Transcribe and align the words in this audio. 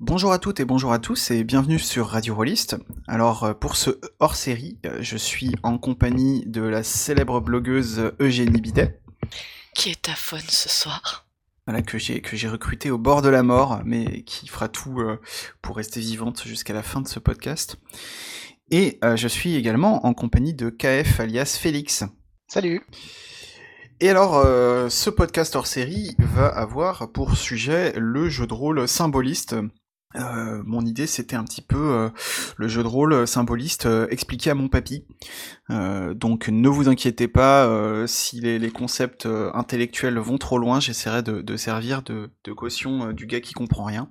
Bonjour 0.00 0.32
à 0.32 0.38
toutes 0.38 0.60
et 0.60 0.64
bonjour 0.64 0.94
à 0.94 0.98
tous 0.98 1.30
et 1.30 1.44
bienvenue 1.44 1.78
sur 1.78 2.06
Radio 2.06 2.34
Rollist. 2.34 2.74
Alors 3.06 3.44
euh, 3.44 3.52
pour 3.52 3.76
ce 3.76 4.00
hors-série, 4.18 4.78
euh, 4.86 4.96
je 5.02 5.18
suis 5.18 5.54
en 5.62 5.76
compagnie 5.76 6.42
de 6.46 6.62
la 6.62 6.82
célèbre 6.82 7.42
blogueuse 7.42 8.10
Eugénie 8.18 8.62
Bidet. 8.62 8.98
Qui 9.74 9.90
est 9.90 10.00
ta 10.00 10.14
faune 10.14 10.40
ce 10.48 10.70
soir? 10.70 11.26
Voilà, 11.66 11.82
que 11.82 11.98
j'ai 11.98 12.22
que 12.22 12.34
j'ai 12.34 12.48
recruté 12.48 12.90
au 12.90 12.96
bord 12.96 13.20
de 13.20 13.28
la 13.28 13.42
mort, 13.42 13.82
mais 13.84 14.22
qui 14.22 14.48
fera 14.48 14.68
tout 14.68 15.00
euh, 15.00 15.20
pour 15.60 15.76
rester 15.76 16.00
vivante 16.00 16.44
jusqu'à 16.46 16.72
la 16.72 16.82
fin 16.82 17.02
de 17.02 17.08
ce 17.08 17.18
podcast. 17.18 17.76
Et 18.70 19.00
je 19.16 19.28
suis 19.28 19.56
également 19.56 20.06
en 20.06 20.14
compagnie 20.14 20.54
de 20.54 20.70
KF 20.70 21.18
alias 21.18 21.58
Félix. 21.60 22.04
Salut 22.48 22.86
et 24.02 24.08
alors, 24.08 24.38
euh, 24.38 24.88
ce 24.88 25.10
podcast 25.10 25.54
hors 25.56 25.66
série 25.66 26.16
va 26.18 26.46
avoir 26.46 27.12
pour 27.12 27.36
sujet 27.36 27.92
le 27.98 28.30
jeu 28.30 28.46
de 28.46 28.54
rôle 28.54 28.88
symboliste. 28.88 29.56
Euh, 30.16 30.62
mon 30.64 30.84
idée 30.84 31.06
c'était 31.06 31.36
un 31.36 31.44
petit 31.44 31.62
peu 31.62 31.76
euh, 31.76 32.08
le 32.56 32.66
jeu 32.66 32.82
de 32.82 32.88
rôle 32.88 33.28
symboliste 33.28 33.86
expliqué 34.10 34.50
à 34.50 34.54
mon 34.54 34.68
papy. 34.68 35.04
donc 35.68 36.48
ne 36.48 36.68
vous 36.68 36.88
inquiétez 36.88 37.28
pas 37.28 37.68
si 38.06 38.40
les, 38.40 38.70
concepts 38.70 39.28
intellectuels 39.54 40.18
vont 40.18 40.38
trop 40.38 40.58
loin, 40.58 40.80
j'essaierai 40.80 41.22
de, 41.22 41.56
servir 41.56 42.02
de, 42.02 42.30
de 42.44 42.52
caution 42.52 43.12
du 43.12 43.26
gars 43.26 43.40
qui 43.40 43.52
comprend 43.54 43.84
rien. 43.84 44.08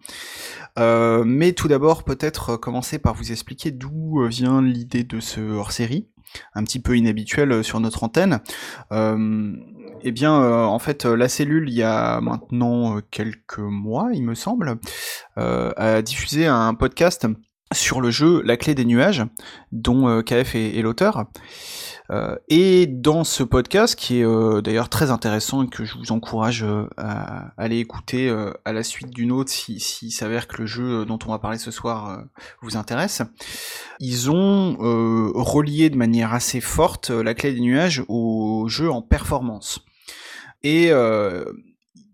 mais 1.26 1.54
tout 1.54 1.68
d'abord 1.68 2.04
peut-être 2.04 2.56
commencer 2.56 3.00
par 3.00 3.14
vous 3.14 3.32
expliquer 3.32 3.72
d'où 3.72 4.26
vient 4.28 4.62
l'idée 4.62 5.04
de 5.04 5.20
ce 5.20 5.42
hors-série 5.42 6.08
un 6.54 6.64
petit 6.64 6.80
peu 6.80 6.96
inhabituel 6.96 7.64
sur 7.64 7.80
notre 7.80 8.04
antenne. 8.04 8.40
Eh 10.02 10.12
bien, 10.12 10.42
euh, 10.42 10.64
en 10.64 10.80
fait, 10.80 11.06
euh, 11.06 11.16
la 11.16 11.28
cellule, 11.28 11.70
il 11.70 11.76
y 11.76 11.84
a 11.84 12.22
maintenant 12.22 12.98
euh, 12.98 13.02
quelques 13.12 13.60
mois, 13.60 14.10
il 14.14 14.24
me 14.24 14.36
semble, 14.36 14.78
a 15.36 16.02
diffusé 16.02 16.48
un 16.48 16.74
podcast 16.74 17.28
sur 17.72 18.02
le 18.02 18.12
jeu 18.12 18.42
La 18.44 18.58
clé 18.58 18.76
des 18.76 18.86
nuages, 18.86 19.24
dont 19.72 20.22
KF 20.22 20.56
est 20.56 20.82
l'auteur. 20.82 21.26
Euh, 22.12 22.36
et 22.48 22.88
dans 22.88 23.24
ce 23.24 23.44
podcast, 23.44 23.96
qui 23.96 24.20
est 24.20 24.26
euh, 24.26 24.62
d'ailleurs 24.62 24.90
très 24.90 25.12
intéressant 25.12 25.64
et 25.64 25.70
que 25.70 25.86
je 25.86 25.98
vous 25.98 26.12
encourage 26.12 26.64
euh, 26.64 26.88
à 26.98 27.54
aller 27.58 27.78
écouter 27.78 28.30
à 28.66 28.74
la 28.74 28.84
suite 28.84 29.12
d'une 29.12 29.32
autre 29.32 29.52
s'il 29.52 29.80
si, 29.80 30.12
s'avère 30.12 30.48
que 30.48 30.58
le 30.58 30.66
jeu 30.66 31.06
dont 31.06 31.20
on 31.26 31.30
va 31.30 31.40
parler 31.40 31.58
ce 31.58 31.72
soir 31.72 32.24
vous 32.62 32.78
intéresse, 32.78 33.22
ils 34.00 34.32
ont 34.32 34.76
relié 35.34 35.90
de 35.90 35.98
manière 35.98 36.34
assez 36.34 36.62
forte 36.62 37.10
la 37.10 37.34
clé 37.34 37.54
des 37.54 37.60
nuages 37.60 38.04
au 38.08 38.68
jeu 38.68 38.92
en 38.92 39.02
performance. 39.02 39.86
Et 40.64 40.92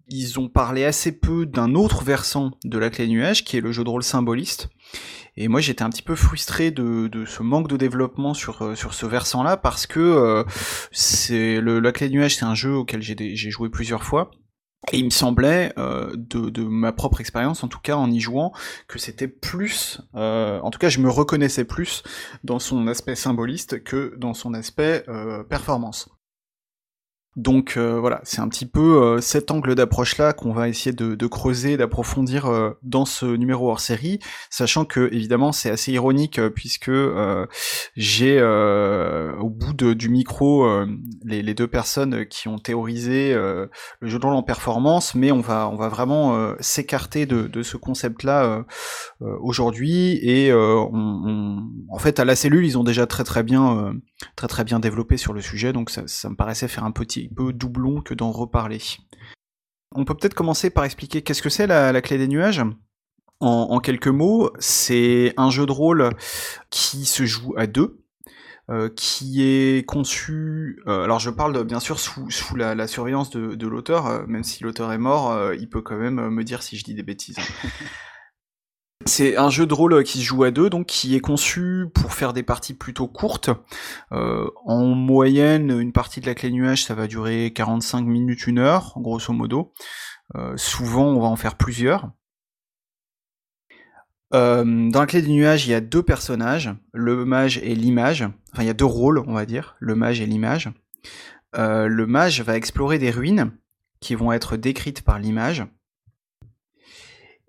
ils 0.07 0.39
ont 0.39 0.49
parlé 0.49 0.85
assez 0.85 1.11
peu 1.11 1.45
d'un 1.45 1.75
autre 1.75 2.03
versant 2.03 2.51
de 2.63 2.77
la 2.77 2.89
clé 2.89 3.07
des 3.07 3.13
nuages, 3.13 3.43
qui 3.43 3.57
est 3.57 3.61
le 3.61 3.71
jeu 3.71 3.83
de 3.83 3.89
rôle 3.89 4.03
symboliste. 4.03 4.69
Et 5.37 5.47
moi 5.47 5.59
j'étais 5.59 5.83
un 5.83 5.89
petit 5.89 6.01
peu 6.01 6.15
frustré 6.15 6.71
de, 6.71 7.07
de, 7.07 7.25
ce 7.25 7.43
manque 7.43 7.67
de 7.67 7.75
développement 7.75 8.33
sur, 8.33 8.61
euh, 8.61 8.75
sur 8.75 8.93
ce 8.93 9.05
versant-là 9.05 9.57
parce 9.57 9.85
que 9.85 9.99
euh, 9.99 10.45
c'est 10.91 11.59
la 11.59 11.91
clé 11.91 12.09
nuage 12.09 12.37
c'est 12.37 12.45
un 12.45 12.55
jeu 12.55 12.73
auquel 12.73 13.01
j'ai 13.01 13.49
joué 13.51 13.69
plusieurs 13.69 14.03
fois. 14.03 14.31
Et 14.91 14.99
il 14.99 15.05
me 15.05 15.09
semblait, 15.09 15.73
euh, 15.77 16.11
de, 16.15 16.49
de, 16.49 16.63
ma 16.63 16.91
propre 16.91 17.19
expérience, 17.19 17.63
en 17.63 17.67
tout 17.67 17.79
cas 17.79 17.95
en 17.95 18.11
y 18.11 18.19
jouant, 18.19 18.53
que 18.87 18.99
c'était 18.99 19.27
plus, 19.27 19.99
euh, 20.13 20.59
en 20.61 20.69
tout 20.69 20.77
cas 20.77 20.89
je 20.89 20.99
me 20.99 21.09
reconnaissais 21.09 21.65
plus 21.65 22.03
dans 22.43 22.59
son 22.59 22.87
aspect 22.87 23.15
symboliste 23.15 23.83
que 23.83 24.13
dans 24.17 24.33
son 24.33 24.53
aspect 24.53 25.03
euh, 25.07 25.43
performance. 25.43 26.09
Donc 27.35 27.73
euh, 27.75 27.99
voilà, 27.99 28.21
c'est 28.23 28.39
un 28.39 28.47
petit 28.47 28.65
peu 28.65 29.03
euh, 29.03 29.19
cet 29.19 29.51
angle 29.51 29.75
d'approche-là 29.75 30.31
qu'on 30.31 30.53
va 30.53 30.69
essayer 30.69 30.93
de, 30.93 31.27
creuser, 31.27 31.75
d'approfondir 31.75 32.45
euh, 32.45 32.71
dans 32.81 33.03
ce 33.03 33.25
numéro 33.25 33.69
hors 33.69 33.81
série, 33.81 34.19
sachant 34.49 34.85
que 34.85 35.13
évidemment 35.13 35.51
c'est 35.51 35.69
assez 35.69 35.91
ironique 35.91 36.39
puisque 36.55 36.91
j'ai 37.95 38.41
au 38.41 39.49
bout 39.49 39.73
du 39.73 40.09
micro 40.09 40.67
les, 41.25 41.53
deux 41.53 41.67
personnes 41.67 42.25
qui 42.25 42.47
ont 42.47 42.57
théorisé 42.57 43.33
le 43.33 43.69
jeu 44.07 44.19
de 44.19 44.25
rôle 44.25 44.35
en 44.35 44.43
performance, 44.43 45.15
mais 45.15 45.31
on 45.31 45.41
va 45.41 45.69
on 45.69 45.75
va 45.75 45.89
vraiment 45.89 46.53
s'écarter 46.59 47.25
de, 47.25 47.63
ce 47.63 47.77
concept-là 47.77 48.65
aujourd'hui. 49.41 50.19
Et 50.21 50.53
en 50.53 51.99
fait 51.99 52.19
à 52.19 52.25
la 52.25 52.35
cellule 52.35 52.65
ils 52.65 52.77
ont 52.77 52.83
déjà 52.83 53.05
très 53.07 53.23
très 53.23 53.43
bien 53.43 53.93
très 54.35 54.47
très 54.47 54.63
bien 54.63 54.79
développé 54.79 55.17
sur 55.17 55.33
le 55.33 55.41
sujet, 55.41 55.73
donc 55.73 55.89
ça, 55.89 56.29
me 56.29 56.35
paraissait 56.35 56.67
faire 56.67 56.83
un 56.83 56.91
petit 56.91 57.29
peu 57.29 57.53
doublon 57.53 58.01
que 58.01 58.13
d'en 58.13 58.31
reparler. 58.31 58.79
On 59.93 60.05
peut 60.05 60.15
peut-être 60.15 60.33
commencer 60.33 60.69
par 60.69 60.83
expliquer 60.83 61.21
qu'est-ce 61.21 61.41
que 61.41 61.49
c'est 61.49 61.67
la, 61.67 62.01
clé 62.01 62.17
des 62.17 62.27
nuages 62.27 62.61
en, 63.41 63.79
quelques 63.79 64.07
mots, 64.07 64.49
c'est 64.59 65.33
un 65.37 65.49
jeu 65.49 65.65
de 65.65 65.71
rôle 65.71 66.09
qui 66.69 67.05
se 67.05 67.25
joue 67.25 67.53
à 67.57 67.67
deux, 67.67 68.01
euh, 68.71 68.89
qui 68.95 69.43
est 69.43 69.85
conçu. 69.85 70.81
Euh, 70.87 71.03
alors 71.03 71.19
je 71.19 71.29
parle 71.29 71.63
bien 71.65 71.79
sûr 71.79 71.99
sous, 71.99 72.27
la, 72.55 72.87
surveillance 72.87 73.29
de, 73.29 73.67
l'auteur, 73.67 74.07
euh, 74.07 74.25
même 74.25 74.43
si 74.43 74.63
l'auteur 74.63 74.91
est 74.93 74.97
mort, 74.97 75.53
il 75.53 75.69
peut 75.69 75.81
quand 75.81 75.97
même 75.97 76.29
me 76.29 76.43
dire 76.43 76.63
si 76.63 76.77
je 76.77 76.83
dis 76.83 76.95
des 76.95 77.03
bêtises. 77.03 77.37
C'est 79.03 79.35
un 79.35 79.49
jeu 79.49 79.67
de 79.67 79.73
rôle 79.73 80.03
qui 80.03 80.19
se 80.19 80.23
joue 80.23 80.43
à 80.45 80.51
deux, 80.51 80.69
donc 80.69 80.87
qui 80.87 81.15
est 81.15 81.19
conçu 81.19 81.85
pour 81.93 82.13
faire 82.13 82.31
des 82.31 82.43
parties 82.43 82.73
plutôt 82.73 83.07
courtes. 83.07 83.49
Euh, 84.13 84.49
en 84.65 84.85
moyenne, 84.85 85.69
une 85.69 85.91
partie 85.91 86.21
de 86.21 86.25
la 86.25 86.33
clé 86.33 86.49
nuage, 86.49 86.85
ça 86.85 86.95
va 86.95 87.07
durer 87.07 87.51
45 87.53 88.01
minutes, 88.01 88.47
une 88.47 88.57
heure, 88.57 88.93
grosso 88.97 89.33
modo. 89.33 89.73
Euh, 90.35 90.55
souvent, 90.55 91.07
on 91.07 91.19
va 91.19 91.27
en 91.27 91.35
faire 91.35 91.55
plusieurs. 91.55 92.09
Euh, 94.33 94.89
dans 94.89 95.01
la 95.01 95.05
clé 95.05 95.21
du 95.21 95.29
nuage, 95.29 95.67
il 95.67 95.71
y 95.71 95.75
a 95.75 95.81
deux 95.81 96.01
personnages, 96.01 96.73
le 96.93 97.25
mage 97.25 97.59
et 97.59 97.75
l'image. 97.75 98.23
Enfin, 98.53 98.63
il 98.63 98.67
y 98.67 98.71
a 98.71 98.73
deux 98.73 98.85
rôles, 98.85 99.19
on 99.19 99.33
va 99.33 99.45
dire, 99.45 99.75
le 99.79 99.95
mage 99.95 100.21
et 100.21 100.25
l'image. 100.25 100.71
le 101.53 102.05
mage 102.05 102.41
va 102.41 102.55
explorer 102.55 102.97
des 102.97 103.11
ruines 103.11 103.51
qui 103.99 104.15
vont 104.15 104.31
être 104.31 104.57
décrites 104.57 105.03
par 105.03 105.19
l'image. 105.19 105.65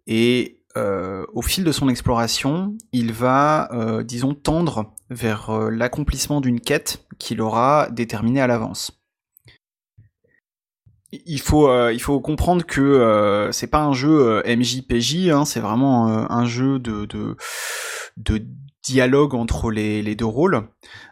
Et 0.07 0.57
euh, 0.66 0.66
au 1.33 1.43
fil 1.43 1.65
de 1.65 1.73
son 1.73 1.89
exploration, 1.89 2.77
il 2.93 3.13
va, 3.13 3.73
euh, 3.73 4.03
disons, 4.03 4.35
tendre 4.35 4.95
vers 5.11 5.51
euh, 5.51 5.71
l'accomplissement 5.71 6.41
d'une 6.41 6.61
quête 6.61 7.07
qu'il 7.19 7.41
aura 7.41 7.89
déterminée 7.91 8.41
à 8.41 8.47
l'avance. 8.47 9.01
Il 11.13 11.41
faut, 11.41 11.71
il 11.89 12.03
comprendre 12.03 12.67
que 12.67 13.49
c'est 13.53 13.69
pas 13.69 13.85
un 13.85 13.95
jeu 13.95 14.43
MJPJ, 14.45 15.31
hein, 15.31 15.45
c'est 15.45 15.61
vraiment 15.61 16.31
un 16.31 16.47
jeu 16.47 16.79
de, 16.79 17.37
dialogue 18.83 19.35
entre 19.35 19.71
les, 19.71 20.03
les 20.03 20.15
deux 20.15 20.27
rôles. 20.27 20.69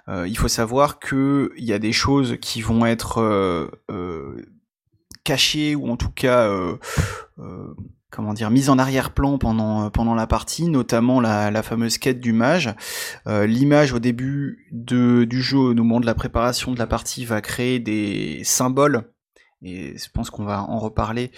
il 0.08 0.36
faut 0.36 0.48
savoir 0.48 0.98
qu'il 0.98 1.48
y 1.56 1.72
a 1.72 1.78
des 1.78 1.92
choses 1.92 2.36
qui 2.42 2.60
vont 2.60 2.84
être 2.84 3.70
cachées 5.22 5.74
ou 5.76 5.88
en 5.88 5.96
tout 5.96 6.10
cas 6.10 6.52
comment 8.14 8.32
dire 8.32 8.50
mise 8.50 8.70
en 8.70 8.78
arrière-plan 8.78 9.38
pendant 9.38 9.86
euh, 9.86 9.90
pendant 9.90 10.14
la 10.14 10.26
partie, 10.26 10.68
notamment 10.68 11.20
la, 11.20 11.62
fameuse 11.62 11.98
quête 11.98 12.20
du 12.20 12.32
mage. 12.32 12.74
Euh, 13.26 13.46
l'image 13.46 13.92
au 13.92 13.98
début 13.98 14.68
de, 14.70 15.24
du 15.24 15.42
jeu, 15.42 15.58
au 15.58 15.74
moment 15.74 16.00
de 16.00 16.06
la 16.06 16.14
préparation 16.14 16.72
de 16.72 16.78
la 16.78 16.86
partie, 16.86 17.24
va 17.24 17.40
créer 17.40 17.80
des 17.80 18.42
symboles. 18.44 19.10
Et 19.62 19.96
je 19.96 20.10
pense 20.12 20.30
qu'on 20.30 20.44
va 20.44 20.62
en 20.62 20.78
reparler, 20.78 21.32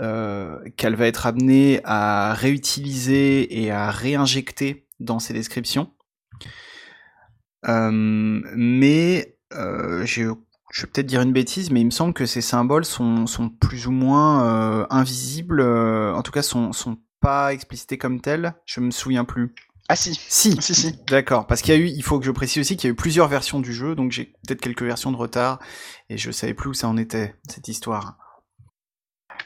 euh, 0.00 0.58
qu'elle 0.76 0.96
va 0.96 1.06
être 1.06 1.26
amenée 1.26 1.80
à 1.84 2.34
réutiliser 2.34 3.62
et 3.62 3.70
à 3.70 3.90
réinjecter 3.90 4.86
dans 5.00 5.18
ses 5.18 5.32
descriptions. 5.32 5.90
mais 7.64 9.36
j'ai 10.04 10.28
je 10.70 10.82
vais 10.82 10.86
peut-être 10.86 11.06
dire 11.06 11.20
une 11.20 11.32
bêtise, 11.32 11.70
mais 11.70 11.80
il 11.80 11.86
me 11.86 11.90
semble 11.90 12.14
que 12.14 12.26
ces 12.26 12.40
symboles 12.40 12.84
sont, 12.84 13.26
sont 13.26 13.48
plus 13.48 13.86
ou 13.86 13.90
moins 13.90 14.44
euh, 14.44 14.86
invisibles, 14.90 15.60
euh, 15.60 16.14
en 16.14 16.22
tout 16.22 16.32
cas 16.32 16.42
sont, 16.42 16.72
sont 16.72 16.98
pas 17.20 17.52
explicités 17.52 17.98
comme 17.98 18.20
tels, 18.20 18.54
je 18.66 18.80
me 18.80 18.90
souviens 18.90 19.24
plus. 19.24 19.54
Ah 19.88 19.96
si 19.96 20.14
Si, 20.14 20.62
si, 20.62 20.74
si. 20.74 20.94
D'accord, 21.08 21.48
parce 21.48 21.62
qu'il 21.62 21.74
y 21.74 21.76
a 21.76 21.80
eu, 21.80 21.88
il 21.88 22.02
faut 22.04 22.20
que 22.20 22.24
je 22.24 22.30
précise 22.30 22.60
aussi 22.60 22.76
qu'il 22.76 22.88
y 22.88 22.90
a 22.90 22.92
eu 22.92 22.96
plusieurs 22.96 23.26
versions 23.26 23.58
du 23.58 23.74
jeu, 23.74 23.96
donc 23.96 24.12
j'ai 24.12 24.26
peut-être 24.46 24.60
quelques 24.60 24.84
versions 24.84 25.10
de 25.10 25.16
retard, 25.16 25.58
et 26.08 26.16
je 26.16 26.30
savais 26.30 26.54
plus 26.54 26.70
où 26.70 26.74
ça 26.74 26.86
en 26.86 26.96
était, 26.96 27.34
cette 27.48 27.66
histoire. 27.66 28.16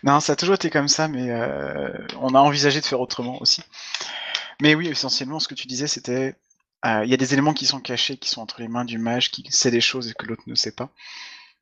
Non, 0.03 0.21
ça 0.21 0.35
a 0.35 0.37
toujours 0.37 0.57
été 0.57 0.69
comme 0.69 0.89
ça, 0.89 1.09
mais 1.09 1.31
euh, 1.31 1.89
on 2.21 2.35
a 2.35 2.39
envisagé 2.39 2.81
de 2.83 2.85
faire 2.85 3.01
autrement 3.01 3.41
aussi. 3.41 3.63
Mais 4.61 4.75
oui, 4.75 4.89
essentiellement, 4.89 5.41
ce 5.41 5.49
que 5.49 5.55
tu 5.55 5.67
disais, 5.67 5.87
c'était 5.87 6.37
euh, 6.85 7.05
il 7.05 7.11
y 7.11 7.15
a 7.15 7.17
des 7.17 7.33
éléments 7.33 7.55
qui 7.55 7.67
sont 7.67 7.81
cachés, 7.81 8.17
qui 8.17 8.29
sont 8.29 8.43
entre 8.43 8.61
les 8.61 8.69
mains 8.69 8.85
du 8.85 8.99
mage, 8.99 9.31
qui 9.31 9.45
sait 9.51 9.71
des 9.71 9.81
choses 9.81 10.09
et 10.11 10.15
que 10.15 10.27
l'autre 10.27 10.43
ne 10.47 10.55
sait 10.55 10.73
pas. 10.73 10.91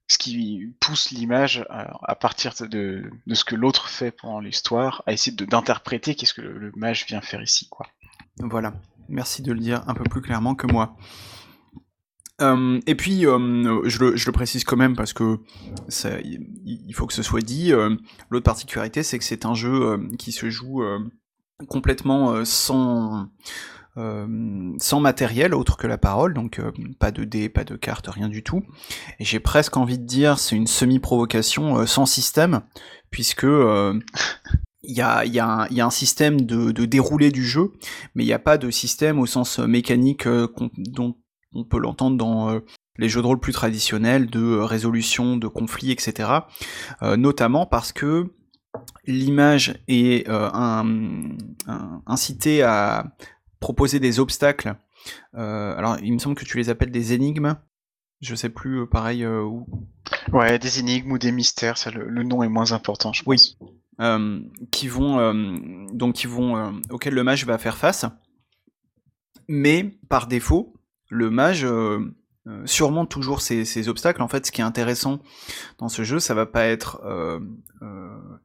Ce 0.09 0.19
qui 0.19 0.75
pousse 0.81 1.11
l'image 1.11 1.65
euh, 1.71 1.85
à, 2.03 2.15
partir 2.17 2.55
de, 2.61 3.09
ce 3.33 3.45
que 3.45 3.55
l'autre 3.55 3.89
fait 3.89 4.11
pendant 4.11 4.41
l'histoire, 4.41 5.03
à 5.07 5.13
essayer 5.13 5.35
d'interpréter 5.37 6.15
qu'est-ce 6.15 6.35
que 6.35 6.43
le, 6.43 6.73
mage 6.75 7.07
vient 7.07 7.21
faire 7.21 7.41
ici. 7.41 7.69
quoi. 7.69 7.87
Voilà, 8.39 8.75
merci 9.09 9.43
de 9.43 9.53
le 9.53 9.61
dire 9.61 9.85
un 9.87 9.95
peu 9.95 10.05
plus 10.05 10.23
clairement 10.23 10.57
que 10.57 10.67
moi. 10.67 10.97
Euh, 12.41 12.81
et 12.89 12.97
puis, 12.97 13.21
je, 13.21 13.99
le, 13.99 14.33
précise 14.33 14.65
quand 14.65 14.77
même 14.77 14.97
parce 14.97 15.13
que 15.13 15.39
il 16.65 16.95
faut 16.95 17.07
que 17.07 17.15
ce 17.15 17.23
soit 17.23 17.43
dit. 17.43 17.71
L'autre 18.31 18.45
particularité, 18.45 19.05
c'est 19.05 19.19
que 19.19 19.25
c'est 19.25 19.47
un 19.47 19.55
jeu 19.55 20.01
qui 20.19 20.33
se 20.33 20.51
joue 20.51 20.83
complètement 21.69 22.45
sans 22.45 23.29
sans 23.97 25.01
matériel 25.01 25.55
autre 25.55 25.77
que 25.77 25.87
la 25.87 25.99
parole, 25.99 26.35
donc 26.35 26.61
pas 26.99 27.11
de 27.11 27.25
dés, 27.25 27.49
pas 27.49 27.65
de 27.65 27.77
cartes, 27.77 28.09
rien 28.09 28.29
du 28.29 28.43
tout. 28.43 28.63
Et 29.19 29.25
j'ai 29.25 29.41
presque 29.41 29.77
envie 29.77 29.99
de 29.99 30.07
dire 30.07 30.39
c'est 30.39 30.57
une 30.57 30.67
semi-provocation 30.67 31.87
sans 31.87 32.07
système, 32.07 32.63
puisque 33.11 33.45
il 33.45 34.95
y 34.95 35.01
a, 35.01 35.69
un 35.71 35.91
système 35.91 36.41
de, 36.41 36.73
de, 36.73 36.85
déroulé 36.87 37.31
du 37.31 37.45
jeu, 37.45 37.73
mais 38.15 38.25
il 38.25 38.27
n'y 38.27 38.33
a 38.33 38.39
pas 38.39 38.59
de 38.59 38.71
système 38.71 39.19
au 39.19 39.27
sens 39.27 39.59
mécanique 39.59 40.27
dont 40.27 41.17
on 41.53 41.65
peut 41.65 41.79
l'entendre 41.79 42.17
dans 42.17 42.61
les 42.99 43.09
jeux 43.09 43.21
de 43.21 43.27
rôle 43.27 43.41
plus 43.41 43.53
traditionnels 43.53 44.29
de 44.29 44.57
résolution 44.57 45.37
de 45.37 45.49
conflits, 45.49 45.93
etc. 45.93 46.31
notamment 47.17 47.67
parce 47.67 47.93
que 47.93 48.33
l'image 49.07 49.83
est 49.89 50.29
incitée 52.07 52.63
à 52.63 53.13
proposer 53.63 54.01
des 54.01 54.21
obstacles. 54.21 54.75
Euh, 55.35 55.75
alors, 55.77 55.97
il 56.03 56.13
me 56.13 56.19
semble 56.19 56.35
que 56.35 56.45
tu 56.45 56.59
les 56.59 56.69
appelles 56.69 56.91
des 56.91 57.15
énigmes. 57.15 57.57
Je 58.21 58.35
sais 58.35 58.51
plus, 58.51 58.83
euh, 58.83 58.87
pareil. 58.87 59.25
Euh, 59.25 59.43
où... 59.43 59.67
Ouais, 60.33 60.59
des 60.59 60.81
énigmes 60.81 61.13
ou 61.13 61.19
des 61.19 61.33
mystères. 61.33 61.79
Ça, 61.79 61.91
le, 61.91 62.23
nom 62.23 62.43
est 62.43 62.49
moins 62.49 62.73
important, 62.73 63.15
je 63.15 63.23
pense. 63.23 63.57
Oui. 63.61 64.51
qui 64.71 64.89
vont 64.89 65.33
donc 65.93 66.17
qui 66.17 66.27
vont 66.27 66.81
auxquels 66.91 67.15
le 67.15 67.25
mage 67.25 67.47
va 67.47 67.57
faire 67.57 67.79
face. 67.79 68.05
Mais 69.49 69.97
par 70.09 70.27
défaut, 70.27 70.75
le 71.09 71.31
mage 71.31 71.67
surmonte 72.65 73.11
toujours 73.11 73.41
ces, 73.41 73.89
obstacles. 73.89 74.23
En 74.23 74.29
fait, 74.29 74.47
ce 74.47 74.53
qui 74.53 74.61
est 74.61 74.65
intéressant 74.65 75.21
dans 75.79 75.89
ce 75.89 76.03
jeu, 76.03 76.19
ça 76.19 76.35
va 76.35 76.47
pas 76.47 76.67
être 76.67 77.01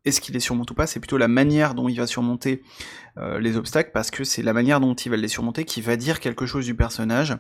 est-ce 0.06 0.22
qu'il 0.22 0.34
les 0.34 0.40
surmonte 0.40 0.72
ou 0.72 0.74
pas, 0.74 0.88
c'est 0.88 1.00
plutôt 1.00 1.18
la 1.18 1.28
manière 1.28 1.76
dont 1.76 1.90
il 1.90 1.98
va 1.98 2.08
surmonter 2.08 2.64
les 3.40 3.58
obstacles, 3.58 3.90
parce 3.94 4.12
que 4.12 4.24
c'est 4.24 4.44
la 4.44 4.54
manière 4.54 4.80
dont 4.80 4.94
il 4.94 5.10
va 5.10 5.18
les 5.18 5.28
surmonter 5.28 5.66
qui 5.66 5.82
va 5.82 5.96
dire 5.96 6.20
quelque 6.20 6.46
chose 6.46 6.66
du 6.66 6.76
personnage, 6.76 7.36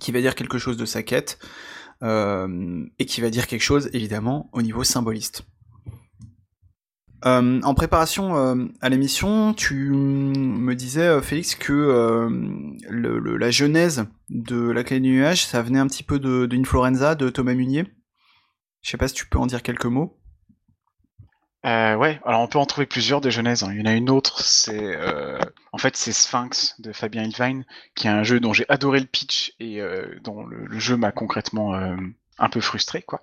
qui 0.00 0.12
va 0.12 0.20
dire 0.20 0.34
quelque 0.34 0.56
chose 0.56 0.76
de 0.78 0.86
sa 0.86 1.02
quête, 1.02 1.38
et 2.02 3.06
qui 3.06 3.20
va 3.20 3.30
dire 3.30 3.46
quelque 3.46 3.62
chose, 3.62 3.90
évidemment, 3.92 4.48
au 4.52 4.62
niveau 4.62 4.82
symboliste. 4.82 5.44
Euh, 7.26 7.60
en 7.62 7.74
préparation 7.74 8.36
euh, 8.36 8.66
à 8.82 8.90
l'émission, 8.90 9.54
tu 9.54 9.90
me 9.90 10.74
disais, 10.74 11.06
euh, 11.06 11.22
Félix, 11.22 11.54
que 11.54 12.28
la 12.90 13.50
genèse 13.50 14.06
de 14.28 14.70
la 14.70 14.84
clé 14.84 15.00
du 15.00 15.10
nuage, 15.10 15.46
ça 15.46 15.62
venait 15.62 15.78
un 15.78 15.86
petit 15.86 16.02
peu 16.02 16.18
de, 16.18 16.46
de 16.46 17.14
de 17.14 17.28
Thomas 17.30 17.54
Munier. 17.54 17.86
Je 18.82 18.90
sais 18.90 18.98
pas 18.98 19.08
si 19.08 19.14
tu 19.14 19.26
peux 19.26 19.38
en 19.38 19.46
dire 19.46 19.62
quelques 19.62 19.86
mots. 19.86 20.18
Ouais, 21.64 22.20
alors 22.24 22.40
on 22.40 22.46
peut 22.46 22.58
en 22.58 22.66
trouver 22.66 22.86
plusieurs 22.86 23.20
de 23.20 23.30
genèse. 23.30 23.62
Hein. 23.62 23.70
Il 23.72 23.78
y 23.78 23.82
en 23.82 23.86
a 23.86 23.94
une 23.94 24.10
autre, 24.10 24.40
c'est 24.42 24.96
en 25.72 25.78
fait 25.78 25.96
c'est 25.96 26.12
Sphinx 26.12 26.80
de 26.80 26.92
Fabien 26.92 27.24
Ilvine, 27.24 27.64
qui 27.94 28.06
est 28.06 28.10
un 28.10 28.22
jeu 28.22 28.40
dont 28.40 28.52
j'ai 28.52 28.66
adoré 28.68 29.00
le 29.00 29.06
pitch 29.06 29.54
et 29.60 29.80
dont 30.22 30.44
le 30.44 30.78
jeu 30.78 30.96
m'a 30.96 31.12
concrètement 31.12 31.74
un 32.38 32.48
peu 32.48 32.60
frustré 32.60 33.02
quoi. 33.02 33.22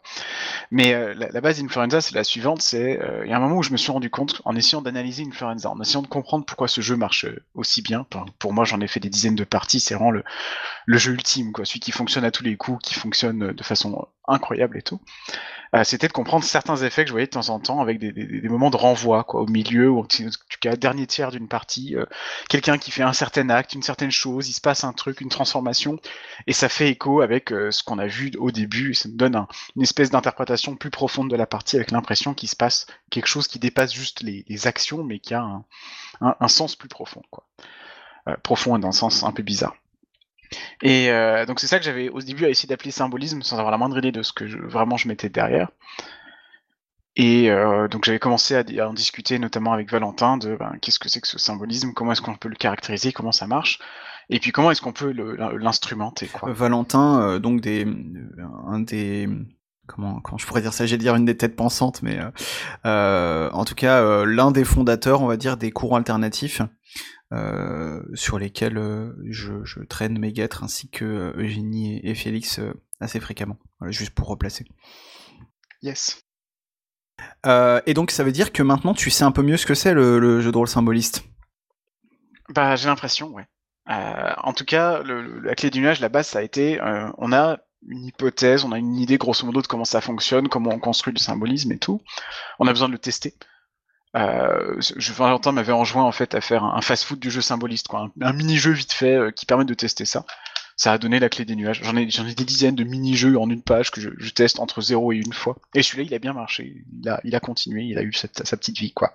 Mais 0.71 0.93
euh, 0.93 1.13
la, 1.13 1.41
base 1.41 1.61
d'Influenza, 1.61 2.01
c'est 2.01 2.15
la 2.15 2.23
suivante, 2.23 2.61
c'est 2.61 3.01
euh, 3.01 3.25
il 3.25 3.29
y 3.29 3.33
a 3.33 3.37
un 3.37 3.39
moment 3.39 3.57
où 3.57 3.63
je 3.63 3.71
me 3.71 3.77
suis 3.77 3.91
rendu 3.91 4.09
compte 4.09 4.41
en 4.45 4.55
essayant 4.55 4.81
d'analyser 4.81 5.23
Influenza, 5.23 5.69
en 5.69 5.79
essayant 5.81 6.01
de 6.01 6.07
comprendre 6.07 6.45
pourquoi 6.45 6.67
ce 6.67 6.81
jeu 6.81 6.95
marche 6.95 7.25
euh, 7.25 7.43
aussi 7.53 7.81
bien. 7.81 8.05
Pour, 8.39 8.53
moi, 8.53 8.63
j'en 8.63 8.79
ai 8.79 8.87
fait 8.87 8.99
des 8.99 9.09
dizaines 9.09 9.35
de 9.35 9.43
parties, 9.43 9.79
c'est 9.79 9.95
vraiment 9.95 10.11
le, 10.11 10.23
le 10.85 10.97
jeu 10.97 11.13
ultime 11.13 11.51
quoi, 11.51 11.65
celui 11.65 11.81
qui 11.81 11.91
fonctionne 11.91 12.23
à 12.23 12.31
tous 12.31 12.43
les 12.43 12.55
coups, 12.55 12.79
qui 12.83 12.93
fonctionne 12.93 13.51
de 13.51 13.63
façon 13.63 14.07
incroyable 14.27 14.77
et 14.77 14.81
tout. 14.81 15.01
Euh, 15.73 15.85
c'était 15.85 16.07
de 16.07 16.13
comprendre 16.13 16.43
certains 16.43 16.75
effets 16.77 17.03
que 17.03 17.07
je 17.07 17.13
voyais 17.13 17.27
de 17.27 17.31
temps 17.31 17.49
en 17.49 17.59
temps 17.59 17.79
avec 17.79 17.97
des, 17.97 18.11
des, 18.11 18.49
moments 18.49 18.69
de 18.69 18.75
renvoi 18.75 19.23
quoi, 19.23 19.41
au 19.41 19.47
milieu, 19.47 19.89
ou 19.89 20.05
tu 20.05 20.29
cas 20.59 20.75
dernier 20.75 21.07
tiers 21.07 21.31
d'une 21.31 21.47
partie, 21.47 21.95
euh, 21.95 22.05
quelqu'un 22.49 22.77
qui 22.77 22.91
fait 22.91 23.03
un 23.03 23.13
certain 23.13 23.49
acte, 23.49 23.73
une 23.73 23.81
certaine 23.81 24.11
chose, 24.11 24.49
il 24.49 24.53
se 24.53 24.59
passe 24.59 24.83
un 24.83 24.91
truc, 24.91 25.21
une 25.21 25.29
transformation, 25.29 25.97
et 26.45 26.53
ça 26.53 26.67
fait 26.67 26.89
écho 26.89 27.21
avec 27.21 27.53
euh, 27.53 27.71
ce 27.71 27.83
qu'on 27.83 27.99
a 27.99 28.07
vu 28.07 28.31
au 28.37 28.51
début, 28.51 28.91
et 28.91 28.93
ça 28.93 29.07
me 29.07 29.15
donne 29.15 29.45
une 29.77 29.81
espèce 29.81 30.11
d'interprétation 30.11 30.75
plus 30.75 30.91
profonde 30.91 31.29
de 31.29 31.35
la 31.37 31.47
partie 31.47 31.77
avec 31.77 31.91
l'impression 31.91 32.33
qu'il 32.33 32.49
se 32.49 32.55
passe 32.55 32.85
quelque 33.09 33.27
chose 33.27 33.47
qui 33.47 33.59
dépasse 33.59 33.93
juste 33.93 34.21
les, 34.23 34.67
actions, 34.67 35.03
mais 35.03 35.19
qui 35.19 35.33
a 35.33 35.41
un, 35.41 35.65
un, 36.19 36.35
un 36.39 36.47
sens 36.47 36.75
plus 36.75 36.89
profond. 36.89 37.23
Quoi. 37.31 37.45
profond 38.43 38.77
et 38.77 38.79
d'un 38.79 38.91
sens 38.91 39.23
un 39.23 39.31
peu 39.31 39.41
bizarre. 39.41 39.75
Et 40.81 41.09
euh, 41.09 41.45
donc 41.45 41.59
c'est 41.59 41.67
ça 41.67 41.79
que 41.79 41.85
j'avais 41.85 42.09
au 42.09 42.19
début 42.21 42.45
essayé 42.45 42.67
d'appeler 42.67 42.91
symbolisme 42.91 43.41
sans 43.41 43.57
avoir 43.57 43.71
la 43.71 43.77
moindre 43.77 43.97
idée 43.97 44.11
de 44.11 44.23
ce 44.23 44.33
que 44.33 44.43
vraiment 44.67 44.97
je 44.97 45.07
mettais 45.07 45.29
derrière. 45.29 45.69
Et 47.15 47.51
euh, 47.51 47.87
donc 47.87 48.05
j'avais 48.05 48.19
commencé 48.19 48.55
à, 48.55 48.89
en 48.89 48.93
discuter 48.93 49.37
notamment 49.37 49.73
avec 49.73 49.91
Valentin 49.91 50.37
de 50.37 50.55
ben, 50.55 50.73
qu'est-ce 50.81 50.99
que 50.99 51.09
c'est 51.09 51.19
que 51.19 51.27
ce 51.27 51.37
symbolisme, 51.37 51.91
comment 51.93 52.13
est-ce 52.13 52.21
qu'on 52.21 52.35
peut 52.35 52.49
le 52.49 52.55
caractériser, 52.55 53.11
comment 53.11 53.33
ça 53.33 53.47
marche, 53.47 53.79
et 54.29 54.39
puis 54.39 54.51
comment 54.51 54.71
est-ce 54.71 54.81
qu'on 54.81 54.93
peut 54.93 55.13
l'instrumenter. 55.57 56.29
Valentin, 56.43 57.21
euh, 57.21 57.39
donc 57.39 57.59
des, 57.59 57.85
un 58.65 58.79
des 58.79 59.27
comment, 59.87 60.21
comment 60.21 60.37
je 60.37 60.47
pourrais 60.47 60.61
dire 60.61 60.71
ça? 60.71 60.85
J'ai 60.85 60.97
dire 60.97 61.15
une 61.15 61.25
des 61.25 61.35
têtes 61.35 61.57
pensantes, 61.57 62.01
mais 62.01 62.17
en 62.85 63.65
tout 63.65 63.75
cas 63.75 64.23
l'un 64.23 64.51
des 64.51 64.63
fondateurs, 64.63 65.21
on 65.21 65.27
va 65.27 65.35
dire, 65.35 65.57
des 65.57 65.71
courants 65.71 65.97
alternatifs 65.97 66.61
euh, 67.33 68.01
sur 68.13 68.37
lesquels 68.39 68.77
euh, 68.77 69.13
je, 69.23 69.83
traîne 69.85 70.19
mes 70.19 70.33
guêtres 70.33 70.65
ainsi 70.65 70.89
que 70.89 71.05
euh, 71.05 71.33
Eugénie 71.37 72.01
et, 72.03 72.13
Félix 72.13 72.59
assez 72.99 73.21
fréquemment. 73.21 73.57
Voilà, 73.79 73.91
juste 73.91 74.13
pour 74.13 74.27
replacer. 74.27 74.65
Yes. 75.81 76.21
et 77.45 77.93
donc 77.93 78.11
ça 78.11 78.23
veut 78.23 78.31
dire 78.31 78.51
que 78.51 78.61
maintenant 78.61 78.93
tu 78.93 79.09
sais 79.09 79.23
un 79.23 79.31
peu 79.31 79.41
mieux 79.41 79.57
ce 79.57 79.65
que 79.65 79.73
c'est 79.73 79.93
le, 79.93 80.41
jeu 80.41 80.51
de 80.51 80.57
rôle 80.57 80.67
symboliste? 80.67 81.23
Bah 82.49 82.75
j'ai 82.75 82.87
l'impression, 82.87 83.29
ouais. 83.29 83.47
en 83.87 84.53
tout 84.53 84.65
cas, 84.65 85.01
la 85.03 85.55
clé 85.55 85.69
du 85.69 85.79
nuage, 85.79 86.01
la 86.01 86.09
base, 86.09 86.27
ça 86.27 86.39
a 86.39 86.41
été, 86.41 86.79
on 87.17 87.31
a 87.31 87.59
une 87.87 88.05
hypothèse, 88.05 88.65
on 88.65 88.71
a 88.73 88.77
une 88.77 88.97
idée 88.97 89.17
grosso 89.17 89.45
modo 89.45 89.61
de 89.61 89.67
comment 89.67 89.85
ça 89.85 90.01
fonctionne, 90.01 90.49
comment 90.49 90.71
on 90.71 90.79
construit 90.79 91.13
le 91.13 91.19
symbolisme 91.19 91.71
et 91.71 91.79
tout. 91.79 92.01
On 92.59 92.67
a 92.67 92.71
besoin 92.71 92.87
de 92.89 92.93
le 92.93 92.99
tester. 92.99 93.33
Euh, 94.15 94.75
je, 94.79 95.13
Valentin 95.13 95.51
m'avait 95.51 95.71
enjoint 95.71 96.03
en 96.03 96.11
fait 96.11 96.35
à 96.35 96.41
faire 96.41 96.63
un, 96.63 96.81
fast-food 96.81 97.19
du 97.19 97.31
jeu 97.31 97.41
symboliste, 97.41 97.87
quoi, 97.87 98.11
un, 98.21 98.33
mini-jeu 98.33 98.71
vite 98.71 98.91
fait 98.91 99.15
euh, 99.15 99.31
qui 99.31 99.45
permet 99.45 99.65
de 99.65 99.73
tester 99.73 100.05
ça. 100.05 100.25
Ça 100.75 100.93
a 100.93 100.97
donné 100.97 101.19
la 101.19 101.29
clé 101.29 101.45
des 101.45 101.55
nuages. 101.55 101.81
J'en 101.83 101.95
ai, 101.95 102.09
j'en 102.09 102.25
ai 102.25 102.33
des 102.33 102.43
dizaines 102.43 102.75
de 102.75 102.83
mini-jeux 102.83 103.37
en 103.37 103.49
une 103.49 103.61
page 103.61 103.91
que 103.91 104.01
je, 104.01 104.29
teste 104.31 104.59
entre 104.59 104.81
0 104.81 105.11
et 105.13 105.17
une 105.17 105.33
fois. 105.33 105.55
Et 105.75 105.83
celui-là, 105.83 106.07
il 106.09 106.13
a 106.15 106.19
bien 106.19 106.33
marché. 106.33 106.83
Il 106.99 107.07
a, 107.07 107.21
il 107.23 107.35
a 107.35 107.39
continué, 107.39 107.83
il 107.83 107.97
a 107.99 108.01
eu 108.01 108.13
sa 108.13 108.27
petite 108.27 108.79
vie, 108.79 108.91
quoi. 108.91 109.13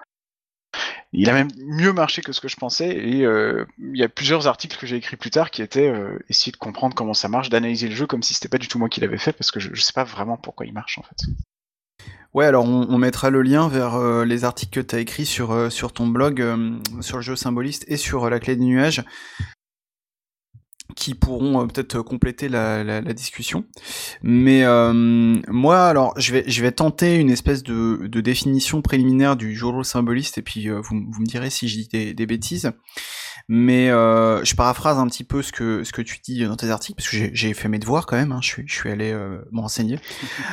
Il 1.13 1.31
a 1.31 1.33
même 1.33 1.49
mieux 1.57 1.93
marché 1.93 2.21
que 2.23 2.33
ce 2.33 2.41
que 2.41 2.49
je 2.49 2.57
pensais. 2.57 2.91
Et 2.91 3.25
euh, 3.25 3.65
il 3.79 3.97
y 3.97 4.03
a 4.03 4.09
plusieurs 4.09 4.47
articles 4.47 4.77
que 4.77 4.87
j'ai 4.87 4.97
écrits 4.97 5.17
plus 5.17 5.31
tard 5.31 5.50
qui 5.50 5.62
étaient 5.62 5.88
euh, 5.88 6.19
essayer 6.29 6.53
de 6.53 6.57
comprendre 6.57 6.95
comment 6.95 7.15
ça 7.15 7.29
marche, 7.29 7.49
d'analyser 7.49 7.88
le 7.88 7.95
jeu 7.95 8.07
comme 8.07 8.23
si 8.23 8.35
c'était 8.35 8.49
pas 8.49 8.59
du 8.59 8.69
tout 8.69 8.79
moi 8.79 8.88
qui 8.88 9.00
l'avais 9.00 9.19
fait, 9.19 9.33
parce 9.33 9.50
que 9.50 9.61
je, 9.61 9.71
je 9.73 9.81
sais 9.81 9.93
pas 9.93 10.05
vraiment 10.05 10.37
pourquoi 10.37 10.67
il 10.67 10.73
marche 10.73 10.99
en 10.99 11.03
fait. 11.03 11.17
Ouais, 12.37 12.45
alors 12.45 12.67
on, 12.67 12.99
mettra 12.99 13.31
le 13.31 13.41
lien 13.41 13.67
vers 13.67 13.95
euh, 13.95 14.27
les 14.27 14.45
articles 14.45 14.83
que 14.83 14.87
tu 14.87 14.95
as 14.95 14.99
écrits 14.99 15.25
sur, 15.25 15.53
euh, 15.53 15.71
sur 15.71 15.95
ton 15.95 16.07
blog, 16.07 16.43
euh, 16.43 16.77
sur 17.01 17.17
le 17.17 17.23
jeu 17.23 17.35
symboliste 17.35 17.87
et 17.89 17.97
sur 17.97 18.29
la 18.29 18.39
clé 18.39 18.57
des 18.57 18.65
nuages, 18.67 19.03
qui 20.97 21.15
pourront 21.15 21.67
peut-être 21.67 22.03
compléter 22.03 22.51
la, 22.51 23.01
discussion. 23.15 23.65
Mais 24.23 24.65
moi, 25.49 25.87
alors, 25.87 26.13
je 26.19 26.33
vais, 26.35 26.45
je 26.47 26.61
vais 26.61 26.73
tenter 26.73 27.17
une 27.17 27.31
espèce 27.31 27.63
de, 27.63 28.07
définition 28.21 28.83
préliminaire 28.83 29.37
du 29.37 29.57
jeu 29.57 29.83
symboliste, 29.83 30.37
et 30.37 30.43
puis 30.43 30.69
vous, 30.69 30.95
me 30.95 31.27
direz 31.27 31.49
si 31.49 31.69
je 31.69 31.81
dis 31.81 32.15
des 32.15 32.27
bêtises. 32.27 32.71
Mais 33.49 33.91
euh, 33.91 34.45
je 34.45 34.57
paraphrase 34.57 34.99
un 34.99 35.07
petit 35.07 35.23
peu 35.23 35.41
ce 35.41 35.53
que, 35.53 35.85
ce 35.85 35.93
que 35.93 36.03
tu 36.03 36.19
dis 36.19 36.45
dans 36.45 36.57
tes 36.57 36.71
articles, 36.71 36.97
parce 36.97 37.09
que 37.09 37.31
j'ai 37.33 37.55
fait 37.55 37.69
mes 37.69 37.79
devoirs 37.79 38.07
quand 38.07 38.17
même, 38.17 38.33
hein, 38.33 38.41
je, 38.43 38.49
suis, 38.49 38.65
je 38.67 38.75
suis 38.75 38.91
allé 38.91 39.12
euh, 39.12 39.38
me 39.53 39.61
renseigner. 39.61 40.00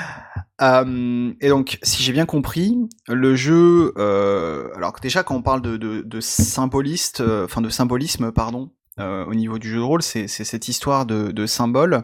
euh, 0.61 1.33
et 1.41 1.49
donc, 1.49 1.79
si 1.81 2.03
j'ai 2.03 2.11
bien 2.13 2.27
compris, 2.27 2.77
le 3.07 3.35
jeu, 3.35 3.93
euh, 3.97 4.69
alors 4.75 4.93
déjà 5.01 5.23
quand 5.23 5.35
on 5.35 5.41
parle 5.41 5.63
de, 5.63 5.77
de, 5.77 6.01
de 6.01 6.19
symboliste, 6.19 7.21
euh, 7.21 7.45
enfin 7.45 7.61
de 7.61 7.69
symbolisme, 7.69 8.31
pardon, 8.31 8.71
euh, 8.99 9.25
au 9.25 9.33
niveau 9.33 9.57
du 9.57 9.69
jeu 9.69 9.77
de 9.77 9.83
rôle, 9.83 10.03
c'est 10.03 10.27
cette 10.27 10.67
histoire 10.67 11.07
de, 11.07 11.31
de 11.31 11.45
symboles. 11.47 12.03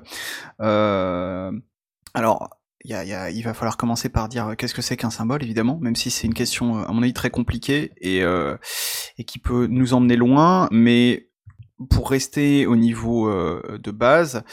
alors, 2.16 2.50
il 2.86 3.42
va 3.44 3.54
falloir 3.54 3.78
commencer 3.78 4.10
par 4.10 4.30
dire 4.30 4.48
euh, 4.48 4.56
qu'est-ce 4.56 4.74
que 4.74 4.82
c'est 4.82 4.98
qu'un 4.98 5.10
symbole, 5.10 5.44
évidemment, 5.44 5.78
même 5.82 5.96
si 5.96 6.10
c'est 6.10 6.28
une 6.28 6.34
question, 6.34 6.80
euh, 6.80 6.84
à 6.88 6.92
mon 6.92 7.04
avis, 7.04 7.14
très 7.14 7.30
compliquée 7.30 7.92
et, 8.00 8.24
euh, 8.24 8.56
et 9.18 9.24
qui 9.24 9.40
peut 9.40 9.68
nous 9.68 9.94
emmener 9.94 10.16
loin, 10.16 10.68
mais 10.72 11.28
pour 11.90 12.10
rester 12.10 12.66
au 12.66 12.76
niveau 12.76 13.32
de 13.32 13.92
base, 13.92 14.44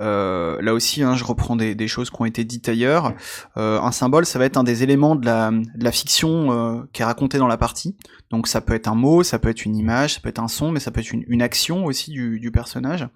là 0.00 0.74
aussi, 0.74 1.04
hein, 1.04 1.14
je 1.14 1.22
reprends 1.22 1.54
des, 1.54 1.86
choses 1.86 2.10
qui 2.10 2.20
ont 2.20 2.24
été 2.24 2.42
dites 2.42 2.68
ailleurs. 2.68 3.14
un 3.54 3.92
symbole, 3.92 4.26
ça 4.26 4.40
va 4.40 4.46
être 4.46 4.56
un 4.56 4.64
des 4.64 4.82
éléments 4.82 5.14
de 5.14 5.24
la, 5.24 5.92
fiction 5.92 6.84
qui 6.92 7.02
est 7.02 7.04
racontée 7.04 7.38
dans 7.38 7.46
la 7.46 7.56
partie. 7.56 7.96
Donc 8.30 8.48
ça 8.48 8.60
peut 8.60 8.74
être 8.74 8.88
un 8.88 8.96
mot, 8.96 9.22
ça 9.22 9.38
peut 9.38 9.48
être 9.48 9.64
une 9.64 9.76
image, 9.76 10.14
ça 10.14 10.20
peut 10.20 10.28
être 10.28 10.40
un 10.40 10.48
son, 10.48 10.72
mais 10.72 10.80
ça 10.80 10.90
peut 10.90 10.98
être 10.98 11.12
une, 11.12 11.42
action 11.42 11.84
aussi 11.84 12.10
du 12.10 12.50
personnage. 12.50 13.06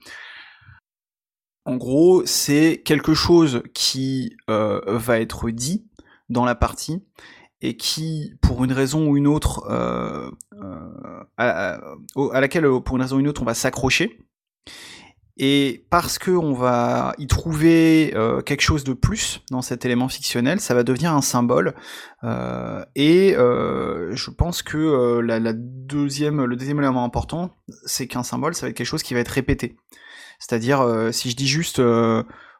En 1.67 1.77
gros, 1.77 2.25
c'est 2.25 2.81
quelque 2.85 3.13
chose 3.13 3.65
qui 3.75 4.37
euh, 4.49 4.81
va 4.87 5.19
être 5.19 5.51
dit 5.51 5.85
dans 6.29 6.45
la 6.45 6.55
partie 6.55 7.03
et 7.61 7.77
qui, 7.77 8.35
pour 8.41 8.65
une 8.65 8.73
raison 8.73 9.09
ou 9.09 9.17
une 9.17 9.27
autre, 9.27 9.65
euh, 9.69 10.31
euh, 10.63 11.25
à, 11.37 12.41
laquelle, 12.41 12.69
pour 12.85 12.97
une 12.97 13.03
raison 13.03 13.17
ou 13.17 13.21
une 13.21 13.27
autre, 13.27 13.43
on 13.43 13.45
va 13.45 13.55
s'accrocher. 13.55 14.21
Et 15.39 15.85
parce 15.91 16.19
que 16.19 16.31
on 16.31 16.53
va 16.53 17.15
y 17.19 17.27
trouver 17.27 18.15
quelque 18.47 18.63
chose 18.63 18.85
de 18.85 18.95
plus 18.95 19.43
dans 19.51 19.61
cet 19.61 19.85
élément 19.85 20.09
fictionnel, 20.09 20.61
ça 20.61 20.73
va 20.73 20.83
devenir 20.83 21.13
un 21.13 21.21
symbole. 21.21 21.75
Et 22.95 23.35
je 23.35 24.31
pense 24.31 24.63
que 24.63 25.19
le 25.21 25.53
deuxième 25.53 26.41
élément 26.41 27.05
important, 27.05 27.51
c'est 27.85 28.07
qu'un 28.07 28.23
symbole, 28.23 28.55
ça 28.55 28.65
va 28.65 28.71
être 28.71 28.77
quelque 28.77 28.87
chose 28.87 29.03
qui 29.03 29.13
va 29.13 29.21
être 29.21 29.29
répété. 29.29 29.77
C'est-à-dire, 30.39 31.09
si 31.13 31.31
je 31.31 31.37
dis 31.37 31.49
juste 31.49 31.81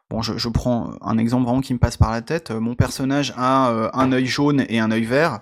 Bon, 0.09 0.21
je, 0.21 0.37
je, 0.37 0.47
prends 0.47 0.93
un 1.01 1.17
exemple 1.17 1.43
vraiment 1.43 1.59
qui 1.59 1.73
me 1.73 1.79
passe 1.79 1.97
par 1.97 2.11
la 2.11 2.21
tête. 2.21 2.51
Mon 2.51 2.75
personnage 2.75 3.33
a 3.35 3.71
euh, 3.71 3.89
un 3.91 4.13
œil 4.13 4.25
jaune 4.25 4.65
et 4.69 4.79
un 4.79 4.89
œil 4.91 5.03
vert. 5.03 5.41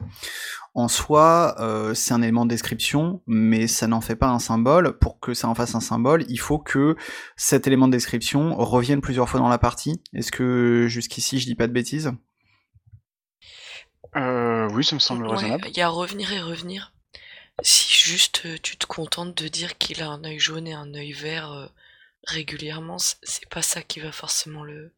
En 0.74 0.88
soi, 0.88 1.56
euh, 1.60 1.94
c'est 1.94 2.14
un 2.14 2.22
élément 2.22 2.46
de 2.46 2.50
description, 2.50 3.22
mais 3.28 3.68
ça 3.68 3.86
n'en 3.88 4.02
fait 4.02 4.16
pas 4.16 4.28
un 4.28 4.40
symbole. 4.40 4.98
Pour 4.98 5.20
que 5.20 5.36
ça 5.36 5.48
en 5.48 5.56
fasse 5.56 5.76
un 5.76 5.80
symbole, 5.80 6.26
il 6.30 6.40
faut 6.40 6.58
que 6.58 6.96
cet 7.38 7.68
élément 7.68 7.88
de 7.88 7.92
description 7.92 8.56
revienne 8.56 9.02
plusieurs 9.02 9.30
fois 9.30 9.40
dans 9.40 9.50
la 9.50 9.60
partie. 9.60 10.02
Est-ce 10.14 10.32
que 10.32 10.88
jusqu'ici 10.90 11.40
je 11.40 11.46
dis 11.46 11.56
pas 11.56 11.68
de 11.68 11.72
bêtises? 11.72 12.12
Euh, 14.16 14.68
Oui, 14.74 14.84
ça 14.84 14.96
me 14.96 15.00
semble 15.00 15.28
raisonnable. 15.28 15.68
Il 15.70 15.78
y 15.78 15.82
a 15.82 15.90
revenir 15.90 16.34
et 16.34 16.42
revenir. 16.42 16.92
Si 17.62 17.94
juste 17.94 18.42
euh, 18.46 18.58
tu 18.62 18.78
te 18.78 18.86
contentes 18.86 19.42
de 19.42 19.48
dire 19.48 19.78
qu'il 19.78 20.02
a 20.02 20.10
un 20.10 20.24
œil 20.26 20.40
jaune 20.40 20.68
et 20.68 20.74
un 20.74 20.94
œil 20.94 21.14
vert 21.14 21.52
euh, 21.52 21.68
régulièrement, 22.26 22.98
c'est 23.00 23.50
pas 23.50 23.62
ça 23.62 23.82
qui 23.82 24.00
va 24.00 24.12
forcément 24.12 24.64
le, 24.64 24.92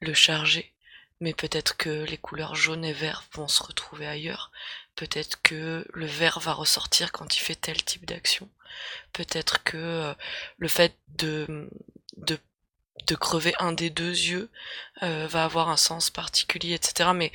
le 0.00 0.14
charger. 0.14 0.72
Mais 1.20 1.34
peut-être 1.34 1.76
que 1.76 2.04
les 2.04 2.18
couleurs 2.18 2.56
jaune 2.56 2.84
et 2.84 2.92
vert 2.92 3.24
vont 3.32 3.46
se 3.46 3.62
retrouver 3.62 4.06
ailleurs. 4.06 4.50
Peut-être 4.96 5.40
que 5.42 5.86
le 5.92 6.06
vert 6.06 6.40
va 6.40 6.52
ressortir 6.52 7.12
quand 7.12 7.36
il 7.36 7.40
fait 7.40 7.54
tel 7.54 7.82
type 7.84 8.06
d'action. 8.06 8.48
Peut-être 9.12 9.62
que 9.62 9.76
euh, 9.76 10.14
le 10.58 10.68
fait 10.68 10.96
de, 11.18 11.68
de, 12.16 12.38
de, 13.06 13.14
crever 13.14 13.54
un 13.60 13.72
des 13.72 13.90
deux 13.90 14.10
yeux 14.10 14.50
euh, 15.02 15.28
va 15.28 15.44
avoir 15.44 15.68
un 15.68 15.76
sens 15.76 16.10
particulier, 16.10 16.74
etc. 16.74 17.10
Mais, 17.14 17.30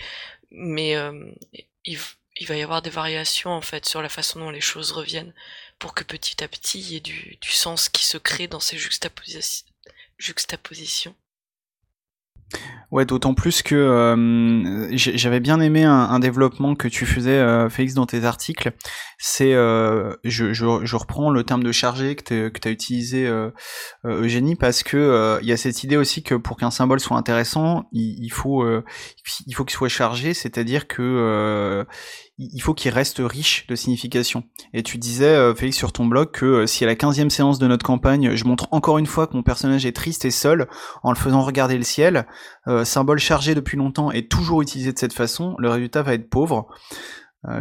mais 0.52 0.96
euh, 0.98 1.32
il, 1.86 1.98
il, 2.36 2.48
va 2.48 2.58
y 2.58 2.64
avoir 2.64 2.82
des 2.82 2.90
variations 2.90 3.52
en 3.52 3.62
fait 3.62 3.86
sur 3.86 4.02
la 4.02 4.10
façon 4.10 4.40
dont 4.40 4.50
les 4.50 4.62
choses 4.62 4.92
reviennent 4.92 5.34
pour 5.80 5.94
que 5.94 6.04
petit 6.04 6.44
à 6.44 6.48
petit 6.48 6.80
il 6.80 6.92
y 6.92 6.96
ait 6.98 7.00
du, 7.00 7.38
sens 7.42 7.90
qui 7.90 8.06
se 8.06 8.18
crée 8.18 8.48
dans 8.48 8.60
ces 8.60 8.78
juxtapositions. 8.78 11.16
Ouais, 12.92 13.06
d'autant 13.06 13.34
plus 13.34 13.62
que 13.62 13.76
euh, 13.76 14.96
j'avais 14.96 15.42
bien 15.42 15.60
aimé 15.60 15.84
un, 15.84 16.20
développement 16.20 16.76
que 16.76 16.88
tu 16.88 17.06
faisais, 17.06 17.38
euh, 17.38 17.70
Félix, 17.70 17.96
dans 17.96 18.06
tes 18.06 18.24
articles. 18.24 18.72
C'est, 19.18 19.54
euh, 19.54 20.16
je, 20.24 20.96
reprends 20.96 21.30
le 21.30 21.44
terme 21.44 21.64
de 21.64 21.74
chargé 21.74 22.16
que 22.16 22.58
tu 22.58 22.68
as 22.68 22.72
utilisé, 22.72 23.30
Eugénie, 24.06 24.56
parce 24.56 24.84
que 24.84 25.40
il 25.42 25.48
y 25.48 25.52
a 25.52 25.58
cette 25.58 25.84
idée 25.84 25.98
aussi 25.98 26.24
que 26.24 26.36
pour 26.36 26.56
qu'un 26.56 26.72
symbole 26.72 27.02
soit 27.02 27.18
intéressant, 27.18 27.90
il 27.92 28.30
faut 28.30 28.66
qu'il 29.44 29.70
soit 29.70 29.90
chargé, 29.90 30.34
c'est-à-dire 30.34 30.88
que 30.88 31.86
il 32.40 32.62
faut 32.62 32.74
qu'il 32.74 32.92
reste 32.92 33.20
riche 33.20 33.66
de 33.68 33.76
signification. 33.76 34.44
Et 34.74 34.84
tu 34.84 34.98
disais, 34.98 35.26
euh, 35.26 35.56
Félix, 35.56 35.76
sur 35.76 35.92
ton 35.92 36.06
blog, 36.06 36.32
que 36.32 36.46
euh, 36.46 36.68
si 36.68 36.84
à 36.84 36.88
la 36.88 36.96
15e 36.96 37.30
séance 37.30 37.58
de 37.58 37.68
notre 37.68 37.86
campagne, 37.86 38.36
je 38.36 38.46
montre 38.46 38.68
encore 38.72 39.00
une 39.00 39.08
fois 39.08 39.26
que 39.28 39.36
mon 39.36 39.44
personnage 39.44 39.86
est 39.86 39.96
triste 39.96 40.24
et 40.26 40.32
seul, 40.32 40.68
en 41.02 41.12
le 41.12 41.18
faisant 41.18 41.42
regarder 41.42 41.78
le 41.78 41.84
ciel, 41.84 42.28
euh, 42.68 42.86
symbole 42.86 43.20
chargé 43.20 43.56
depuis 43.56 43.78
longtemps 43.78 44.12
et 44.12 44.28
toujours 44.28 44.62
utilisé 44.62 44.94
de 44.94 45.00
cette 45.00 45.14
façon, 45.14 45.56
le 45.58 45.70
résultat 45.70 46.04
va 46.04 46.14
être 46.14 46.30
pauvre. 46.30 46.68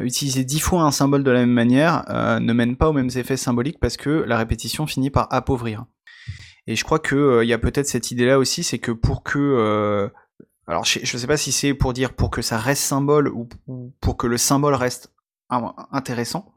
utiliser 0.02 0.44
dix 0.44 0.58
fois 0.58 0.82
un 0.82 0.90
symbole 0.90 1.22
de 1.22 1.30
la 1.30 1.40
même 1.40 1.52
manière 1.52 2.04
ne 2.40 2.52
mène 2.52 2.76
pas 2.76 2.88
aux 2.88 2.92
mêmes 2.92 3.10
effets 3.14 3.36
symboliques 3.36 3.78
parce 3.80 3.96
que 3.96 4.10
la 4.26 4.36
répétition 4.36 4.86
finit 4.86 5.10
par 5.10 5.32
appauvrir. 5.32 5.84
Et 6.66 6.74
je 6.74 6.82
crois 6.82 6.98
qu'il 6.98 7.44
y 7.44 7.52
a 7.52 7.58
peut-être 7.58 7.86
cette 7.86 8.10
idée-là 8.10 8.38
aussi, 8.38 8.64
c'est 8.64 8.80
que 8.80 8.90
pour 8.90 9.22
que 9.22 10.10
alors 10.66 10.84
je, 10.84 11.00
ne 11.00 11.04
sais 11.04 11.26
pas 11.26 11.36
si 11.36 11.52
c'est 11.52 11.74
pour 11.74 11.92
dire 11.92 12.14
pour 12.14 12.30
que 12.30 12.42
ça 12.42 12.58
reste 12.58 12.82
symbole 12.82 13.28
ou, 13.28 13.48
pour 14.00 14.16
que 14.16 14.26
le 14.26 14.36
symbole 14.36 14.74
reste 14.74 15.12
intéressant. 15.92 16.52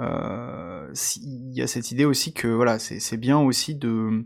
Euh, 0.00 0.92
il 1.16 1.52
y 1.52 1.62
a 1.62 1.66
cette 1.66 1.90
idée 1.90 2.04
aussi 2.04 2.32
que 2.32 2.46
voilà, 2.48 2.78
c'est 2.78 3.16
bien 3.16 3.38
aussi 3.38 3.74
de 3.74 4.24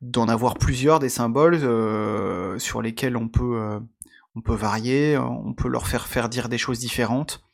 d'en 0.00 0.26
avoir 0.26 0.54
plusieurs 0.54 0.98
des 0.98 1.08
symboles 1.08 1.54
euh, 1.62 2.58
sur 2.58 2.82
lesquels 2.82 3.16
on 3.16 3.28
peut 3.28 3.60
euh, 3.60 3.78
on 4.34 4.40
peut 4.40 4.54
varier, 4.54 5.18
on 5.18 5.52
peut 5.52 5.68
leur 5.68 5.86
faire 5.86 6.06
faire 6.06 6.30
dire 6.30 6.48
des 6.48 6.56
choses 6.56 6.78
différentes, 6.78 7.44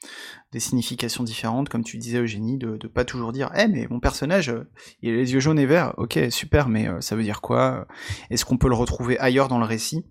des 0.53 0.61
significations 0.61 1.25
différentes, 1.25 1.69
comme 1.69 1.83
tu 1.83 1.99
disais 1.99 2.21
Eugénie, 2.21 2.57
de, 2.57 2.77
de 2.77 2.87
pas 2.87 3.05
toujours 3.05 3.33
dire 3.33 3.51
Eh 3.57 3.67
mais 3.67 3.89
mon 3.91 3.99
personnage, 3.99 4.55
il 5.03 5.13
a 5.13 5.17
les 5.17 5.33
yeux 5.33 5.41
jaunes 5.41 5.59
et 5.59 5.67
verts, 5.67 5.93
ok 5.97 6.21
super, 6.31 6.69
mais 6.69 6.89
ça 7.01 7.17
veut 7.17 7.25
dire 7.25 7.41
quoi? 7.41 7.89
Est-ce 8.31 8.45
qu'on 8.45 8.59
peut 8.59 8.69
le 8.69 8.77
retrouver 8.77 9.19
ailleurs 9.19 9.49
dans 9.49 9.59
le 9.59 9.65
récit? 9.65 10.05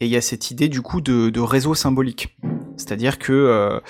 Et 0.00 0.06
il 0.06 0.12
y 0.12 0.16
a 0.16 0.20
cette 0.20 0.50
idée 0.50 0.68
du 0.68 0.82
coup 0.82 1.00
de, 1.00 1.40
réseau 1.40 1.74
symbolique. 1.74 2.36
C'est-à-dire 2.76 3.18
que, 3.18 3.32
euh, 3.32 3.80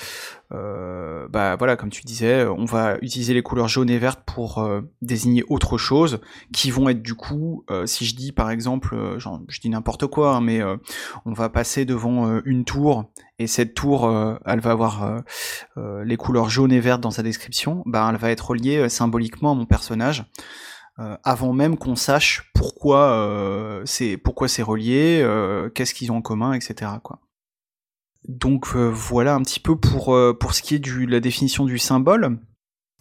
euh, 0.53 1.27
bah 1.29 1.57
voilà, 1.57 1.75
comme 1.77 1.91
tu 1.91 2.03
disais, 2.03 2.47
on 2.47 2.65
va 2.65 2.99
utiliser 3.03 3.35
les 3.35 3.43
couleurs 3.43 3.67
jaune 3.67 3.91
et 3.91 3.99
verte 3.99 4.21
pour 4.25 4.59
euh, 4.59 4.83
désigner 5.03 5.43
autre 5.49 5.77
chose, 5.77 6.21
qui 6.53 6.71
vont 6.71 6.89
être 6.89 7.03
du 7.03 7.15
coup, 7.15 7.65
si 7.87 8.07
je 8.07 8.15
dis 8.15 8.31
par 8.31 8.51
exemple, 8.51 9.17
je 9.19 9.61
dis 9.61 9.69
n'importe 9.69 10.07
quoi, 10.07 10.37
hein, 10.37 10.41
mais 10.41 10.61
on 11.25 11.33
va 11.33 11.49
passer 11.49 11.85
devant 11.85 12.41
une 12.45 12.65
tour 12.65 13.11
et 13.39 13.49
cette 13.49 13.75
tour, 13.75 14.09
elle 14.45 14.61
va 14.61 14.71
avoir 14.71 15.23
les 15.77 16.17
couleurs 16.17 16.49
jaune 16.49 16.73
et 16.73 16.81
verte 16.81 17.01
dans 17.01 17.11
sa 17.11 17.25
description, 17.25 17.83
bah 17.87 18.09
elle 18.11 18.19
va 18.19 18.31
être 18.31 18.51
reliée 18.51 18.89
symboliquement 18.89 19.53
à 19.53 19.55
mon 19.55 19.67
personnage. 19.67 20.25
Euh, 20.99 21.17
avant 21.25 21.53
même 21.53 21.77
qu'on 21.77 21.95
sache 21.95 22.51
pourquoi 22.55 23.11
euh, 23.13 23.83
c'est 23.85 24.17
pourquoi 24.17 24.49
c'est 24.49 24.63
relié, 24.63 25.21
euh, 25.23 25.69
qu'est-ce 25.69 25.93
qu'ils 25.93 26.11
ont 26.11 26.17
en 26.17 26.23
commun, 26.23 26.55
etc. 26.55 26.91
Quoi. 27.03 27.21
Donc 28.29 28.75
voilà 28.75 29.35
un 29.35 29.43
petit 29.43 29.61
peu 29.61 29.79
pour 29.79 30.17
pour 30.41 30.55
ce 30.55 30.63
qui 30.63 30.75
est 30.75 30.79
de 30.79 31.07
la 31.07 31.21
définition 31.21 31.67
du 31.67 31.79
symbole. 31.79 32.39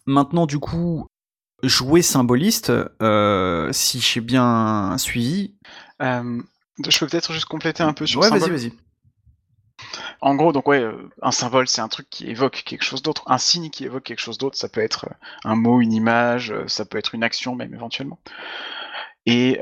Maintenant 0.05 0.45
du 0.45 0.59
coup 0.59 1.07
jouer 1.63 2.01
symboliste, 2.01 2.71
si 3.71 3.99
j'ai 4.01 4.21
bien 4.21 4.97
suivi. 4.97 5.55
je 6.01 6.99
peux 6.99 7.07
peut-être 7.07 7.31
juste 7.31 7.45
compléter 7.45 7.81
un 7.81 7.93
peu 7.93 8.05
sur 8.05 8.19
ouais, 8.21 8.29
vas-y, 8.29 8.49
vas-y. 8.49 8.73
En 10.25 10.34
gros, 10.34 10.51
donc 10.51 10.67
ouais, 10.67 10.82
euh, 10.82 11.08
un 11.22 11.29
symbole, 11.29 11.67
c'est 11.67 11.82
un 11.82 11.88
truc 11.88 12.10
qui 12.10 12.27
évoque 12.27 12.63
quelque 12.65 12.82
chose 12.84 13.03
d'autre. 13.03 13.22
Un 13.27 13.38
signe 13.38 13.70
qui 13.70 13.86
évoque 13.86 14.01
quelque 14.01 14.20
chose 14.20 14.39
d'autre, 14.39 14.58
ça 14.58 14.67
peut 14.67 14.82
être 14.82 15.05
euh, 15.05 15.13
un 15.44 15.55
mot, 15.55 15.82
une 15.82 15.94
image, 15.94 16.51
euh, 16.51 16.67
ça 16.67 16.84
peut 16.84 16.98
être 16.98 17.13
une 17.13 17.24
action 17.24 17.53
même 17.53 17.75
éventuellement. 17.75 18.20
Et 19.27 19.60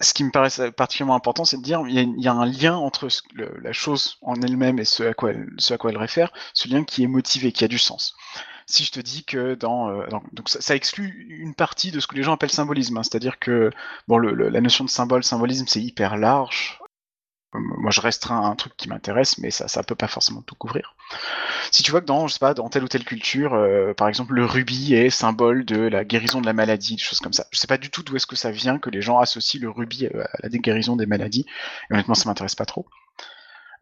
ce 0.00 0.12
qui 0.12 0.22
me 0.22 0.30
paraît 0.30 0.72
particulièrement 0.72 1.14
important, 1.14 1.46
c'est 1.46 1.56
de 1.56 1.62
dire 1.62 1.80
il 1.88 2.20
y, 2.20 2.28
a, 2.28 2.32
un 2.32 2.44
lien 2.44 2.76
entre 2.76 3.08
la 3.34 3.72
chose 3.72 4.18
en 4.20 4.34
elle-même 4.42 4.78
et 4.78 4.84
ce 4.84 5.02
à, 5.04 5.14
quoi 5.14 5.30
elle, 5.30 5.96
réfère, 5.96 6.30
ce 6.52 6.68
lien 6.68 6.84
qui 6.84 7.04
est 7.04 7.06
motivé, 7.06 7.52
qui 7.52 7.64
a 7.64 7.68
du 7.68 7.78
sens 7.78 8.14
si 8.66 8.82
je 8.82 8.92
te 8.92 9.00
dis 9.00 9.24
que 9.24 9.54
dans, 9.54 10.06
donc 10.32 10.48
ça, 10.48 10.74
exclut 10.74 11.26
une 11.28 11.54
partie 11.54 11.90
de 11.90 12.00
ce 12.00 12.06
que 12.06 12.14
les 12.14 12.22
gens 12.22 12.32
appellent 12.32 12.50
symbolisme, 12.50 12.96
hein. 12.96 13.02
c'est-à-dire 13.02 13.38
que 13.38 13.70
bon 14.08 14.16
la 14.16 14.60
notion 14.62 14.84
de 14.84 14.90
symbole, 14.90 15.22
symbolisme, 15.22 15.66
c'est 15.68 15.82
hyper 15.82 16.16
large 16.16 16.78
moi 17.54 17.90
je 17.90 18.00
restreins 18.00 18.42
un 18.42 18.54
truc 18.56 18.76
qui 18.76 18.88
m'intéresse, 18.88 19.38
mais 19.38 19.50
ça 19.50 19.68
ça 19.68 19.82
peut 19.82 19.94
pas 19.94 20.08
forcément 20.08 20.42
tout 20.42 20.54
couvrir. 20.54 20.94
Si 21.70 21.82
tu 21.82 21.90
vois 21.90 22.00
que 22.00 22.06
dans 22.06 22.26
je 22.26 22.34
sais 22.34 22.54
dans 22.54 22.68
telle 22.68 22.84
ou 22.84 22.88
telle 22.88 23.04
culture, 23.04 23.54
euh, 23.54 23.94
par 23.94 24.08
exemple 24.08 24.34
le 24.34 24.44
rubis 24.44 24.94
est 24.94 25.10
symbole 25.10 25.64
de 25.64 25.78
la 25.80 26.04
guérison 26.04 26.40
de 26.40 26.46
la 26.46 26.52
maladie, 26.52 26.96
des 26.96 27.02
choses 27.02 27.20
comme 27.20 27.32
ça. 27.32 27.46
Je 27.52 27.58
sais 27.58 27.66
pas 27.66 27.78
du 27.78 27.90
tout 27.90 28.02
d'où 28.02 28.16
est-ce 28.16 28.26
que 28.26 28.36
ça 28.36 28.50
vient 28.50 28.78
que 28.78 28.90
les 28.90 29.02
gens 29.02 29.18
associent 29.18 29.60
le 29.60 29.70
rubis 29.70 30.06
à 30.06 30.28
la 30.42 30.48
guérison 30.48 30.96
des 30.96 31.06
maladies. 31.06 31.46
Et 31.90 31.94
honnêtement, 31.94 32.14
ça 32.14 32.28
m'intéresse 32.28 32.54
pas 32.54 32.66
trop. 32.66 32.86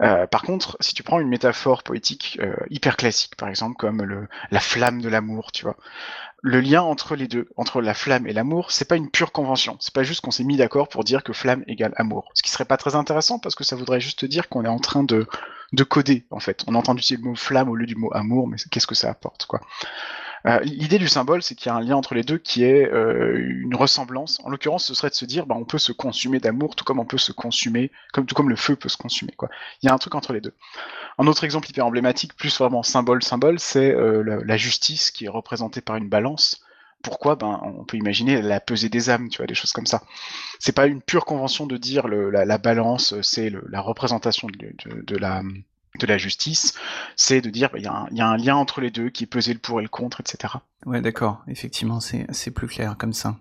Euh, 0.00 0.26
par 0.26 0.42
contre, 0.42 0.76
si 0.80 0.94
tu 0.94 1.02
prends 1.02 1.20
une 1.20 1.28
métaphore 1.28 1.82
poétique 1.82 2.38
euh, 2.40 2.56
hyper 2.70 2.96
classique, 2.96 3.37
par 3.37 3.49
exemple, 3.49 3.76
comme 3.76 4.02
le, 4.02 4.28
la 4.50 4.61
flamme 4.61 5.00
de 5.00 5.08
l'amour, 5.08 5.52
tu 5.52 5.64
vois, 5.64 5.76
le 6.42 6.61
lien 6.61 6.82
entre 6.82 7.14
les 7.14 7.28
deux, 7.28 7.49
entre 7.56 7.80
la 7.80 7.94
flamme 7.94 8.26
et 8.26 8.32
l'amour, 8.32 8.72
c'est 8.72 8.88
pas 8.88 8.96
une 8.96 9.11
pure 9.11 9.30
convention. 9.30 9.76
C'est 9.78 9.94
pas 9.94 10.02
juste 10.02 10.22
qu'on 10.22 10.32
s'est 10.32 10.42
mis 10.42 10.56
d'accord 10.56 10.88
pour 10.88 11.04
dire 11.04 11.22
que 11.22 11.32
flamme 11.32 11.62
égale 11.68 11.94
amour. 11.96 12.30
Ce 12.34 12.42
qui 12.42 12.50
serait 12.50 12.64
pas 12.64 12.76
très 12.76 12.96
intéressant 12.96 13.38
parce 13.38 13.54
que 13.54 13.62
ça 13.64 13.76
voudrait 13.76 14.00
juste 14.00 14.25
dire 14.25 14.49
qu'on 14.49 14.64
est 14.64 14.68
en 14.68 14.80
train 14.80 15.04
de, 15.04 15.26
de 15.72 15.84
coder, 15.84 16.26
en 16.30 16.40
fait. 16.40 16.64
On 16.66 16.75
entend 16.75 16.96
utiliser 16.96 17.22
le 17.22 17.28
mot 17.28 17.37
flamme 17.37 17.68
au 17.68 17.76
lieu 17.76 17.87
du 17.87 17.94
mot 17.94 18.11
amour, 18.12 18.49
mais 18.49 18.56
qu'est-ce 18.70 18.88
que 18.88 18.96
ça 18.96 19.08
apporte, 19.08 19.46
quoi? 19.46 19.61
Euh, 20.46 20.58
l'idée 20.61 20.99
du 20.99 21.08
symbole, 21.08 21.42
c'est 21.42 21.54
qu'il 21.54 21.66
y 21.66 21.70
a 21.70 21.76
un 21.76 21.80
lien 21.80 21.96
entre 21.96 22.14
les 22.14 22.25
deux 22.25 22.38
qui 22.38 22.64
est 22.64 22.90
euh, 22.90 23.37
une 23.38 23.75
ressemblance. 23.75 24.40
En 24.44 24.50
l'occurrence, 24.50 24.84
ce 24.84 24.94
serait 24.94 25.11
de 25.11 25.14
se 25.14 25.25
dire, 25.25 25.46
bah, 25.46 25.54
on 25.56 25.64
peut 25.64 25.78
se 25.78 25.92
consumer 25.92 26.40
d'amour, 26.40 26.75
tout 26.75 26.84
comme 26.84 26.99
on 26.99 27.04
peut 27.04 27.18
se 27.18 27.32
consumer, 27.32 27.90
comme 28.12 28.26
tout 28.26 28.34
comme 28.34 28.49
le 28.49 28.56
feu 28.56 28.76
peut 28.76 28.88
se 28.88 28.96
consumer. 28.96 29.32
Quoi. 29.37 29.49
Il 29.82 29.87
y 29.87 29.88
a 29.88 29.94
un 29.94 29.99
truc 29.99 30.14
entre 30.14 30.32
les 30.32 30.40
deux. 30.40 30.54
Un 31.18 31.26
autre 31.26 31.44
exemple 31.44 31.70
hyper 31.70 31.87
emblématique, 31.87 32.34
plus 32.34 32.58
vraiment 32.58 32.82
symbole 32.82 33.22
symbole, 33.22 33.61
c'est 33.61 33.94
euh, 33.94 34.42
la, 34.44 34.56
justice 34.56 35.11
qui 35.11 35.26
est 35.26 35.28
représentée 35.28 35.80
par 35.80 35.96
une 35.96 36.08
balance. 36.08 36.64
pourquoi? 37.02 37.37
Ben, 37.37 37.61
on 37.62 37.84
peut 37.84 37.96
imaginer 37.96 38.42
la 38.42 38.61
pesée 38.61 38.88
des 38.88 39.11
âmes, 39.11 39.28
tu 39.28 39.38
vois, 39.38 39.46
des 39.46 39.54
choses 39.54 39.72
comme 39.72 39.87
ça. 39.87 40.02
C'est 40.58 40.72
pas 40.72 40.87
une 40.87 41.02
pure 41.02 41.25
convention 41.25 41.66
de 41.66 41.76
dire 41.76 42.08
le, 42.08 42.30
la, 42.30 42.58
balance, 42.58 43.14
c'est 43.22 43.52
la 43.68 43.80
représentation 43.80 44.49
de, 44.49 45.16
la 45.16 45.42
de 45.99 46.06
la 46.06 46.18
justice, 46.18 46.75
c'est 47.16 47.40
de 47.40 47.50
dire 47.50 47.70
il 47.76 47.82
y, 47.82 47.87
a 47.87 48.26
un 48.26 48.37
lien 48.37 48.56
entre 48.56 48.80
les 48.80 48.90
deux 48.90 49.11
qui 49.11 49.25
est 49.25 49.26
pesé 49.26 49.52
le 49.52 49.58
pour 49.58 49.80
et 49.80 49.82
le 49.82 49.88
contre, 49.88 50.20
etc. 50.20 50.54
Ouais, 50.87 51.00
d'accord. 51.00 51.42
Effectivement, 51.49 52.00
c'est 52.00 52.50
plus 52.50 52.66
clair 52.66 52.96
comme 52.99 53.12
ça. 53.12 53.37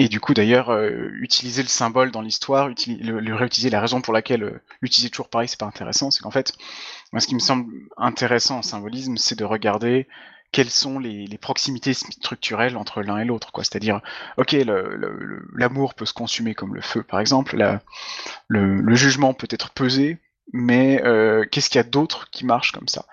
Et 0.00 0.08
du 0.08 0.20
coup, 0.20 0.32
d'ailleurs, 0.32 0.70
euh, 0.70 1.10
utiliser 1.20 1.60
le 1.60 1.68
symbole 1.68 2.12
dans 2.12 2.22
l'histoire, 2.22 2.68
le, 2.68 3.34
réutiliser, 3.34 3.68
la 3.68 3.80
raison 3.80 4.00
pour 4.00 4.14
laquelle 4.14 4.44
euh, 4.44 4.62
utiliser 4.80 5.10
toujours 5.10 5.28
pareil, 5.28 5.48
c'est 5.48 5.58
pas 5.58 5.66
intéressant, 5.66 6.12
c'est 6.12 6.22
qu'en 6.22 6.30
fait, 6.30 6.52
moi, 7.12 7.18
ce 7.18 7.26
qui 7.26 7.34
me 7.34 7.40
semble 7.40 7.72
intéressant 7.96 8.58
en 8.58 8.62
symbolisme, 8.62 9.16
c'est 9.16 9.36
de 9.36 9.44
regarder 9.44 10.06
quelles 10.52 10.70
sont 10.70 11.00
les, 11.00 11.26
proximités 11.38 11.94
structurelles 11.94 12.76
entre 12.76 13.02
l'un 13.02 13.18
et 13.18 13.24
l'autre. 13.24 13.50
quoi. 13.50 13.64
C'est-à-dire, 13.64 14.00
ok, 14.36 14.56
l'amour 15.56 15.94
peut 15.94 16.06
se 16.06 16.14
consumer 16.14 16.54
comme 16.54 16.76
le 16.76 16.80
feu, 16.80 17.02
par 17.02 17.18
exemple, 17.18 17.56
le, 18.46 18.94
jugement 18.94 19.34
peut 19.34 19.48
être 19.50 19.70
pesé, 19.70 20.18
mais 20.52 21.02
euh, 21.04 21.44
qu'est-ce 21.50 21.68
qu'il 21.68 21.78
y 21.78 21.80
a 21.80 21.84
d'autre 21.84 22.28
qui 22.30 22.44
marche 22.46 22.72
comme 22.72 22.88
ça? 22.88 23.06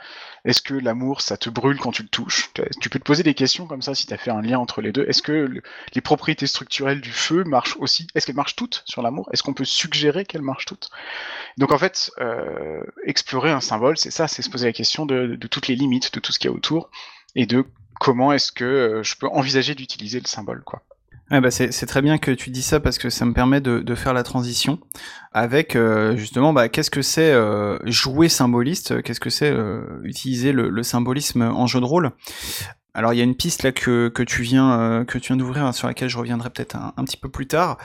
Est-ce 0.46 0.62
que 0.62 0.76
l'amour, 0.76 1.22
ça 1.22 1.38
te 1.38 1.50
brûle 1.50 1.80
quand 1.80 1.92
tu 1.92 2.04
le 2.04 2.08
touches? 2.08 2.52
Tu 2.80 2.90
peux 2.90 3.00
te 3.00 3.04
poser 3.04 3.24
des 3.24 3.34
questions 3.34 3.66
comme 3.66 3.82
ça 3.82 3.96
si 3.96 4.06
tu 4.06 4.14
as 4.14 4.18
fait 4.18 4.30
un 4.30 4.42
lien 4.42 4.60
entre 4.60 4.82
les 4.82 4.92
deux. 4.92 5.04
Est-ce 5.08 5.24
que 5.24 5.50
les 5.94 6.02
propriétés 6.02 6.46
structurelles 6.46 7.02
du 7.02 7.12
feu 7.12 7.44
marchent 7.44 7.78
aussi? 7.80 8.06
Est-ce 8.14 8.28
qu'elles 8.28 8.36
marchent 8.36 8.56
toutes 8.56 8.84
sur 8.86 9.02
l'amour? 9.02 9.28
Est-ce 9.34 9.42
qu'on 9.42 9.56
peut 9.56 9.66
suggérer 9.66 10.24
qu'elles 10.24 10.44
marchent 10.44 10.66
toutes? 10.66 10.92
Donc 11.58 11.72
en 11.72 11.80
fait, 11.80 12.12
euh, 12.20 12.84
explorer 13.06 13.52
un 13.52 13.62
symbole, 13.62 13.98
c'est 13.98 14.12
ça, 14.12 14.28
c'est 14.28 14.44
se 14.44 14.50
poser 14.52 14.68
la 14.68 14.74
question 14.74 15.08
de, 15.08 15.36
de, 15.36 15.48
toutes 15.48 15.68
les 15.68 15.76
limites, 15.76 16.14
de 16.14 16.20
tout 16.20 16.32
ce 16.32 16.38
qu'il 16.38 16.52
y 16.52 16.54
a 16.54 16.56
autour, 16.56 16.92
et 17.34 17.48
de 17.48 17.66
comment 18.00 18.32
est-ce 18.32 18.52
que 18.52 18.66
euh, 18.66 19.04
je 19.04 19.16
peux 19.16 19.28
envisager 19.28 19.74
d'utiliser 19.74 20.20
le 20.20 20.28
symbole, 20.28 20.64
quoi. 20.64 20.84
Ouais, 21.32 21.42
bah 21.42 21.50
c'est 21.50 21.86
très 21.88 22.04
bien 22.04 22.20
que 22.20 22.30
tu 22.30 22.52
dis 22.52 22.62
ça 22.62 22.80
parce 22.80 23.00
que 23.00 23.10
ça 23.10 23.26
me 23.26 23.34
permet 23.34 23.60
de, 23.60 23.80
de 23.80 23.96
faire 23.96 24.14
la 24.14 24.22
transition 24.22 24.80
avec 25.34 25.76
euh, 25.76 26.16
justement 26.16 26.54
bah, 26.54 26.70
qu'est-ce 26.70 26.92
que 26.92 27.02
c'est 27.02 27.32
euh, 27.32 27.80
jouer 27.86 28.30
symboliste, 28.30 29.02
qu'est-ce 29.02 29.20
que 29.20 29.32
c'est 29.32 29.52
utiliser 30.04 30.52
le, 30.52 30.70
le, 30.70 30.84
symbolisme 30.84 31.42
en 31.42 31.66
jeu 31.66 31.80
de 31.80 31.86
rôle? 31.86 32.12
Alors 32.96 33.14
il 33.14 33.18
y 33.18 33.22
a 33.22 33.26
une 33.26 33.36
piste 33.36 33.64
là 33.64 33.74
que, 33.74 34.08
que 34.08 34.24
tu 34.24 34.42
viens 34.42 34.80
euh, 34.80 35.04
que 35.04 35.18
tu 35.18 35.28
viens 35.28 35.36
d'ouvrir 35.36 35.74
sur 35.76 35.88
laquelle 35.88 36.08
je 36.08 36.18
reviendrai 36.18 36.50
peut-être 36.50 36.76
un, 36.76 37.04
petit 37.04 37.18
peu 37.18 37.30
plus 37.30 37.46
tard. 37.46 37.78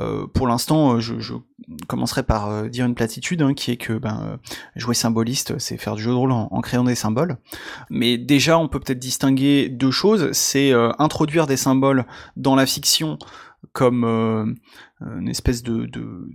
Euh, 0.00 0.26
pour 0.26 0.48
l'instant, 0.48 0.94
euh, 0.94 1.00
je, 1.00 1.20
je, 1.20 1.34
commencerai 1.88 2.22
par 2.22 2.64
dire 2.68 2.84
une 2.84 2.94
platitude 2.94 3.42
hein, 3.42 3.54
qui 3.54 3.70
est 3.70 3.76
que 3.76 3.94
ben 3.94 4.38
jouer 4.76 4.94
symboliste, 4.94 5.58
c'est 5.58 5.76
faire 5.78 5.96
du 5.96 6.02
jeu 6.02 6.10
de 6.10 6.16
rôle 6.16 6.30
en, 6.30 6.60
créant 6.60 6.84
des 6.84 6.94
symboles. 6.94 7.38
Mais 7.90 8.18
déjà, 8.18 8.58
on 8.58 8.68
peut 8.68 8.78
peut-être 8.78 9.00
distinguer 9.00 9.68
deux 9.68 9.90
choses. 9.90 10.30
C'est 10.32 10.72
introduire 10.98 11.46
des 11.46 11.56
symboles 11.56 12.04
dans 12.36 12.54
la 12.54 12.66
fiction 12.66 13.18
comme 13.72 14.04
une 15.00 15.28
espèce 15.28 15.62
de, 15.62 15.86
de, 15.86 16.28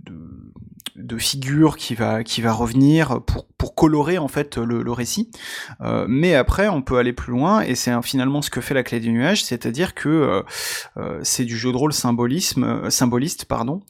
de, 0.96 1.18
figure 1.18 1.76
qui 1.76 1.94
va, 1.94 2.22
qui 2.22 2.40
va 2.40 2.52
revenir 2.52 3.22
pour, 3.24 3.46
pour 3.62 3.74
colorer 3.74 4.18
en 4.18 4.28
fait 4.28 4.58
le, 4.58 4.92
récit. 4.92 5.30
Euh, 5.80 6.06
mais 6.08 6.34
après, 6.34 6.68
on 6.68 6.82
peut 6.82 6.98
aller 6.98 7.12
plus 7.12 7.32
loin, 7.32 7.62
et 7.62 7.74
c'est 7.74 7.92
finalement 8.02 8.42
ce 8.42 8.50
que 8.50 8.60
fait 8.60 8.74
la 8.74 8.82
clé 8.82 9.00
du 9.00 9.10
nuage, 9.10 9.44
c'est-à-dire 9.44 9.94
que 9.94 10.08
euh, 10.08 10.42
euh, 10.96 11.20
c'est 11.22 11.44
du 11.44 11.56
jeu 11.56 11.72
de 11.72 11.76
rôle 11.76 11.92
symbolisme, 11.92 12.90
symboliste, 12.90 13.44
pardon, 13.44 13.80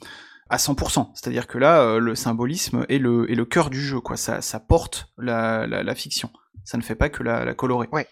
à 0.49 0.57
100%. 0.57 1.11
C'est-à-dire 1.15 1.47
que 1.47 1.59
là, 1.59 1.99
le 1.99 2.15
symbolisme 2.15 2.85
est 2.89 2.99
le, 2.99 3.31
est 3.31 3.35
le 3.35 3.45
cœur 3.45 3.71
du 3.71 3.81
jeu, 3.81 4.01
quoi. 4.01 4.17
Ça, 4.17 4.41
ça 4.41 4.61
porte 4.61 5.09
la, 5.19 5.67
la, 5.67 5.83
la 5.83 5.95
fiction. 5.95 6.31
Ça 6.65 6.77
ne 6.77 6.83
fait 6.83 6.95
pas 6.95 7.09
que 7.09 7.23
la, 7.23 7.45
la 7.45 7.55
colorer. 7.55 7.89
Ouais. 7.93 8.07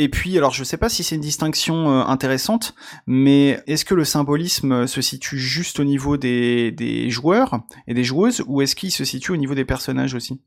Et 0.00 0.08
puis, 0.08 0.38
alors 0.38 0.52
je 0.52 0.62
sais 0.62 0.76
pas 0.76 0.88
si 0.88 1.02
c'est 1.02 1.16
une 1.16 1.20
distinction 1.20 1.90
euh, 1.90 2.04
intéressante, 2.04 2.74
mais 3.08 3.60
est-ce 3.66 3.84
que 3.84 3.94
le 3.94 4.04
symbolisme 4.04 4.86
se 4.86 5.02
situe 5.02 5.38
juste 5.38 5.80
au 5.80 5.84
niveau 5.84 6.16
des, 6.16 7.10
joueurs 7.10 7.60
et 7.88 7.94
des 7.94 8.04
joueuses, 8.04 8.44
ou 8.46 8.62
est-ce 8.62 8.76
qu'il 8.76 8.92
se 8.92 9.04
situe 9.04 9.32
au 9.32 9.36
niveau 9.36 9.56
des 9.56 9.64
personnages 9.64 10.14
aussi? 10.14 10.40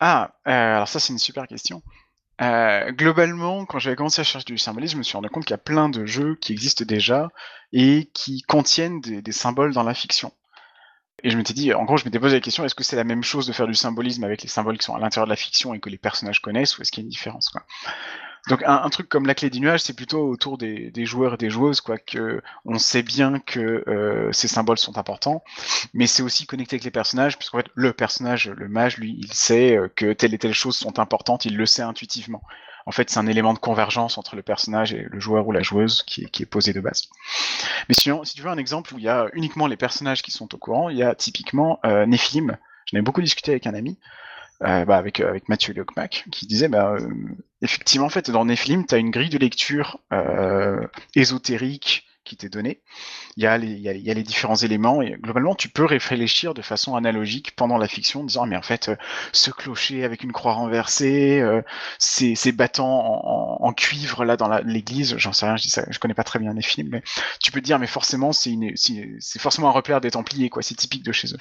Ah, 0.00 0.32
euh, 0.48 0.76
alors 0.76 0.88
ça 0.88 0.98
c'est 0.98 1.12
une 1.12 1.18
super 1.18 1.46
question. 1.46 1.82
Euh, 2.40 2.90
globalement, 2.92 3.66
quand 3.66 3.78
j'avais 3.78 3.96
commencé 3.96 4.22
à 4.22 4.24
chercher 4.24 4.46
du 4.46 4.56
symbolisme, 4.56 4.94
je 4.94 4.98
me 4.98 5.02
suis 5.02 5.16
rendu 5.16 5.28
compte 5.28 5.44
qu'il 5.44 5.52
y 5.52 5.54
a 5.54 5.58
plein 5.58 5.90
de 5.90 6.06
jeux 6.06 6.36
qui 6.36 6.52
existent 6.52 6.86
déjà 6.86 7.28
et 7.74 8.10
qui 8.14 8.40
contiennent 8.40 9.02
des 9.02 9.32
symboles 9.32 9.74
dans 9.74 9.82
la 9.82 9.92
fiction. 9.92 10.32
Et 11.22 11.30
je 11.30 11.36
m'étais 11.36 11.54
dit, 11.54 11.72
en 11.74 11.84
gros, 11.84 11.96
je 11.96 12.04
m'étais 12.04 12.18
posé 12.18 12.36
la 12.36 12.40
question, 12.40 12.64
est-ce 12.64 12.74
que 12.74 12.84
c'est 12.84 12.96
la 12.96 13.04
même 13.04 13.22
chose 13.22 13.46
de 13.46 13.52
faire 13.52 13.66
du 13.66 13.74
symbolisme 13.74 14.24
avec 14.24 14.42
les 14.42 14.48
symboles 14.48 14.78
qui 14.78 14.84
sont 14.84 14.94
à 14.94 14.98
l'intérieur 14.98 15.26
de 15.26 15.30
la 15.30 15.36
fiction 15.36 15.74
et 15.74 15.80
que 15.80 15.90
les 15.90 15.98
personnages 15.98 16.40
connaissent, 16.40 16.78
ou 16.78 16.82
est-ce 16.82 16.90
qu'il 16.90 17.02
y 17.02 17.04
a 17.04 17.06
une 17.06 17.10
différence 17.10 17.52
donc 18.48 18.62
un, 18.64 18.88
truc 18.88 19.08
comme 19.08 19.26
la 19.26 19.34
clé 19.34 19.50
du 19.50 19.60
nuage, 19.60 19.80
c'est 19.80 19.92
plutôt 19.92 20.26
autour 20.26 20.56
des, 20.56 20.90
joueurs 21.04 21.34
et 21.34 21.36
des 21.36 21.50
joueuses, 21.50 21.82
quoi, 21.82 21.98
que 21.98 22.40
on 22.64 22.78
sait 22.78 23.02
bien 23.02 23.38
que 23.38 23.84
euh, 23.86 24.32
ces 24.32 24.48
symboles 24.48 24.78
sont 24.78 24.96
importants, 24.96 25.44
mais 25.92 26.06
c'est 26.06 26.22
aussi 26.22 26.46
connecté 26.46 26.76
avec 26.76 26.84
les 26.84 26.90
personnages, 26.90 27.36
puisqu'en 27.36 27.58
fait 27.58 27.68
le 27.74 27.92
personnage, 27.92 28.48
le 28.48 28.68
mage, 28.68 28.96
lui, 28.96 29.14
il 29.18 29.32
sait 29.32 29.76
euh, 29.76 29.88
que 29.94 30.14
telle 30.14 30.32
et 30.32 30.38
telle 30.38 30.54
chose 30.54 30.74
sont 30.74 30.98
importantes, 30.98 31.44
il 31.44 31.56
le 31.56 31.66
sait 31.66 31.82
intuitivement 31.82 32.42
en 32.90 32.92
fait, 32.92 33.08
c'est 33.08 33.20
un 33.20 33.28
élément 33.28 33.54
de 33.54 33.60
convergence 33.60 34.18
entre 34.18 34.34
le 34.34 34.42
personnage 34.42 34.92
et 34.92 35.06
le 35.08 35.20
joueur 35.20 35.46
ou 35.46 35.52
la 35.52 35.62
joueuse 35.62 36.02
qui 36.02 36.24
est, 36.24 36.44
posé 36.44 36.72
de 36.72 36.80
base. 36.80 37.04
Mais 37.88 37.94
si 37.94 38.34
tu 38.34 38.42
veux 38.42 38.50
un 38.50 38.58
exemple 38.58 38.92
où 38.92 38.98
il 38.98 39.04
y 39.04 39.08
a 39.08 39.28
uniquement 39.32 39.68
les 39.68 39.76
personnages 39.76 40.22
qui 40.22 40.32
sont 40.32 40.52
au 40.52 40.58
courant, 40.58 40.88
il 40.88 40.98
y 40.98 41.04
a 41.04 41.14
typiquement 41.14 41.78
euh, 41.84 42.04
Nephilim. 42.04 42.56
J'en 42.86 42.98
ai 42.98 43.00
beaucoup 43.00 43.22
discuté 43.22 43.52
avec 43.52 43.68
un 43.68 43.74
ami, 43.74 43.96
euh, 44.64 44.84
bah, 44.84 44.96
avec, 44.96 45.22
Mathieu 45.48 45.72
Locmac, 45.72 46.24
qui 46.32 46.48
disait 46.48 46.66
bah, 46.66 46.96
euh, 46.98 47.08
effectivement, 47.62 48.08
en 48.08 48.32
dans 48.32 48.44
Nephilim, 48.44 48.84
tu 48.84 48.96
as 48.96 48.98
une 48.98 49.12
grille 49.12 49.30
de 49.30 49.38
lecture 49.38 50.00
ésotérique 51.14 52.09
qui 52.24 52.36
t'est 52.36 52.48
donné. 52.48 52.82
Il 53.36 53.42
y, 53.42 53.46
a 53.46 53.56
les, 53.56 54.22
différents 54.22 54.56
éléments 54.56 55.02
et 55.02 55.16
globalement 55.18 55.54
tu 55.54 55.68
peux 55.68 55.84
réfléchir 55.84 56.54
de 56.54 56.62
façon 56.62 56.94
analogique 56.94 57.56
pendant 57.56 57.78
la 57.78 57.88
fiction 57.88 58.20
en 58.20 58.24
disant 58.24 58.46
mais 58.46 58.56
en 58.56 58.62
fait 58.62 58.90
euh, 58.90 58.96
ce 59.32 59.50
clocher 59.50 60.04
avec 60.04 60.22
une 60.22 60.32
croix 60.32 60.52
renversée, 60.52 61.40
euh, 61.40 61.62
ces, 61.98 62.52
bâtons 62.52 62.84
en, 62.84 63.72
cuivre 63.72 64.24
là 64.24 64.36
dans 64.36 64.48
l'église, 64.64 65.16
j'en 65.16 65.32
sais 65.32 65.46
rien, 65.46 65.56
je 65.56 65.62
dis 65.62 65.70
ça, 65.70 65.84
je 65.88 65.98
connais 65.98 66.14
pas 66.14 66.24
très 66.24 66.38
bien 66.38 66.52
les 66.52 66.62
films, 66.62 66.88
mais 66.90 67.02
tu 67.40 67.52
peux 67.52 67.60
te 67.60 67.66
dire 67.66 67.78
mais 67.78 67.86
forcément 67.86 68.32
c'est 68.32 68.54
c'est 68.76 69.40
forcément 69.40 69.68
un 69.68 69.72
repère 69.72 70.00
des 70.00 70.10
Templiers 70.10 70.50
quoi, 70.50 70.62
c'est 70.62 70.74
typique 70.74 71.04
de 71.04 71.12
chez 71.12 71.28
eux. 71.28 71.38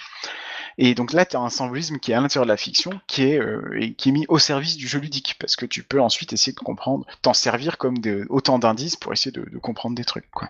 Et 0.77 0.95
donc 0.95 1.13
là, 1.13 1.25
tu 1.25 1.35
as 1.35 1.39
un 1.39 1.49
symbolisme 1.49 1.97
qui 1.99 2.11
est 2.11 2.15
à 2.15 2.21
l'intérieur 2.21 2.45
de 2.45 2.51
la 2.51 2.57
fiction, 2.57 2.91
qui 3.07 3.23
est, 3.23 3.39
euh, 3.39 3.91
qui 3.97 4.09
est 4.09 4.11
mis 4.11 4.25
au 4.29 4.39
service 4.39 4.77
du 4.77 4.87
jeu 4.87 4.99
ludique, 4.99 5.35
parce 5.39 5.55
que 5.55 5.65
tu 5.65 5.83
peux 5.83 6.01
ensuite 6.01 6.33
essayer 6.33 6.53
de 6.53 6.59
comprendre, 6.59 7.05
t'en 7.21 7.33
servir 7.33 7.77
comme 7.77 7.95
autant 8.29 8.59
d'indices 8.59 8.95
pour 8.95 9.13
essayer 9.13 9.31
de, 9.31 9.57
comprendre 9.59 9.95
des 9.95 10.05
trucs. 10.05 10.29
Quoi. 10.31 10.49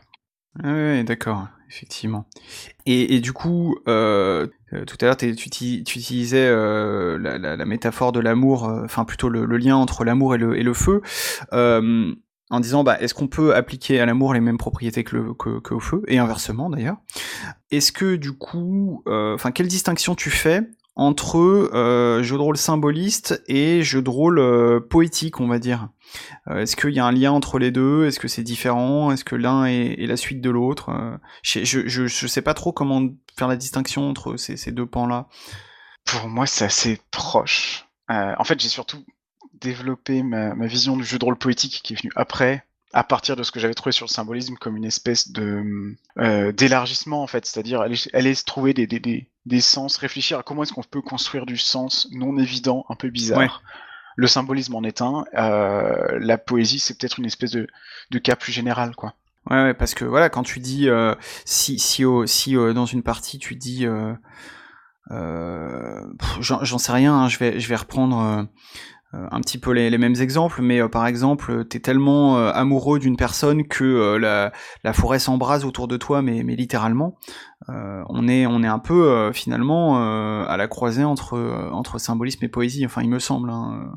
Oui, 0.64 1.04
d'accord, 1.04 1.48
effectivement. 1.70 2.26
Et, 2.86 3.20
du 3.20 3.34
coup, 3.34 3.78
euh, 3.88 4.48
euh 4.74 4.86
tout 4.86 4.98
à 5.02 5.06
l'heure, 5.06 5.18
tu, 5.18 5.28
utilisais 5.28 6.50
la, 6.50 7.66
métaphore 7.66 8.12
de 8.12 8.20
l'amour, 8.20 8.64
enfin 8.64 9.06
plutôt 9.06 9.30
le, 9.30 9.46
lien 9.58 9.76
entre 9.76 10.04
l'amour 10.04 10.36
et 10.36 10.38
le, 10.38 10.74
feu, 10.74 11.02
en 12.50 12.60
disant, 12.60 12.84
bah, 12.84 13.00
est-ce 13.00 13.14
qu'on 13.14 13.28
peut 13.28 13.56
appliquer 13.56 14.00
à 14.00 14.06
l'amour 14.06 14.34
les 14.34 14.40
mêmes 14.40 14.58
propriétés 14.58 15.04
que, 15.04 15.16
le, 15.16 15.34
que, 15.34 15.60
que 15.60 15.74
au 15.74 15.80
feu, 15.80 16.04
et 16.08 16.18
inversement 16.18 16.70
d'ailleurs. 16.70 16.98
Est-ce 17.72 17.92
que 17.92 18.16
du 18.16 18.34
coup, 18.34 19.04
enfin, 19.06 19.52
quelle 19.52 19.68
distinction 19.68 20.16
tu 20.16 20.30
fais 20.30 20.64
entre 21.00 21.38
euh, 21.38 22.22
jeu 22.24 22.36
de 22.36 22.42
rôle 22.42 22.58
symboliste 22.58 23.42
et 23.48 23.84
jeu 23.84 24.02
de 24.02 24.10
rôle 24.10 24.38
euh, 24.38 24.82
poétique, 24.82 25.40
on 25.40 25.48
va 25.48 25.58
dire? 25.58 25.88
Euh, 26.50 26.60
est-ce 26.60 26.76
qu'il 26.76 26.90
y 26.90 27.00
a 27.00 27.06
un 27.06 27.14
lien 27.14 27.32
entre 27.32 27.58
les 27.58 27.72
deux? 27.72 28.06
Est-ce 28.06 28.20
que 28.20 28.28
c'est 28.28 28.44
différent? 28.44 29.10
Est-ce 29.10 29.24
que 29.24 29.38
l'un 29.38 29.64
est, 29.64 30.06
la 30.06 30.18
suite 30.18 30.42
de 30.42 30.50
l'autre? 30.50 30.92
Je, 31.42 31.64
je, 31.64 32.28
sais 32.28 32.42
pas 32.42 32.54
trop 32.54 32.74
comment 32.74 33.08
faire 33.38 33.48
la 33.48 33.56
distinction 33.56 34.10
entre 34.10 34.36
ces, 34.36 34.58
ces 34.58 34.74
deux 34.74 34.86
pans-là. 34.86 35.30
Pour 36.04 36.28
moi, 36.28 36.46
c'est 36.46 36.66
assez 36.66 37.00
proche. 37.12 37.88
en 38.10 38.44
fait, 38.44 38.60
j'ai 38.60 38.68
surtout 38.68 39.06
développé 39.62 40.24
ma, 40.24 40.56
ma, 40.56 40.68
vision 40.68 40.98
du 40.98 41.04
jeu 41.04 41.20
de 41.20 41.26
rôle 41.26 41.38
poétique 41.38 41.82
qui 41.84 41.94
est 41.94 42.02
venu 42.02 42.12
après, 42.16 42.66
à 42.94 43.04
partir 43.04 43.36
de 43.36 43.44
ce 43.44 43.52
que 43.52 43.60
j'avais 43.60 43.74
trouvé 43.74 43.92
sur 43.92 44.06
le 44.06 44.12
symbolisme 44.12 44.56
comme 44.56 44.76
une 44.76 44.86
espèce 44.86 45.32
de 45.32 45.96
euh, 46.18 46.52
d'élargissement 46.52 47.22
en 47.22 47.28
fait, 47.28 47.46
c'est-à-dire 47.46 47.82
aller, 47.82 47.98
aller 48.14 48.34
se 48.34 48.44
trouver 48.44 48.74
des, 48.74 48.88
des, 48.88 49.00
des, 49.00 49.30
des, 49.46 49.62
sens, 49.62 49.98
réfléchir 49.98 50.40
à 50.40 50.44
comment 50.44 50.64
est-ce 50.64 50.74
qu'on 50.74 50.82
peut 50.84 51.02
construire 51.02 51.46
du 51.46 51.58
sens 51.58 52.08
non 52.12 52.38
évident, 52.38 52.86
un 52.90 52.96
peu 52.96 53.10
bizarre. 53.10 53.62
Le 54.16 54.28
symbolisme 54.28 54.76
en 54.76 54.84
est 54.84 55.02
un, 55.02 55.24
euh, 55.36 56.18
la 56.20 56.38
poésie 56.38 56.80
c'est 56.80 56.98
peut-être 56.98 57.20
une 57.20 57.26
espèce 57.26 57.52
de, 57.52 57.68
de 58.12 58.20
cas 58.20 58.36
plus 58.36 58.52
général 58.52 58.96
quoi. 58.96 59.14
Ouais, 59.50 59.64
ouais, 59.64 59.74
parce 59.74 59.94
que 59.94 60.04
voilà, 60.04 60.30
quand 60.30 60.44
tu 60.44 60.60
dis 60.60 60.90
euh, 60.90 61.16
si 61.46 61.80
si 61.80 62.04
si 62.26 62.54
dans 62.56 62.86
une 62.86 63.04
partie 63.04 63.40
tu 63.40 63.56
dis 63.56 63.86
j'en 65.10 66.78
sais 66.78 66.92
rien, 66.92 67.14
hein, 67.14 67.30
je 67.30 67.38
vais 67.38 67.60
je 67.60 67.70
vais 67.70 67.76
reprendre 67.76 68.48
un 69.14 69.42
petit 69.42 69.58
peu 69.58 69.72
les, 69.72 69.98
mêmes 69.98 70.16
exemples, 70.16 70.62
mais 70.62 70.82
euh, 70.82 70.88
par 70.88 71.08
exemple, 71.08 71.66
t'es 71.66 71.80
tellement 71.80 72.38
euh, 72.38 72.52
amoureux 72.54 73.00
d'une 73.00 73.18
personne 73.18 73.68
que 73.68 74.16
la, 74.18 74.52
la, 74.84 74.94
forêt 74.94 75.20
s'embrase 75.20 75.66
autour 75.66 75.88
de 75.88 75.98
toi, 75.98 76.22
mais, 76.22 76.44
mais 76.44 76.56
littéralement. 76.56 77.18
on 77.68 78.28
est 78.28 78.46
on 78.46 78.64
est 78.64 78.68
un 78.68 78.80
peu 78.80 79.32
finalement 79.34 79.98
à 80.46 80.58
la 80.58 80.68
croisée 80.68 81.04
entre 81.04 81.70
entre 81.72 82.00
symbolisme 82.00 82.46
et 82.46 82.50
poésie. 82.50 82.86
Enfin, 82.86 83.02
il 83.02 83.10
me 83.10 83.20
semble. 83.20 83.50
Hein. 83.50 83.94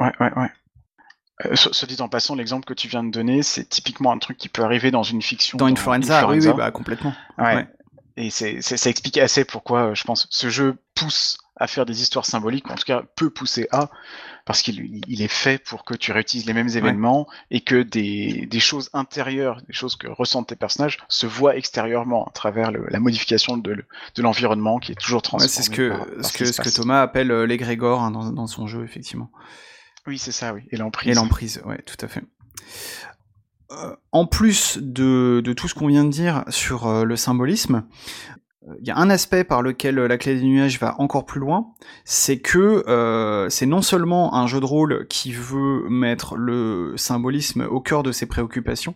Ouais, 0.00 0.12
ouais, 0.20 0.32
ouais. 0.36 0.50
Euh, 1.46 1.54
ce 1.54 1.86
dit 1.86 2.00
en 2.00 2.08
passant, 2.08 2.34
l'exemple 2.34 2.64
que 2.64 2.74
tu 2.74 2.88
viens 2.88 3.02
de 3.02 3.10
donner, 3.10 3.42
c'est 3.42 3.68
typiquement 3.68 4.12
un 4.12 4.18
truc 4.18 4.36
qui 4.36 4.48
peut 4.48 4.62
arriver 4.62 4.90
dans 4.90 5.02
une 5.02 5.22
fiction. 5.22 5.58
Dans, 5.58 5.66
Influenza, 5.66 6.28
oui, 6.28 6.38
oui, 6.40 6.52
bah, 6.56 6.70
complètement. 6.70 7.14
Ouais. 7.38 7.66
Et 8.16 8.30
c'est, 8.30 8.60
ça 8.60 8.90
explique 8.90 9.18
assez 9.18 9.44
pourquoi, 9.44 9.90
euh, 9.90 9.94
je 9.94 10.04
pense, 10.04 10.26
ce 10.30 10.50
jeu 10.50 10.76
pousse 10.94 11.38
à 11.56 11.66
faire 11.66 11.84
des 11.84 12.02
histoires 12.02 12.24
symboliques, 12.24 12.70
en 12.70 12.74
tout 12.74 12.84
cas 12.84 13.02
peut 13.14 13.30
pousser 13.30 13.68
à, 13.72 13.90
parce 14.46 14.62
qu'il 14.62 15.02
il 15.06 15.22
est 15.22 15.28
fait 15.28 15.62
pour 15.62 15.84
que 15.84 15.94
tu 15.94 16.10
réutilises 16.10 16.46
les 16.46 16.54
mêmes 16.54 16.68
événements 16.68 17.28
et 17.50 17.60
que 17.60 17.82
des, 17.82 18.46
des, 18.46 18.60
choses 18.60 18.88
intérieures, 18.94 19.60
des 19.62 19.72
choses 19.72 19.96
que 19.96 20.08
ressentent 20.08 20.48
tes 20.48 20.56
personnages, 20.56 20.98
se 21.08 21.26
voient 21.26 21.56
extérieurement 21.56 22.26
à 22.26 22.30
travers 22.30 22.72
le, 22.72 22.86
la 22.88 23.00
modification 23.00 23.56
de, 23.58 23.84
de 24.14 24.22
l'environnement 24.22 24.78
qui 24.78 24.92
est 24.92 25.00
toujours 25.00 25.22
transformé. 25.22 25.52
c'est 25.52 25.62
ce 25.62 25.70
que, 25.70 25.92
ce, 26.22 26.32
que, 26.32 26.44
ce 26.46 26.60
que 26.60 26.74
Thomas 26.74 27.02
appelle 27.02 27.30
euh, 27.30 27.46
l'égrégore 27.46 28.02
hein, 28.02 28.10
dans, 28.10 28.32
dans 28.32 28.46
son 28.46 28.66
jeu, 28.66 28.82
effectivement. 28.84 29.30
Oui, 30.06 30.18
c'est 30.18 30.32
ça, 30.32 30.54
oui. 30.54 30.62
Et 30.70 30.76
l'emprise. 30.76 31.12
Et 31.12 31.14
l'emprise, 31.14 31.62
ouais, 31.64 31.80
tout 31.82 32.02
à 32.04 32.08
fait. 32.08 32.22
Euh, 33.70 33.94
en 34.10 34.26
plus 34.26 34.78
de, 34.78 35.40
de, 35.44 35.52
tout 35.52 35.68
ce 35.68 35.74
qu'on 35.74 35.86
vient 35.86 36.04
de 36.04 36.10
dire 36.10 36.44
sur 36.48 36.86
euh, 36.86 37.04
le 37.04 37.16
symbolisme, 37.16 37.84
il 38.80 38.86
y 38.86 38.90
a 38.90 38.96
un 38.96 39.10
aspect 39.10 39.44
par 39.44 39.62
lequel 39.62 39.96
la 39.96 40.18
clé 40.18 40.36
des 40.36 40.46
nuages 40.46 40.78
va 40.78 40.94
encore 41.00 41.26
plus 41.26 41.40
loin, 41.40 41.72
c'est 42.04 42.38
que 42.38 42.88
euh, 42.88 43.48
c'est 43.48 43.66
non 43.66 43.82
seulement 43.82 44.34
un 44.34 44.46
jeu 44.46 44.60
de 44.60 44.64
rôle 44.64 45.06
qui 45.08 45.32
veut 45.32 45.88
mettre 45.88 46.36
le 46.36 46.94
symbolisme 46.96 47.66
au 47.68 47.80
cœur 47.80 48.02
de 48.02 48.12
ses 48.12 48.26
préoccupations, 48.26 48.94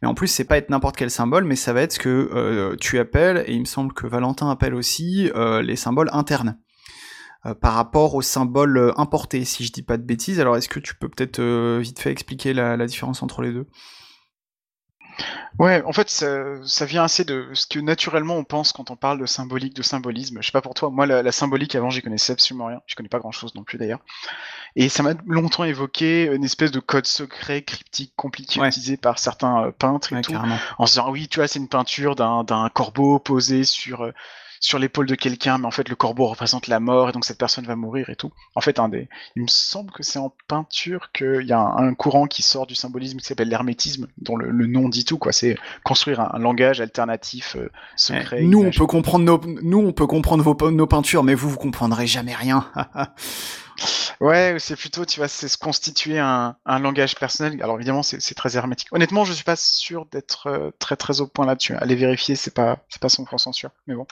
mais 0.00 0.08
en 0.08 0.14
plus 0.14 0.28
c'est 0.28 0.44
pas 0.44 0.56
être 0.56 0.70
n'importe 0.70 0.96
quel 0.96 1.10
symbole, 1.10 1.44
mais 1.44 1.56
ça 1.56 1.72
va 1.72 1.82
être 1.82 1.94
ce 1.94 1.98
que 1.98 2.30
euh, 2.32 2.76
tu 2.80 2.98
appelles, 2.98 3.44
et 3.46 3.54
il 3.54 3.60
me 3.60 3.64
semble 3.64 3.92
que 3.92 4.06
Valentin 4.06 4.50
appelle 4.50 4.74
aussi, 4.74 5.30
euh, 5.34 5.62
les 5.62 5.76
symboles 5.76 6.10
internes. 6.12 6.56
Euh, 7.46 7.54
par 7.54 7.74
rapport 7.74 8.16
aux 8.16 8.22
symboles 8.22 8.92
importés, 8.96 9.44
si 9.44 9.64
je 9.64 9.70
dis 9.70 9.82
pas 9.82 9.96
de 9.96 10.02
bêtises. 10.02 10.40
Alors 10.40 10.56
est-ce 10.56 10.68
que 10.68 10.80
tu 10.80 10.96
peux 10.96 11.08
peut-être 11.08 11.38
euh, 11.38 11.78
vite 11.80 12.00
fait 12.00 12.10
expliquer 12.10 12.52
la 12.52 12.84
différence 12.86 13.22
entre 13.22 13.42
les 13.42 13.52
deux? 13.52 13.66
Ouais, 15.58 15.82
en 15.84 15.92
fait, 15.92 16.08
ça, 16.08 16.84
vient 16.84 17.02
assez 17.02 17.24
de 17.24 17.48
ce 17.52 17.66
que 17.66 17.80
naturellement 17.80 18.36
on 18.36 18.44
pense 18.44 18.72
quand 18.72 18.90
on 18.90 18.96
parle 18.96 19.18
de 19.18 19.26
symbolique, 19.26 19.74
de 19.74 19.82
symbolisme. 19.82 20.38
Je 20.40 20.46
sais 20.46 20.52
pas 20.52 20.60
pour 20.60 20.74
toi, 20.74 20.90
moi, 20.90 21.06
la, 21.06 21.32
symbolique 21.32 21.74
avant, 21.74 21.90
j'y 21.90 22.00
connaissais 22.00 22.32
absolument 22.32 22.66
rien. 22.66 22.80
Je 22.86 22.94
connais 22.94 23.08
pas 23.08 23.18
grand 23.18 23.32
chose 23.32 23.54
non 23.54 23.64
plus 23.64 23.78
d'ailleurs. 23.78 24.00
Et 24.76 24.88
ça 24.88 25.02
m'a 25.02 25.14
longtemps 25.26 25.64
évoqué 25.64 26.26
une 26.32 26.44
espèce 26.44 26.70
de 26.70 26.78
code 26.78 27.06
secret, 27.06 27.62
cryptique, 27.62 28.12
compliqué, 28.14 28.60
utilisé 28.60 28.96
par 28.96 29.18
certains 29.18 29.64
euh, 29.64 29.70
peintres 29.72 30.12
et 30.12 30.20
tout. 30.20 30.34
En 30.78 30.86
se 30.86 30.92
disant, 30.92 31.10
oui, 31.10 31.26
tu 31.26 31.40
vois, 31.40 31.48
c'est 31.48 31.58
une 31.58 31.68
peinture 31.68 32.14
d'un 32.14 32.70
corbeau 32.72 33.18
posé 33.18 33.64
sur 33.64 34.02
euh, 34.02 34.12
sur 34.60 34.78
l'épaule 34.78 35.06
de 35.06 35.14
quelqu'un, 35.14 35.58
mais 35.58 35.66
en 35.66 35.70
fait 35.70 35.88
le 35.88 35.96
corbeau 35.96 36.26
représente 36.26 36.66
la 36.66 36.80
mort 36.80 37.08
et 37.08 37.12
donc 37.12 37.24
cette 37.24 37.38
personne 37.38 37.64
va 37.64 37.76
mourir 37.76 38.10
et 38.10 38.16
tout. 38.16 38.30
En 38.54 38.60
fait, 38.60 38.78
un 38.78 38.88
des, 38.88 39.08
il 39.36 39.42
me 39.42 39.48
semble 39.48 39.90
que 39.92 40.02
c'est 40.02 40.18
en 40.18 40.32
peinture 40.46 41.10
qu'il 41.12 41.46
y 41.46 41.52
a 41.52 41.60
un, 41.60 41.94
courant 41.94 42.26
qui 42.26 42.42
sort 42.42 42.66
du 42.66 42.74
symbolisme 42.74 43.18
qui 43.18 43.26
s'appelle 43.26 43.48
l'hermétisme, 43.48 44.08
dont 44.18 44.36
le, 44.36 44.66
nom 44.66 44.88
dit 44.88 45.04
tout 45.04 45.18
quoi. 45.18 45.32
C'est 45.32 45.56
construire 45.84 46.20
un, 46.20 46.38
langage 46.38 46.80
alternatif 46.80 47.56
euh, 47.56 47.70
secret. 47.96 48.42
nous, 48.42 48.62
on 48.62 48.70
peut 48.70 48.86
comprendre 48.86 49.24
nos, 49.24 49.40
nous, 49.62 49.78
on 49.78 49.92
peut 49.92 50.06
comprendre 50.06 50.42
vos, 50.42 50.70
nos 50.70 50.86
peintures, 50.86 51.24
mais 51.24 51.34
vous, 51.34 51.48
vous 51.48 51.56
comprendrez 51.56 52.06
jamais 52.06 52.34
rien. 52.34 52.66
Ouais, 54.20 54.56
c'est 54.58 54.76
plutôt, 54.76 55.04
tu 55.04 55.20
vois, 55.20 55.28
c'est 55.28 55.48
se 55.48 55.56
constituer 55.56 56.18
un, 56.18 56.56
un, 56.66 56.78
langage 56.80 57.14
personnel. 57.16 57.62
Alors 57.62 57.76
évidemment, 57.76 58.02
c'est 58.02 58.34
très 58.34 58.56
hermétique. 58.56 58.88
Honnêtement, 58.92 59.24
je 59.24 59.32
suis 59.32 59.44
pas 59.44 59.56
sûr 59.56 60.06
d'être 60.06 60.48
euh, 60.48 60.70
très 60.78 60.96
très 60.96 61.20
au 61.20 61.26
point 61.28 61.46
là-dessus. 61.46 61.74
Aller 61.76 61.94
vérifier, 61.94 62.34
c'est 62.34 62.54
pas 62.54 62.78
c'est 62.88 63.00
pas 63.00 63.08
100% 63.08 63.52
sûr, 63.52 63.70
mais 63.86 63.94
bon. 63.94 64.06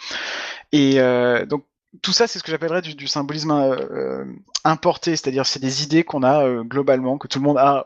Et 0.73 1.01
euh, 1.01 1.45
donc 1.47 1.65
tout 2.03 2.13
ça, 2.13 2.27
c'est 2.27 2.39
ce 2.39 2.45
que 2.45 2.51
j'appellerais 2.51 2.83
du, 2.83 3.09
symbolisme 3.09 3.51
euh, 3.53 4.25
importé, 4.65 5.13
c'est-à-dire 5.17 5.47
c'est 5.47 5.61
des 5.61 5.83
idées 5.83 6.05
qu'on 6.05 6.23
a 6.23 6.63
globalement, 6.63 7.17
que 7.17 7.27
tout 7.27 7.39
le 7.39 7.45
monde 7.45 7.59
a 7.59 7.85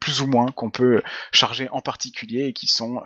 plus 0.00 0.20
ou 0.20 0.26
moins, 0.26 0.46
qu'on 0.46 0.70
peut 0.70 1.00
charger 1.32 1.68
en 1.70 1.80
particulier 1.80 2.46
et 2.46 2.52
qui 2.54 2.66
sont, 2.66 3.02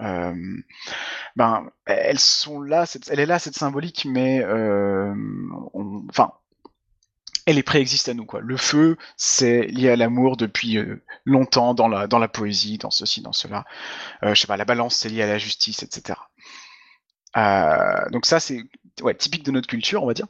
ben, 1.37 1.71
elles 1.85 2.19
sont 2.19 2.62
là, 2.62 2.87
cette, 2.87 3.11
elle 3.11 3.21
est 3.21 3.27
là 3.27 3.39
cette 3.39 3.57
symbolique, 3.57 4.07
mais 4.09 4.43
enfin 6.09 6.33
elle 7.47 7.59
est 7.59 7.63
préexiste 7.63 8.09
à 8.09 8.15
nous 8.15 8.27
quoi. 8.27 8.41
Le 8.41 8.57
feu, 8.57 8.99
c'est 9.17 9.63
lié 9.69 9.91
à 9.91 9.97
l'amour 9.97 10.37
depuis 10.37 10.77
euh, 10.77 11.03
longtemps 11.25 11.75
dans 11.75 11.89
la 11.89 12.29
poésie, 12.29 12.79
dans 12.79 12.91
ceci, 12.91 13.23
dans 13.23 13.33
cela. 13.33 13.65
Euh, 14.25 14.35
je 14.35 14.41
sais 14.41 14.47
pas, 14.47 14.57
la 14.57 14.65
balance, 14.65 14.97
c'est 14.97 15.09
lié 15.09 15.23
à 15.23 15.27
la 15.27 15.39
justice, 15.39 15.83
etc. 15.83 16.19
Euh, 17.37 18.11
donc 18.11 18.27
ça, 18.27 18.41
c'est 18.41 18.65
typique 19.19 19.45
de 19.45 19.53
notre 19.53 19.69
culture, 19.69 20.03
on 20.03 20.07
va 20.07 20.15
dire. 20.15 20.27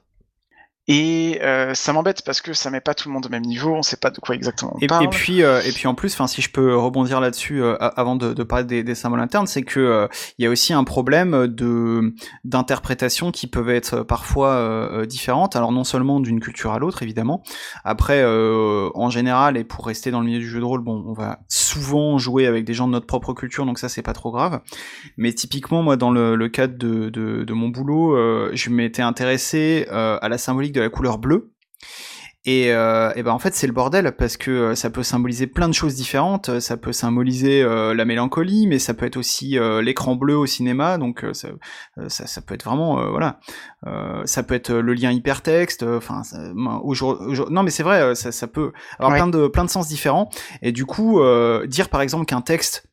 Et 0.89 1.41
euh, 1.43 1.75
ça 1.75 1.93
m'embête 1.93 2.23
parce 2.25 2.41
que 2.41 2.53
ça 2.53 2.71
met 2.71 2.81
pas 2.81 2.95
tout 2.95 3.09
le 3.09 3.15
monde 3.15 3.27
au 3.27 3.29
même 3.29 3.43
niveau, 3.43 3.75
on 3.75 3.83
sait 3.83 3.97
pas 3.97 4.11
de 4.11 4.21
quoi 4.21 4.37
exactement 4.37 4.77
on 4.77 4.79
et, 4.79 4.87
parle. 4.87 5.05
Et 5.05 5.09
puis, 5.09 5.43
euh, 5.43 5.61
et 5.63 5.73
puis 5.73 5.89
en 5.89 5.95
plus, 5.97 6.15
enfin, 6.15 6.29
si 6.29 6.43
je 6.43 6.51
peux 6.51 6.77
rebondir 6.77 7.21
là-dessus 7.21 7.61
euh, 7.61 7.77
avant 7.81 8.15
de, 8.15 8.33
de, 8.33 8.43
parler 8.45 8.65
des, 8.65 8.85
des, 8.85 8.95
symboles 8.95 9.19
internes, 9.19 9.49
c'est 9.49 9.63
que 9.63 9.81
euh, 9.81 10.07
il 10.39 10.45
y 10.45 10.47
a 10.47 10.51
aussi 10.51 10.73
un 10.73 10.85
problème 10.85 11.49
de 11.49 12.15
d'interprétation 12.45 13.33
qui 13.33 13.49
peuvent 13.49 13.71
être 13.71 14.05
parfois 14.05 14.51
euh, 14.51 15.07
différentes. 15.07 15.57
Alors 15.57 15.73
non 15.73 15.83
seulement 15.83 16.21
d'une 16.21 16.39
culture 16.39 16.73
à 16.73 16.79
l'autre, 16.79 17.03
évidemment. 17.03 17.43
Après, 17.85 18.25
en 18.25 19.11
général, 19.11 19.57
et 19.57 19.65
pour 19.65 19.87
rester 19.87 20.11
dans 20.11 20.21
le 20.21 20.27
milieu 20.27 20.39
du 20.39 20.49
jeu 20.49 20.61
de 20.61 20.65
rôle, 20.65 20.83
bon, 20.83 21.05
on 21.07 21.13
va 21.13 21.41
souvent 21.49 22.19
jouer 22.19 22.47
avec 22.47 22.65
des 22.65 22.75
gens 22.75 22.87
de 22.87 22.93
notre 22.93 23.07
propre 23.07 23.33
culture, 23.33 23.67
donc 23.67 23.79
ça 23.79 23.89
c'est 23.89 24.03
pas 24.03 24.13
trop 24.13 24.31
grave. 24.31 24.61
Mais 25.17 25.33
typiquement, 25.33 25.83
moi, 25.83 25.97
dans 25.97 26.11
le, 26.11 26.37
le 26.37 26.49
cadre 26.49 26.77
de, 26.79 27.09
de, 27.09 27.45
de 27.45 27.53
mon 27.55 27.69
boulot, 27.69 28.17
je 28.55 28.71
m'étais 28.71 29.03
intéressé 29.03 29.87
à 29.91 30.29
la 30.29 30.39
symbolique 30.39 30.76
de 30.77 30.83
la 30.83 30.91
couleur 30.91 31.19
bleue. 31.19 31.53
Et, 32.49 32.73
euh, 32.73 33.13
et 33.17 33.25
ben 33.25 33.33
en 33.33 33.41
fait 33.41 33.57
c'est 33.57 33.67
le 33.67 33.73
bordel 33.73 34.15
parce 34.17 34.37
que 34.37 34.53
euh, 34.53 34.75
ça 34.77 34.89
peut 34.89 35.03
symboliser 35.03 35.49
plein 35.49 35.69
de 35.69 35.75
choses 35.75 35.97
différentes. 35.97 36.61
Ça 36.61 36.77
peut 36.77 36.93
symboliser 36.93 37.61
euh, 37.61 37.93
la 37.93 38.05
mélancolie, 38.05 38.69
mais 38.69 38.79
ça 38.79 38.95
peut 38.95 39.05
être 39.05 39.17
aussi 39.17 39.59
euh, 39.59 39.83
l'écran 39.83 40.15
bleu 40.15 40.37
au 40.37 40.47
cinéma. 40.47 40.97
Donc 40.97 41.27
ça, 41.33 41.49
ça, 42.07 42.29
ça, 42.29 42.41
peut 42.41 42.55
être 42.55 42.65
vraiment 42.65 43.11
voilà. 43.11 43.41
ça 44.27 44.45
peut 44.45 44.55
être 44.55 44.73
le 44.73 44.95
lien 44.95 45.11
hypertexte. 45.11 45.83
Enfin 45.83 46.23
non 46.55 47.65
mais 47.65 47.71
c'est 47.71 47.83
vrai, 47.83 48.15
ça, 48.15 48.31
ça 48.31 48.47
peut 48.47 48.73
avoir 49.01 49.17
plein 49.17 49.27
de 49.27 49.49
plein 49.49 49.65
de 49.65 49.71
sens 49.71 49.89
différents. 49.89 50.31
Et 50.63 50.71
du 50.71 50.87
coup 50.87 51.21
dire 51.67 51.89
par 51.89 52.01
exemple 52.01 52.27
qu'un 52.27 52.43
texte 52.43 52.87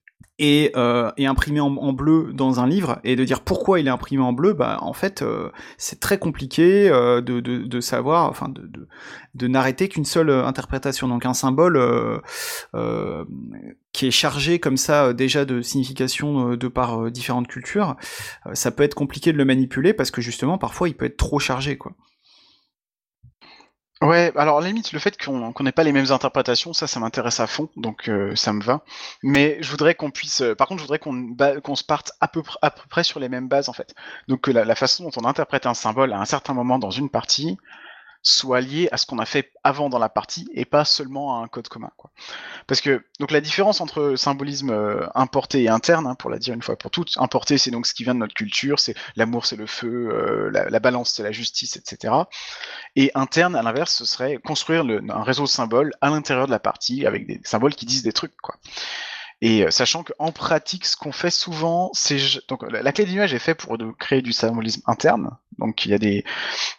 et, 0.43 0.73
euh, 0.75 1.09
imprimé 1.19 1.61
en, 1.61 1.93
bleu 1.93 2.31
dans 2.33 2.59
un 2.59 2.67
livre 2.67 2.99
et 3.05 3.15
de 3.15 3.23
dire 3.23 3.39
pourquoi 3.39 3.79
il 3.79 3.87
est 3.87 3.89
imprimé 3.89 4.21
en 4.21 4.33
bleu, 4.33 4.51
bah 4.51 4.77
en 4.81 4.91
fait 4.91 5.21
euh, 5.21 5.49
c'est 5.77 6.01
très 6.01 6.17
compliqué 6.17 6.89
euh, 6.89 7.21
de, 7.21 7.79
savoir, 7.79 8.29
enfin 8.29 8.49
de, 8.49 8.61
de, 8.61 8.87
de 9.35 9.47
n'arrêter 9.47 9.87
qu'une 9.87 10.03
seule 10.03 10.29
interprétation. 10.29 11.07
Donc 11.07 11.25
un 11.25 11.33
symbole 11.33 11.79
qui 13.93 14.07
est 14.07 14.11
chargé 14.11 14.59
comme 14.59 14.75
ça 14.75 15.13
déjà 15.13 15.45
de 15.45 15.61
signification 15.61 16.55
de 16.55 16.67
par 16.67 17.09
différentes 17.09 17.47
cultures, 17.47 17.95
ça 18.53 18.71
peut 18.71 18.83
être 18.83 18.95
compliqué 18.95 19.31
de 19.31 19.37
le 19.37 19.45
manipuler 19.45 19.93
parce 19.93 20.11
que 20.11 20.19
justement 20.19 20.57
parfois 20.57 20.89
il 20.89 20.95
peut 20.95 21.05
être 21.05 21.17
trop 21.17 21.39
chargé 21.39 21.77
quoi. 21.77 21.93
Ouais, 24.03 24.33
alors 24.35 24.59
limite 24.59 24.91
le 24.91 24.99
fait 24.99 25.17
qu'on 25.17 25.53
n'ait 25.61 25.71
pas 25.71 25.85
les 25.85 25.93
mêmes 25.93 26.11
interprétations, 26.11 26.73
ça, 26.73 26.87
ça 26.87 26.99
m'intéresse 26.99 27.39
à 27.39 27.47
fond, 27.47 27.69
donc 27.77 28.09
euh, 28.09 28.35
ça 28.35 28.51
me 28.51 28.61
va. 28.61 28.83
Mais 29.23 29.57
je 29.61 29.71
voudrais 29.71 29.95
qu'on 29.95 30.11
puisse, 30.11 30.41
euh, 30.41 30.55
par 30.55 30.67
contre, 30.67 30.81
je 30.81 30.85
voudrais 30.85 30.99
qu'on 30.99 31.75
se 31.75 31.85
parte 31.85 32.11
à 32.19 32.27
peu, 32.27 32.43
à 32.61 32.69
près 32.69 33.05
sur 33.05 33.21
les 33.21 33.29
mêmes 33.29 33.47
bases 33.47 33.69
en 33.69 33.73
fait. 33.73 33.95
Donc 34.27 34.41
que 34.41 34.51
la, 34.51 34.65
la, 34.65 34.75
façon 34.75 35.05
dont 35.05 35.11
on 35.15 35.23
interprète 35.23 35.65
un 35.67 35.73
symbole 35.73 36.11
à 36.11 36.19
un 36.19 36.25
certain 36.25 36.53
moment 36.53 36.79
dans 36.79 36.91
une 36.91 37.09
partie, 37.09 37.57
soit 38.23 38.61
lié 38.61 38.87
à 38.91 38.97
ce 38.97 39.05
qu'on 39.05 39.19
a 39.19 39.25
fait 39.25 39.51
avant 39.63 39.89
dans 39.89 39.99
la 39.99 40.09
partie 40.09 40.47
et 40.53 40.63
pas 40.65 40.85
seulement 40.85 41.39
à 41.39 41.43
un 41.43 41.47
code 41.47 41.67
commun. 41.67 41.91
Quoi. 41.97 42.09
Parce 42.67 42.79
que 42.79 43.05
donc 43.19 43.31
la 43.31 43.41
différence 43.41 43.81
entre 43.81 44.15
symbolisme 44.15 44.71
euh, 44.71 45.05
importé 45.13 45.63
et 45.63 45.69
interne, 45.69 46.07
hein, 46.07 46.15
pour 46.15 46.29
la 46.29 46.39
dire 46.39 46.53
une 46.53 46.61
fois 46.61 46.77
pour 46.77 46.89
toutes, 46.89 47.17
importé 47.17 47.57
c'est 47.57 47.69
donc 47.69 47.85
ce 47.85 47.93
qui 47.93 48.03
vient 48.03 48.15
de 48.15 48.19
notre 48.19 48.33
culture, 48.33 48.79
c'est 48.79 48.95
l'amour 49.17 49.45
c'est 49.45 49.57
le 49.57 49.67
feu, 49.67 50.09
euh, 50.11 50.49
la, 50.51 50.69
la, 50.69 50.79
balance 50.79 51.11
c'est 51.11 51.23
la 51.23 51.33
justice, 51.33 51.75
etc. 51.75 52.13
Et 52.95 53.11
interne 53.13 53.55
à 53.55 53.61
l'inverse, 53.61 53.93
ce 53.93 54.05
serait 54.05 54.37
construire 54.37 54.83
un 54.83 55.23
réseau 55.23 55.43
de 55.43 55.49
symboles 55.49 55.91
à 55.99 56.09
l'intérieur 56.09 56.45
de 56.45 56.51
la 56.51 56.59
partie 56.59 57.05
avec 57.05 57.27
des 57.27 57.41
symboles 57.43 57.75
qui 57.75 57.85
disent 57.85 58.03
des 58.03 58.13
trucs. 58.13 58.35
Quoi. 58.41 58.55
Et 59.45 59.65
euh, 59.65 59.71
sachant 59.71 60.05
qu'en 60.05 60.31
pratique, 60.31 60.85
ce 60.85 60.95
qu'on 60.95 61.11
fait 61.11 61.29
souvent, 61.29 61.89
c'est 61.91 62.17
donc 62.47 62.63
la 62.71 62.93
clé 62.93 63.03
d'image 63.03 63.33
est 63.33 63.39
faite 63.39 63.57
pour 63.57 63.77
de 63.77 63.91
créer 63.91 64.21
du 64.21 64.31
symbolisme 64.31 64.81
interne. 64.87 65.31
Donc 65.59 65.85
il 65.85 65.91
y 65.91 65.93
a 65.93 65.97
des, 65.97 66.23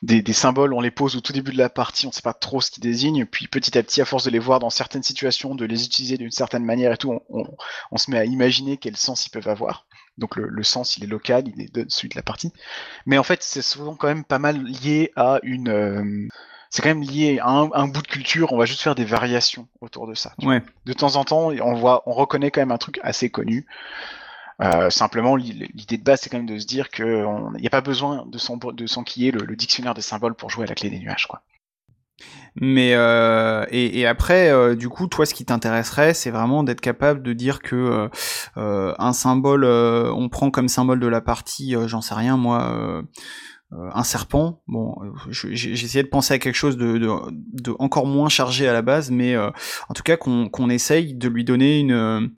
des, 0.00 0.22
des, 0.22 0.32
symboles, 0.32 0.72
on 0.72 0.80
les 0.80 0.90
pose 0.90 1.14
au 1.14 1.20
tout 1.20 1.34
début 1.34 1.52
de 1.52 1.58
la 1.58 1.68
partie, 1.68 2.06
on 2.06 2.08
ne 2.08 2.14
sait 2.14 2.22
pas 2.22 2.32
trop 2.32 2.62
ce 2.62 2.70
qu'ils 2.70 2.82
désignent, 2.82 3.26
puis 3.26 3.48
petit 3.48 3.76
à 3.76 3.82
petit, 3.82 4.00
à 4.00 4.06
force 4.06 4.24
de 4.24 4.30
les 4.30 4.38
voir 4.38 4.60
dans 4.60 4.70
certaines 4.70 5.02
situations, 5.02 5.54
de 5.54 5.66
les 5.66 5.84
utiliser 5.84 6.16
d'une 6.16 6.30
certaine 6.30 6.64
manière 6.64 6.90
et 6.90 6.96
tout, 6.96 7.12
on, 7.12 7.20
on, 7.28 7.44
on, 7.90 7.98
se 7.98 8.10
met 8.10 8.16
à 8.16 8.24
imaginer 8.24 8.78
quel 8.78 8.96
sens 8.96 9.26
ils 9.26 9.30
peuvent 9.30 9.48
avoir. 9.48 9.86
Donc 10.16 10.34
le, 10.34 10.48
le, 10.48 10.62
sens, 10.62 10.96
il 10.96 11.04
est 11.04 11.08
local, 11.08 11.44
il 11.54 11.60
est 11.60 11.74
de 11.74 11.84
celui 11.88 12.08
de 12.08 12.16
la 12.16 12.22
partie. 12.22 12.50
Mais 13.04 13.18
en 13.18 13.24
fait, 13.24 13.42
c'est 13.42 13.60
souvent 13.60 13.94
quand 13.94 14.08
même 14.08 14.24
pas 14.24 14.38
mal 14.38 14.64
lié 14.64 15.12
à 15.16 15.38
une 15.42 15.68
euh, 15.68 16.28
c'est 16.74 16.82
quand 16.82 16.88
même 16.88 17.02
lié 17.02 17.38
à 17.40 17.50
un, 17.50 17.86
bout 17.86 18.02
de 18.02 18.08
culture. 18.08 18.52
On 18.52 18.58
va 18.58 18.64
juste 18.64 18.80
faire 18.80 18.96
des 18.96 19.04
variations 19.04 19.68
autour 19.80 20.08
de 20.08 20.14
ça. 20.14 20.34
Ouais. 20.42 20.60
De 20.86 20.92
temps 20.92 21.14
en 21.14 21.24
temps, 21.24 21.50
on 21.50 21.74
voit, 21.74 22.02
on 22.06 22.12
reconnaît 22.12 22.50
quand 22.50 22.62
même 22.62 22.72
un 22.72 22.78
truc 22.78 22.98
assez 23.04 23.30
connu. 23.30 23.64
Euh, 24.60 24.90
simplement, 24.90 25.36
l'idée 25.36 25.98
de 25.98 26.02
base, 26.02 26.22
c'est 26.22 26.30
quand 26.30 26.38
même 26.38 26.48
de 26.48 26.58
se 26.58 26.66
dire 26.66 26.88
qu'il 26.88 27.24
n'y 27.60 27.66
a 27.68 27.70
pas 27.70 27.80
besoin 27.80 28.26
de 28.26 28.86
s'enquiller 28.88 29.30
le, 29.30 29.44
le, 29.44 29.54
dictionnaire 29.54 29.94
des 29.94 30.02
symboles 30.02 30.34
pour 30.34 30.50
jouer 30.50 30.64
à 30.64 30.66
la 30.66 30.74
clé 30.74 30.90
des 30.90 30.98
nuages. 30.98 31.28
Quoi. 31.28 31.42
Mais 32.56 32.94
euh, 32.94 33.66
et, 33.70 34.00
et, 34.00 34.06
après, 34.06 34.50
euh, 34.50 34.76
du 34.76 34.88
coup, 34.88 35.08
toi, 35.08 35.26
ce 35.26 35.34
qui 35.34 35.44
t'intéresserait, 35.44 36.14
c'est 36.14 36.30
vraiment 36.30 36.62
d'être 36.62 36.80
capable 36.80 37.22
de 37.22 37.32
dire 37.32 37.60
que 37.60 38.08
euh, 38.56 38.94
un 38.98 39.12
symbole, 39.12 39.64
on 39.64 40.28
prend 40.28 40.50
comme 40.50 40.68
symbole 40.68 41.00
de 41.00 41.08
la 41.08 41.20
partie, 41.20 41.74
j'en 41.86 42.00
sais 42.00 42.14
rien, 42.14 42.36
moi. 42.36 43.02
Un 43.92 44.04
serpent, 44.04 44.62
bon, 44.68 44.94
j'ai 45.30 45.72
essayé 45.72 46.02
de 46.02 46.08
penser 46.08 46.34
à 46.34 46.38
quelque 46.38 46.54
chose 46.54 46.76
de, 46.76 47.72
encore 47.78 48.06
moins 48.06 48.28
chargé 48.28 48.68
à 48.68 48.72
la 48.72 48.82
base, 48.82 49.10
mais 49.10 49.36
en 49.36 49.94
tout 49.94 50.02
cas 50.02 50.16
qu'on 50.16 50.70
essaye 50.70 51.14
de 51.14 51.28
lui 51.28 51.44
donner 51.44 51.80
une, 51.80 52.30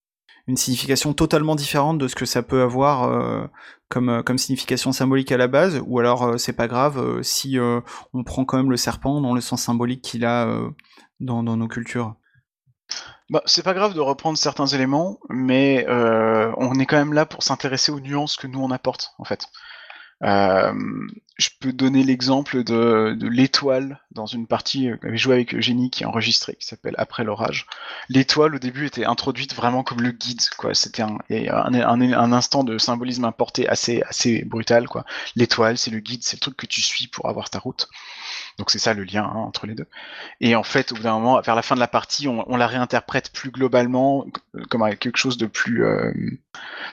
signification 0.54 1.12
totalement 1.12 1.54
différente 1.56 1.98
de 1.98 2.08
ce 2.08 2.14
que 2.14 2.24
ça 2.24 2.42
peut 2.42 2.62
avoir 2.62 3.48
comme, 3.88 4.08
euh, 4.08 4.36
signification 4.36 4.92
symbolique 4.92 5.32
à 5.32 5.36
la 5.36 5.48
base, 5.48 5.80
ou 5.86 5.98
alors 5.98 6.24
euh, 6.24 6.36
c'est 6.38 6.52
pas 6.52 6.68
grave 6.68 6.98
euh, 6.98 7.22
si 7.22 7.58
on 8.12 8.24
prend 8.24 8.44
quand 8.44 8.56
même 8.56 8.70
le 8.70 8.76
serpent 8.76 9.20
dans 9.20 9.34
le 9.34 9.40
sens 9.40 9.62
symbolique 9.62 10.02
qu'il 10.02 10.24
a 10.24 10.46
dans, 11.20 11.42
dans, 11.42 11.56
nos 11.56 11.68
cultures 11.68 12.14
bah, 13.30 13.42
c'est 13.46 13.64
pas 13.64 13.74
grave 13.74 13.94
de 13.94 14.00
reprendre 14.00 14.38
certains 14.38 14.66
éléments, 14.66 15.18
mais 15.28 15.84
on 15.88 16.78
est 16.78 16.86
quand 16.86 16.96
même 16.96 17.12
là 17.12 17.26
pour 17.26 17.42
s'intéresser 17.42 17.90
aux 17.90 18.00
nuances 18.00 18.36
que 18.36 18.46
nous 18.46 18.60
on 18.60 18.70
apporte, 18.70 19.12
en 19.18 19.24
fait. 19.24 19.48
Euh, 20.22 20.72
je 21.36 21.50
peux 21.60 21.72
donner 21.72 22.02
l'exemple 22.02 22.64
de, 22.64 23.14
de 23.18 23.28
l'étoile 23.28 24.00
dans 24.12 24.24
une 24.24 24.46
partie 24.46 24.88
que 24.88 24.98
j'avais 25.02 25.18
joué 25.18 25.34
avec 25.34 25.54
Eugénie 25.54 25.90
qui 25.90 26.02
est 26.02 26.06
enregistrée, 26.06 26.56
qui 26.58 26.66
s'appelle 26.66 26.94
Après 26.96 27.24
l'orage. 27.24 27.66
L'étoile 28.08 28.54
au 28.54 28.58
début 28.58 28.86
était 28.86 29.04
introduite 29.04 29.54
vraiment 29.54 29.82
comme 29.82 30.00
le 30.00 30.12
guide, 30.12 30.40
quoi. 30.56 30.72
C'était 30.74 31.02
un, 31.02 31.18
un, 31.30 31.74
un, 31.74 32.32
instant 32.32 32.64
de 32.64 32.78
symbolisme 32.78 33.26
importé 33.26 33.68
assez, 33.68 34.02
assez 34.08 34.44
brutal, 34.44 34.88
quoi. 34.88 35.04
L'étoile, 35.34 35.76
c'est 35.76 35.90
le 35.90 36.00
guide, 36.00 36.22
c'est 36.22 36.36
le 36.36 36.40
truc 36.40 36.56
que 36.56 36.66
tu 36.66 36.80
suis 36.80 37.08
pour 37.08 37.28
avoir 37.28 37.50
ta 37.50 37.58
route. 37.58 37.88
Donc 38.58 38.70
c'est 38.70 38.78
ça 38.78 38.94
le 38.94 39.04
lien 39.04 39.24
hein, 39.24 39.36
entre 39.36 39.66
les 39.66 39.74
deux. 39.74 39.86
Et 40.40 40.56
en 40.56 40.62
fait, 40.62 40.92
au 40.92 40.94
bout 40.94 41.02
d'un 41.02 41.12
moment, 41.12 41.40
vers 41.40 41.54
la 41.54 41.62
fin 41.62 41.74
de 41.74 41.80
la 41.80 41.88
partie, 41.88 42.26
on, 42.26 42.50
on 42.50 42.56
la 42.56 42.66
réinterprète 42.66 43.30
plus 43.32 43.50
globalement 43.50 44.26
comme 44.70 44.88
quelque 44.96 45.18
chose 45.18 45.36
de 45.36 45.46
plus. 45.46 45.84
Euh, 45.84 46.12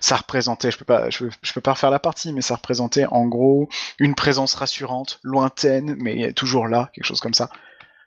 ça 0.02 0.17
représentait, 0.17 0.71
je 0.71 0.78
peux 0.78 0.86
pas, 0.86 1.10
je, 1.10 1.26
je 1.41 1.54
peux 1.54 1.62
pas 1.62 1.73
refaire 1.73 1.89
la 1.91 1.99
partie, 1.99 2.34
mais 2.34 2.41
ça 2.41 2.56
représentait 2.56 3.06
en 3.06 3.26
gros 3.28 3.69
une 3.99 4.15
présence 4.15 4.56
rassurante, 4.56 5.19
lointaine, 5.23 5.95
mais 5.99 6.34
toujours 6.34 6.67
là, 6.67 6.89
quelque 6.93 7.06
chose 7.06 7.21
comme 7.21 7.34
ça. 7.34 7.49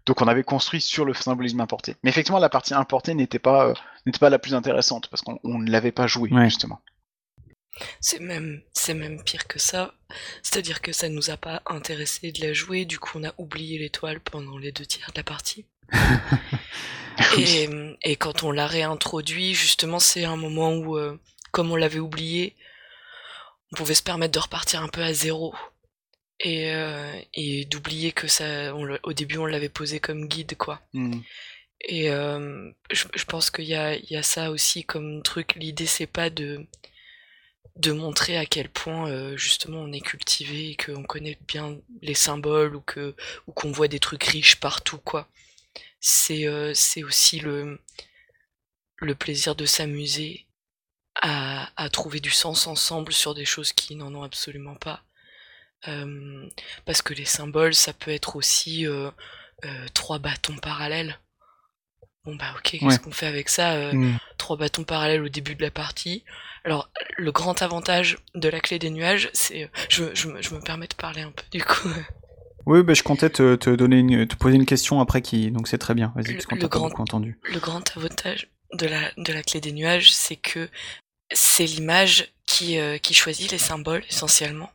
Donc 0.04 0.22
on 0.22 0.28
avait 0.28 0.44
construit 0.44 0.80
sur 0.80 1.04
le 1.04 1.14
symbolisme 1.14 1.60
importé. 1.60 1.96
Mais 2.04 2.10
effectivement, 2.10 2.38
la 2.38 2.48
partie 2.48 2.74
importée 2.74 3.14
n'était 3.14 3.40
pas, 3.40 3.66
euh, 3.68 3.74
n'était 4.06 4.20
pas 4.20 4.30
la 4.30 4.38
plus 4.38 4.54
intéressante 4.54 5.08
parce 5.08 5.22
qu'on 5.22 5.38
ne 5.44 5.70
l'avait 5.70 5.92
pas 5.92 6.06
joué 6.06 6.30
justement. 6.44 6.80
C'est 8.00 8.20
même, 8.20 8.62
c'est 8.72 8.94
même 8.94 9.22
pire 9.22 9.46
que 9.46 9.58
ça. 9.58 9.94
C'est-à-dire 10.42 10.80
que 10.80 10.92
ça 10.92 11.08
nous 11.08 11.30
a 11.30 11.36
pas 11.36 11.62
intéressé 11.66 12.32
de 12.32 12.40
la 12.40 12.52
jouer, 12.52 12.84
du 12.84 12.98
coup 12.98 13.18
on 13.18 13.24
a 13.24 13.34
oublié 13.38 13.78
l'étoile 13.78 14.20
pendant 14.20 14.58
les 14.58 14.72
deux 14.72 14.86
tiers 14.86 15.10
de 15.12 15.18
la 15.18 15.24
partie. 15.24 15.66
et, 17.38 17.68
et, 18.02 18.16
quand 18.16 18.42
on 18.42 18.50
l'a 18.50 18.66
réintroduit, 18.66 19.54
justement, 19.54 20.00
c'est 20.00 20.24
un 20.24 20.36
moment 20.36 20.74
où, 20.74 20.96
euh, 20.96 21.20
comme 21.52 21.70
on 21.70 21.76
l'avait 21.76 22.00
oublié, 22.00 22.56
on 23.72 23.76
pouvait 23.76 23.94
se 23.94 24.02
permettre 24.02 24.32
de 24.32 24.38
repartir 24.38 24.82
un 24.82 24.88
peu 24.88 25.02
à 25.02 25.12
zéro 25.12 25.54
et, 26.40 26.72
euh, 26.72 27.18
et 27.34 27.64
d'oublier 27.64 28.12
que 28.12 28.28
ça 28.28 28.74
au 28.74 29.12
début 29.12 29.38
on 29.38 29.46
l'avait 29.46 29.68
posé 29.68 30.00
comme 30.00 30.28
guide 30.28 30.56
quoi 30.56 30.80
mmh. 30.92 31.20
et 31.80 32.10
euh, 32.10 32.70
je, 32.90 33.06
je, 33.14 33.24
pense 33.24 33.50
qu'il 33.50 33.64
y 33.64 33.74
a, 33.74 33.96
il 33.96 34.10
y 34.10 34.16
a 34.16 34.22
ça 34.22 34.50
aussi 34.50 34.84
comme 34.84 35.22
truc 35.22 35.54
l'idée 35.56 35.86
c'est 35.86 36.06
pas 36.06 36.30
de 36.30 36.66
de 37.76 37.92
montrer 37.92 38.36
à 38.38 38.46
quel 38.46 38.68
point 38.68 39.10
euh, 39.10 39.36
justement 39.36 39.80
on 39.80 39.92
est 39.92 40.00
cultivé 40.00 40.70
et 40.70 40.76
qu'on 40.76 41.02
connaît 41.02 41.38
bien 41.46 41.78
les 42.02 42.14
symboles 42.14 42.74
ou 42.74 42.80
que 42.80 43.14
ou 43.46 43.52
qu'on 43.52 43.72
voit 43.72 43.88
des 43.88 44.00
trucs 44.00 44.24
riches 44.24 44.56
partout 44.56 44.98
quoi 44.98 45.28
c'est 46.00 46.46
euh, 46.46 46.72
c'est 46.74 47.04
aussi 47.04 47.40
le 47.40 47.78
le 48.96 49.14
plaisir 49.14 49.54
de 49.54 49.66
s'amuser 49.66 50.46
à, 51.16 51.70
à 51.76 51.88
trouver 51.90 52.20
du 52.20 52.30
sens 52.30 52.66
ensemble 52.66 53.12
sur 53.12 53.34
des 53.34 53.44
choses 53.44 53.72
qui 53.72 53.96
n'en 53.96 54.14
ont 54.14 54.22
absolument 54.22 54.76
pas 54.76 55.06
euh, 55.88 56.48
parce 56.84 57.02
que 57.02 57.14
les 57.14 57.24
symboles, 57.24 57.74
ça 57.74 57.92
peut 57.92 58.10
être 58.10 58.36
aussi 58.36 58.86
euh, 58.86 59.10
euh, 59.64 59.86
trois 59.94 60.18
bâtons 60.18 60.56
parallèles. 60.56 61.18
Bon 62.24 62.34
bah 62.34 62.52
ok, 62.56 62.76
qu'est-ce 62.80 62.98
qu'on 62.98 63.12
fait 63.12 63.26
avec 63.26 63.48
ça 63.48 63.92
mm. 63.92 64.18
Trois 64.46 64.56
bâtons 64.56 64.84
parallèles 64.84 65.22
au 65.22 65.28
début 65.28 65.56
de 65.56 65.62
la 65.62 65.72
partie. 65.72 66.22
Alors 66.64 66.88
le 67.16 67.32
grand 67.32 67.62
avantage 67.62 68.18
de 68.36 68.48
la 68.48 68.60
clé 68.60 68.78
des 68.78 68.90
nuages, 68.90 69.28
c'est, 69.32 69.68
je, 69.88 70.04
je, 70.14 70.28
je, 70.40 70.54
me 70.54 70.60
permets 70.60 70.86
de 70.86 70.94
parler 70.94 71.22
un 71.22 71.32
peu 71.32 71.42
du 71.50 71.64
coup. 71.64 71.88
Oui, 72.68 72.82
bah, 72.82 72.94
je 72.94 73.04
comptais 73.04 73.30
te, 73.30 73.54
te, 73.54 73.70
donner 73.70 73.98
une, 73.98 74.26
te 74.26 74.34
poser 74.34 74.56
une 74.56 74.66
question 74.66 75.00
après 75.00 75.22
qui, 75.22 75.52
donc 75.52 75.68
c'est 75.68 75.78
très 75.78 75.94
bien. 75.94 76.12
Vas-y, 76.16 76.34
parce 76.34 76.46
qu'on 76.46 76.56
t'a 76.56 76.68
pas 76.68 76.80
beaucoup 76.80 77.02
entendu. 77.02 77.38
Le 77.44 77.60
grand 77.60 77.96
avantage 77.96 78.48
de 78.72 78.86
la, 78.86 79.12
de 79.16 79.32
la 79.32 79.44
clé 79.44 79.60
des 79.60 79.70
nuages, 79.70 80.12
c'est 80.12 80.34
que 80.34 80.68
c'est 81.32 81.64
l'image 81.64 82.32
qui, 82.44 82.76
qui 83.02 83.14
choisit 83.14 83.52
les 83.52 83.58
symboles 83.58 84.02
essentiellement 84.08 84.68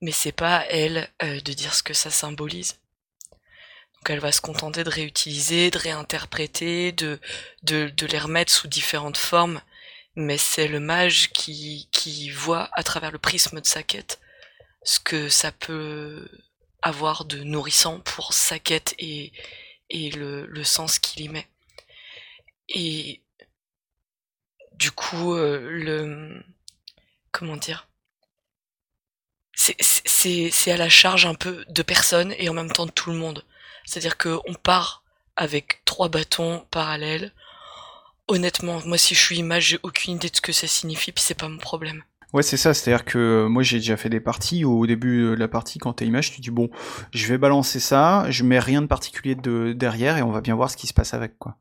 mais 0.00 0.12
c'est 0.12 0.32
pas 0.32 0.58
à 0.58 0.64
elle 0.66 1.08
euh, 1.22 1.40
de 1.40 1.52
dire 1.52 1.74
ce 1.74 1.82
que 1.82 1.94
ça 1.94 2.10
symbolise. 2.10 2.78
Donc 3.98 4.10
elle 4.10 4.20
va 4.20 4.32
se 4.32 4.40
contenter 4.40 4.84
de 4.84 4.90
réutiliser, 4.90 5.70
de 5.70 5.78
réinterpréter, 5.78 6.92
de, 6.92 7.18
de, 7.62 8.06
les 8.06 8.18
remettre 8.18 8.52
sous 8.52 8.68
différentes 8.68 9.16
formes, 9.16 9.60
mais 10.14 10.38
c'est 10.38 10.68
le 10.68 10.80
mage 10.80 11.30
qui, 11.30 12.30
voit 12.30 12.68
à 12.72 12.82
travers 12.82 13.10
le 13.10 13.18
prisme 13.18 13.60
de 13.60 13.66
sa 13.66 13.82
quête 13.82 14.20
ce 14.84 15.00
que 15.00 15.28
ça 15.28 15.52
peut 15.52 16.28
avoir 16.82 17.24
de 17.24 17.42
nourrissant 17.42 18.00
pour 18.00 18.32
sa 18.32 18.58
quête 18.58 18.94
et, 18.98 19.32
le 19.90 20.64
sens 20.64 20.98
qu'il 20.98 21.22
y 21.22 21.28
met. 21.28 21.48
Et 22.68 23.22
du 24.74 24.90
coup, 24.92 25.34
euh, 25.34 25.68
le 25.70 26.42
comment 27.32 27.56
dire? 27.56 27.88
C'est 29.54 30.70
à 30.70 30.76
la 30.76 30.88
charge 30.88 31.26
un 31.26 31.34
peu 31.34 31.64
de 31.68 31.82
personne 31.82 32.32
et 32.38 32.48
en 32.48 32.54
même 32.54 32.70
temps 32.72 32.86
de 32.86 32.90
tout 32.90 33.10
le 33.10 33.16
monde. 33.18 33.44
C'est-à-dire 33.88 34.18
qu'on 34.18 34.52
part 34.62 35.02
avec 35.34 35.80
trois 35.86 36.10
bâtons 36.10 36.66
parallèles. 36.70 37.32
Honnêtement, 38.26 38.82
moi 38.84 38.98
si 38.98 39.14
je 39.14 39.20
suis 39.20 39.38
image, 39.38 39.68
j'ai 39.68 39.78
aucune 39.82 40.16
idée 40.16 40.28
de 40.28 40.36
ce 40.36 40.42
que 40.42 40.52
ça 40.52 40.66
signifie, 40.66 41.10
puis 41.10 41.24
c'est 41.24 41.32
pas 41.38 41.48
mon 41.48 41.56
problème. 41.56 42.02
Ouais, 42.34 42.42
c'est 42.42 42.58
ça, 42.58 42.74
c'est-à-dire 42.74 43.06
que 43.06 43.16
euh, 43.16 43.48
moi 43.48 43.62
j'ai 43.62 43.78
déjà 43.78 43.96
fait 43.96 44.10
des 44.10 44.20
parties 44.20 44.66
où 44.66 44.80
au 44.80 44.86
début 44.86 45.22
de 45.22 45.34
la 45.34 45.48
partie, 45.48 45.78
quand 45.78 45.94
t'es 45.94 46.04
image, 46.04 46.32
tu 46.32 46.42
dis 46.42 46.50
bon, 46.50 46.68
je 47.14 47.26
vais 47.28 47.38
balancer 47.38 47.80
ça, 47.80 48.26
je 48.28 48.44
mets 48.44 48.58
rien 48.58 48.82
de 48.82 48.86
particulier 48.86 49.34
de 49.34 49.72
derrière 49.72 50.18
et 50.18 50.22
on 50.22 50.32
va 50.32 50.42
bien 50.42 50.54
voir 50.54 50.70
ce 50.70 50.76
qui 50.76 50.86
se 50.86 50.92
passe 50.92 51.14
avec 51.14 51.38
quoi. 51.38 51.56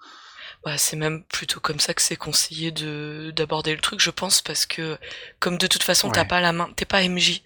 Bah, 0.66 0.78
c'est 0.78 0.98
même 0.98 1.24
plutôt 1.24 1.62
comme 1.62 1.80
ça 1.80 1.94
que 1.94 2.02
c'est 2.02 2.18
conseillé 2.18 2.72
de 2.72 3.32
d'aborder 3.34 3.74
le 3.74 3.80
truc, 3.80 4.02
je 4.02 4.10
pense, 4.10 4.42
parce 4.42 4.66
que 4.66 4.98
comme 5.40 5.58
de 5.58 5.68
toute 5.68 5.84
façon 5.84 6.10
t'as 6.10 6.26
pas 6.26 6.42
la 6.42 6.52
main, 6.52 6.70
t'es 6.76 6.84
pas 6.84 7.08
MJ, 7.08 7.42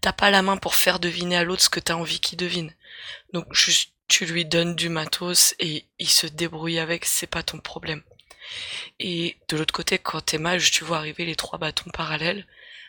t'as 0.00 0.14
pas 0.14 0.30
la 0.30 0.40
main 0.40 0.56
pour 0.56 0.74
faire 0.74 1.00
deviner 1.00 1.36
à 1.36 1.44
l'autre 1.44 1.62
ce 1.62 1.68
que 1.68 1.80
t'as 1.80 1.96
envie 1.96 2.20
qu'il 2.20 2.38
devine. 2.38 2.72
Donc 3.34 3.52
juste 3.52 3.92
tu 4.12 4.26
lui 4.26 4.44
donnes 4.44 4.76
du 4.76 4.90
matos 4.90 5.54
et 5.58 5.86
il 5.98 6.08
se 6.08 6.26
débrouille 6.26 6.78
avec, 6.78 7.06
c'est 7.06 7.26
pas 7.26 7.42
ton 7.42 7.58
problème. 7.60 8.02
Et 9.00 9.38
de 9.48 9.56
l'autre 9.56 9.72
côté, 9.72 9.98
quand 9.98 10.20
t'es 10.20 10.36
mage, 10.36 10.70
tu 10.70 10.84
vois 10.84 10.98
arriver 10.98 11.24
les 11.24 11.34
trois 11.34 11.58
bâtons 11.58 11.90
parallèles, 11.90 12.46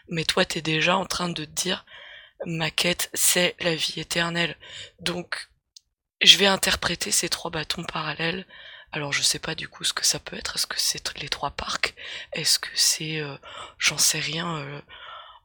mais 0.09 0.25
toi 0.25 0.43
t'es 0.43 0.61
déjà 0.61 0.97
en 0.97 1.05
train 1.05 1.29
de 1.29 1.45
te 1.45 1.49
dire 1.49 1.85
ma 2.45 2.71
quête 2.71 3.09
c'est 3.13 3.55
la 3.61 3.73
vie 3.73 4.01
éternelle. 4.01 4.57
Donc 4.99 5.47
je 6.21 6.37
vais 6.37 6.45
interpréter 6.45 7.11
ces 7.11 7.29
trois 7.29 7.51
bâtons 7.51 7.85
parallèles. 7.85 8.45
Alors 8.91 9.13
je 9.13 9.21
sais 9.21 9.39
pas 9.39 9.55
du 9.55 9.69
coup 9.69 9.85
ce 9.85 9.93
que 9.93 10.05
ça 10.05 10.19
peut 10.19 10.35
être. 10.35 10.57
Est-ce 10.57 10.67
que 10.67 10.75
c'est 10.77 11.17
les 11.21 11.29
trois 11.29 11.51
parcs? 11.51 11.95
Est-ce 12.33 12.59
que 12.59 12.69
c'est, 12.75 13.21
euh, 13.21 13.37
j'en 13.77 13.97
sais 13.97 14.19
rien, 14.19 14.57
euh, 14.57 14.81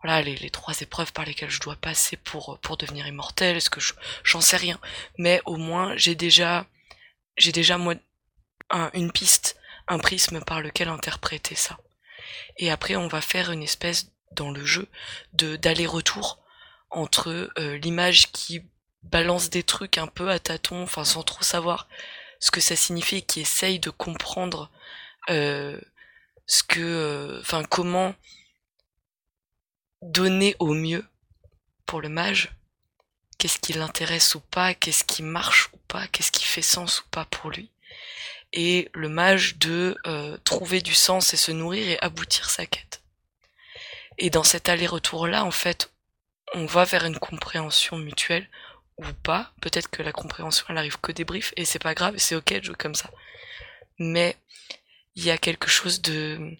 voilà 0.03 0.23
les, 0.23 0.37
les, 0.37 0.51
trois 0.51 0.81
épreuves 0.81 1.13
par 1.13 1.25
lesquelles 1.25 1.51
je 1.51 1.61
dois 1.61 1.77
passer 1.77 2.17
pour 2.17 2.59
pour 2.61 2.77
devenir 2.77 3.07
immortel 3.07 3.57
est-ce 3.57 3.71
que 3.71 3.81
j'en 4.25 4.41
sais 4.41 4.57
rien. 4.57 4.79
Mais 5.19 5.41
au 5.45 5.57
moins 5.57 5.97
j'ai 5.97 6.15
déjà 6.15 6.67
j'ai 7.37 7.53
déjà 7.53 7.79
moi 7.79 7.95
un, 8.71 8.91
une 8.95 9.13
piste 9.13 9.57
un 9.89 9.99
prisme 9.99 10.43
par 10.45 10.61
lequel 10.61 10.89
interpréter 10.89 11.55
ça. 11.55 11.79
Et 12.57 12.71
après 12.71 12.97
on 12.97 13.09
va 13.09 13.21
faire 13.21 13.51
une 13.51 13.63
espèce 13.63 14.11
dans 14.33 14.51
le 14.51 14.65
jeu 14.65 14.89
de 15.33 15.57
d'aller-retour 15.57 16.39
entre 16.91 17.51
euh, 17.59 17.79
l'image 17.79 18.33
qui 18.33 18.63
balance 19.03 19.51
des 19.51 19.63
trucs 19.63 19.99
un 19.99 20.07
peu 20.07 20.31
à 20.31 20.39
tâtons 20.39 20.83
enfin 20.83 21.05
sans 21.05 21.23
trop 21.23 21.43
savoir 21.43 21.89
ce 22.41 22.51
que 22.51 22.61
ça 22.61 22.77
signifie 22.77 23.23
qui 23.23 23.41
essaye 23.41 23.79
de 23.79 23.91
comprendre 23.91 24.71
euh, 25.31 25.79
ce 26.47 26.63
que 26.63 26.81
euh, 26.81 27.41
enfin 27.41 27.65
comment 27.65 28.15
donner 30.03 30.57
au 30.59 30.75
mieux 30.75 31.05
pour 31.87 32.01
le 32.01 32.09
mage 32.09 32.51
qu'est-ce 33.39 33.59
qui 33.59 33.73
l'intéresse 33.73 34.35
ou 34.35 34.41
pas, 34.41 34.75
qu'est-ce 34.75 35.05
qui 35.05 35.23
marche 35.23 35.71
ou 35.73 35.79
pas, 35.89 36.07
qu'est-ce 36.09 36.33
qui 36.33 36.45
fait 36.45 36.63
sens 36.63 37.01
ou 37.01 37.05
pas 37.11 37.25
pour 37.25 37.51
lui. 37.51 37.71
Et 38.53 38.91
le 38.93 39.09
mage 39.09 39.59
de 39.59 39.97
euh, 40.07 40.37
trouver 40.45 40.81
du 40.81 40.95
sens 40.95 41.33
et 41.33 41.37
se 41.37 41.53
nourrir 41.53 41.89
et 41.89 41.99
aboutir 42.01 42.51
sa 42.51 42.67
quête. 42.67 43.03
Et 44.19 44.31
dans 44.31 44.43
cet 44.43 44.69
aller-retour 44.69 45.27
là, 45.29 45.45
en 45.45 45.51
fait, 45.51 45.93
on 46.55 46.67
va 46.67 46.85
vers 46.85 47.05
une 47.05 47.19
compréhension 47.19 47.97
mutuelle 47.97 48.49
ou 48.97 49.05
pas. 49.23 49.53
Peut-être 49.61 49.89
que 49.89 50.03
la 50.03 50.13
compréhension 50.13 50.67
elle 50.69 50.79
arrive 50.79 50.99
que 51.01 51.13
des 51.13 51.25
briefs 51.25 51.53
et 51.57 51.65
c'est 51.65 51.79
pas 51.79 51.95
grave, 51.95 52.15
c'est 52.19 52.35
ok 52.35 52.55
de 52.55 52.65
jouer 52.65 52.77
comme 52.77 52.97
ça. 52.97 53.11
Mais 53.99 54.37
il 55.15 55.25
y 55.25 55.31
a 55.31 55.39
quelque 55.39 55.69
chose 55.69 56.03
de 56.03 56.57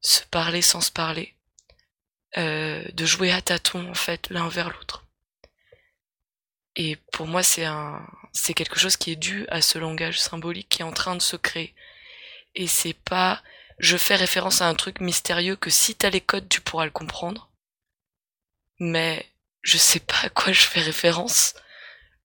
se 0.00 0.22
parler 0.24 0.62
sans 0.62 0.82
se 0.82 0.90
parler, 0.90 1.33
euh, 2.36 2.84
de 2.92 3.06
jouer 3.06 3.32
à 3.32 3.40
tâtons 3.40 3.88
en 3.90 3.94
fait 3.94 4.28
l'un 4.30 4.48
vers 4.48 4.70
l'autre. 4.70 5.04
Et 6.76 6.96
pour 7.12 7.26
moi 7.26 7.42
c'est 7.42 7.64
un 7.64 8.06
c'est 8.32 8.54
quelque 8.54 8.78
chose 8.78 8.96
qui 8.96 9.12
est 9.12 9.16
dû 9.16 9.46
à 9.48 9.62
ce 9.62 9.78
langage 9.78 10.20
symbolique 10.20 10.68
qui 10.68 10.82
est 10.82 10.84
en 10.84 10.92
train 10.92 11.16
de 11.16 11.22
se 11.22 11.36
créer. 11.36 11.74
Et 12.54 12.66
c'est 12.66 12.94
pas 12.94 13.42
je 13.78 13.96
fais 13.96 14.16
référence 14.16 14.62
à 14.62 14.68
un 14.68 14.74
truc 14.74 15.00
mystérieux 15.00 15.56
que 15.56 15.70
si 15.70 15.94
t'as 15.94 16.10
les 16.10 16.20
codes 16.20 16.48
tu 16.48 16.60
pourras 16.60 16.84
le 16.84 16.90
comprendre. 16.90 17.50
Mais 18.80 19.26
je 19.62 19.78
sais 19.78 20.00
pas 20.00 20.18
à 20.24 20.28
quoi 20.30 20.52
je 20.52 20.64
fais 20.64 20.80
référence, 20.80 21.54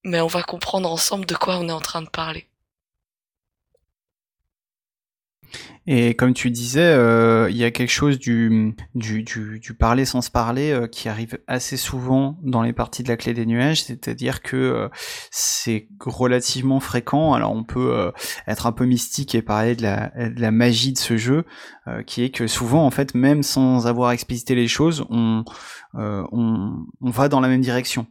mais 0.03 0.21
on 0.21 0.27
va 0.27 0.43
comprendre 0.43 0.91
ensemble 0.91 1.25
de 1.25 1.35
quoi 1.35 1.57
on 1.57 1.69
est 1.69 1.73
en 1.73 1.81
train 1.81 2.01
de 2.01 2.09
parler. 2.09 2.47
Et 5.91 6.13
comme 6.13 6.35
tu 6.35 6.51
disais, 6.51 6.93
euh, 6.93 7.49
il 7.49 7.57
y 7.57 7.63
a 7.63 7.71
quelque 7.71 7.91
chose 7.91 8.19
du, 8.19 8.75
parler 9.79 10.05
sans 10.05 10.21
se 10.21 10.29
parler 10.29 10.71
euh, 10.71 10.85
qui 10.85 11.09
arrive 11.09 11.39
assez 11.47 11.77
souvent 11.77 12.37
dans 12.43 12.61
les 12.61 12.73
parties 12.73 13.01
de 13.01 13.07
la 13.07 13.17
clé 13.17 13.33
des 13.33 13.47
nuages, 13.47 13.83
c'est-à-dire 13.83 14.43
que 14.43 14.55
euh, 14.55 14.89
c'est 15.31 15.87
relativement 15.99 16.79
fréquent. 16.79 17.33
Alors 17.33 17.53
on 17.53 17.63
peut 17.63 18.11
être 18.45 18.67
un 18.67 18.71
peu 18.71 18.85
mystique 18.85 19.33
et 19.33 19.41
parler 19.41 19.75
de 19.75 19.81
la, 19.81 20.51
magie 20.51 20.93
de 20.93 20.99
ce 20.99 21.17
jeu, 21.17 21.45
qui 22.05 22.23
est 22.23 22.29
que 22.29 22.45
souvent, 22.45 22.85
en 22.85 22.91
fait, 22.91 23.15
même 23.15 23.41
sans 23.41 23.87
avoir 23.87 24.11
explicité 24.11 24.53
les 24.53 24.67
choses, 24.67 25.05
on 25.09 25.43
va 27.01 27.29
dans 27.29 27.39
la 27.39 27.47
même 27.47 27.61
direction. 27.61 28.05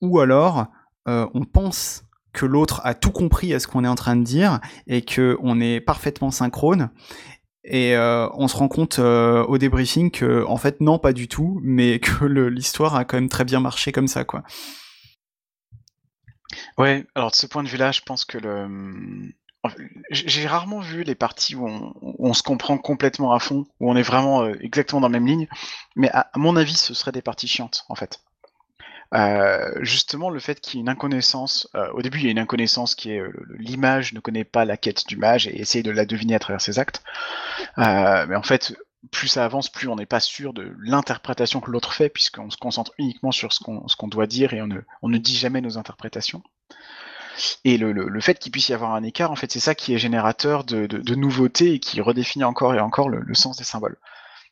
Ou 0.00 0.18
alors, 0.18 0.66
on 1.06 1.44
pense 1.44 2.04
que 2.32 2.46
l'autre 2.46 2.80
a 2.84 2.94
tout 2.94 3.10
compris 3.10 3.54
à 3.54 3.60
ce 3.60 3.66
qu'on 3.66 3.84
est 3.84 3.88
en 3.88 3.94
train 3.94 4.16
de 4.16 4.24
dire 4.24 4.60
et 4.86 5.02
que 5.02 5.36
on 5.40 5.60
est 5.60 5.80
parfaitement 5.80 6.30
synchrone. 6.30 6.90
Et 7.64 7.94
euh, 7.94 8.28
on 8.34 8.48
se 8.48 8.56
rend 8.56 8.68
compte 8.68 8.98
euh, 8.98 9.44
au 9.44 9.56
débriefing 9.56 10.10
que 10.10 10.44
en 10.46 10.56
fait 10.56 10.80
non 10.80 10.98
pas 10.98 11.12
du 11.12 11.28
tout, 11.28 11.60
mais 11.62 11.98
que 12.00 12.24
l'histoire 12.24 12.96
a 12.96 13.04
quand 13.04 13.16
même 13.16 13.28
très 13.28 13.44
bien 13.44 13.60
marché 13.60 13.92
comme 13.92 14.08
ça 14.08 14.24
quoi. 14.24 14.42
Ouais, 16.76 17.06
alors 17.14 17.30
de 17.30 17.36
ce 17.36 17.46
point 17.46 17.62
de 17.62 17.68
vue-là, 17.68 17.92
je 17.92 18.00
pense 18.02 18.24
que 18.24 18.38
le 18.38 19.32
j'ai 20.10 20.46
rarement 20.46 20.80
vu 20.80 21.04
les 21.04 21.14
parties 21.14 21.54
où 21.54 21.68
on, 22.18 22.34
se 22.34 22.42
comprend 22.42 22.78
complètement 22.78 23.32
à 23.32 23.38
fond, 23.38 23.64
où 23.78 23.90
on 23.90 23.96
est 23.96 24.02
vraiment 24.02 24.42
euh, 24.42 24.54
exactement 24.60 25.00
dans 25.00 25.08
la 25.08 25.20
même 25.20 25.26
ligne, 25.26 25.48
mais 25.94 26.10
à 26.10 26.28
mon 26.34 26.56
avis, 26.56 26.74
ce 26.74 26.94
seraient 26.94 27.12
des 27.12 27.22
parties 27.22 27.46
chiantes 27.46 27.84
en 27.88 27.94
fait. 27.94 28.20
Euh, 29.14 29.70
justement, 29.80 30.30
le 30.30 30.40
fait 30.40 30.60
qu'il 30.60 30.74
y 30.74 30.78
ait 30.78 30.80
une 30.80 30.88
inconnaissance, 30.88 31.68
euh, 31.74 31.90
au 31.92 32.02
début 32.02 32.18
il 32.18 32.24
y 32.24 32.28
a 32.28 32.30
une 32.30 32.38
inconnaissance 32.38 32.94
qui 32.94 33.10
est 33.10 33.18
euh, 33.18 33.32
l'image 33.58 34.14
ne 34.14 34.20
connaît 34.20 34.44
pas 34.44 34.64
la 34.64 34.76
quête 34.76 35.06
du 35.06 35.16
mage 35.16 35.46
et 35.46 35.60
essaye 35.60 35.82
de 35.82 35.90
la 35.90 36.06
deviner 36.06 36.34
à 36.34 36.38
travers 36.38 36.60
ses 36.60 36.78
actes. 36.78 37.02
mais 37.76 38.36
en 38.36 38.42
fait, 38.42 38.74
plus 39.10 39.28
ça 39.28 39.44
avance, 39.44 39.68
plus 39.68 39.88
on 39.88 39.96
n'est 39.96 40.06
pas 40.06 40.20
sûr 40.20 40.54
de 40.54 40.74
l'interprétation 40.80 41.60
que 41.60 41.70
l'autre 41.70 41.92
fait, 41.92 42.08
puisqu'on 42.08 42.50
se 42.50 42.56
concentre 42.56 42.92
uniquement 42.98 43.32
sur 43.32 43.52
ce 43.52 43.60
qu'on 43.60 44.08
doit 44.08 44.26
dire 44.26 44.54
et 44.54 44.62
on 44.62 45.08
ne, 45.08 45.18
dit 45.18 45.36
jamais 45.36 45.60
nos 45.60 45.76
interprétations. 45.76 46.42
Et 47.64 47.78
le, 47.78 48.20
fait 48.20 48.38
qu'il 48.38 48.52
puisse 48.52 48.68
y 48.68 48.74
avoir 48.74 48.94
un 48.94 49.02
écart, 49.02 49.30
en 49.30 49.36
fait, 49.36 49.50
c'est 49.50 49.60
ça 49.60 49.74
qui 49.74 49.92
est 49.94 49.98
générateur 49.98 50.64
de, 50.64 51.14
nouveautés 51.14 51.74
et 51.74 51.80
qui 51.80 52.00
redéfinit 52.00 52.44
encore 52.44 52.74
et 52.74 52.80
encore 52.80 53.08
le 53.10 53.34
sens 53.34 53.56
des 53.56 53.64
symboles. 53.64 53.98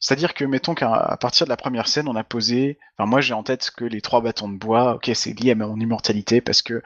C'est-à-dire 0.00 0.34
que, 0.34 0.44
mettons 0.44 0.74
qu'à 0.74 1.16
partir 1.20 1.46
de 1.46 1.50
la 1.50 1.56
première 1.56 1.86
scène, 1.86 2.08
on 2.08 2.16
a 2.16 2.24
posé, 2.24 2.78
enfin 2.96 3.08
moi 3.08 3.20
j'ai 3.20 3.34
en 3.34 3.42
tête 3.42 3.70
que 3.70 3.84
les 3.84 4.00
trois 4.00 4.22
bâtons 4.22 4.48
de 4.48 4.56
bois, 4.56 4.94
ok, 4.94 5.10
c'est 5.14 5.38
lié 5.38 5.52
à 5.52 5.54
mon 5.54 5.78
immortalité 5.78 6.40
parce 6.40 6.62
que 6.62 6.82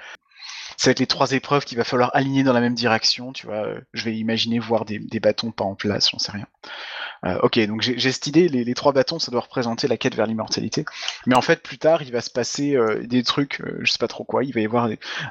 ça 0.77 0.89
va 0.89 0.93
être 0.93 0.99
les 0.99 1.07
trois 1.07 1.33
épreuves 1.33 1.65
qu'il 1.65 1.79
va 1.79 1.85
falloir 1.85 2.11
aligner 2.15 2.43
dans 2.43 2.53
la 2.53 2.61
même 2.61 2.75
direction, 2.75 3.33
tu 3.33 3.47
vois. 3.47 3.67
Je 3.93 4.05
vais 4.05 4.17
imaginer 4.17 4.59
voir 4.59 4.85
des, 4.85 4.99
bâtons 5.21 5.53
pas 5.53 5.65
en 5.65 5.75
place, 5.75 6.11
j'en 6.11 6.19
sais 6.19 6.33
rien. 6.33 6.47
Euh, 7.25 7.39
ok, 7.43 7.59
donc 7.67 7.81
j'ai 7.81 8.13
cette 8.13 8.27
idée, 8.27 8.49
les, 8.49 8.75
trois 8.75 8.93
bâtons, 8.93 9.19
ça 9.19 9.31
doit 9.31 9.41
représenter 9.41 9.89
la 9.89 9.97
quête 9.97 10.15
vers 10.15 10.27
l'immortalité. 10.27 10.85
Mais 11.27 11.35
en 11.35 11.41
fait, 11.41 11.63
plus 11.63 11.79
tard, 11.79 12.03
il 12.03 12.13
va 12.13 12.21
se 12.21 12.31
passer 12.31 12.77
euh, 12.77 13.03
des 13.07 13.23
trucs, 13.23 13.61
euh, 13.61 13.79
je 13.83 13.91
sais 13.91 13.99
pas 13.99 14.09
trop 14.09 14.25
quoi, 14.25 14.45
il 14.45 14.53
va 14.53 14.61
y 14.61 14.65
avoir 14.65 14.89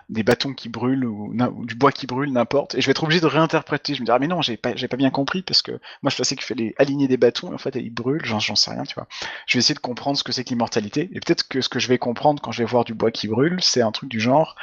des, 0.10 0.24
bâtons 0.24 0.54
qui 0.54 0.70
brûlent 0.70 1.06
ou, 1.06 1.34
du 1.66 1.76
bois 1.76 1.92
qui 1.92 2.08
brûle, 2.08 2.32
n'importe, 2.32 2.76
et 2.76 2.82
je 2.82 2.88
vais 2.88 2.92
être 2.92 3.04
obligé 3.04 3.22
de 3.22 3.28
réinterpréter. 3.28 3.94
Je 3.94 4.02
me 4.02 4.06
dis, 4.06 4.12
ah 4.12 4.20
mais 4.20 4.28
non, 4.28 4.42
j'ai 4.42 4.58
pas, 4.58 4.74
pas 4.74 4.98
bien 4.98 5.12
compris, 5.12 5.44
parce 5.44 5.62
que 5.62 5.72
moi 6.02 6.10
je 6.10 6.16
pensais 6.16 6.36
qu'il 6.36 6.46
fallait 6.46 6.74
aligner 6.78 7.08
des 7.08 7.18
bâtons, 7.18 7.52
et 7.52 7.54
en 7.54 7.58
fait, 7.58 7.76
ils 7.76 7.94
brûlent, 7.94 8.26
j'en 8.26 8.40
sais 8.40 8.72
rien, 8.72 8.84
tu 8.84 8.96
vois. 8.96 9.08
Je 9.46 9.58
vais 9.58 9.60
essayer 9.60 9.76
de 9.76 9.80
comprendre 9.80 10.18
ce 10.18 10.24
que 10.24 10.32
c'est 10.32 10.44
que 10.44 10.50
l'immortalité, 10.50 11.10
et 11.14 11.20
peut-être 11.20 11.48
que 11.48 11.62
ce 11.62 11.70
que 11.70 11.80
je 11.80 11.88
vais 11.88 11.98
comprendre 11.98 12.42
quand 12.42 12.52
je 12.52 12.64
vais 12.64 12.70
voir 12.70 12.86
du 12.86 12.94
bois 12.94 13.12
qui 13.12 13.28
brûle, 13.28 13.60
c'est 13.62 13.82
un 13.82 13.92
truc 13.92 14.10
du 14.10 14.20
genre, 14.20 14.56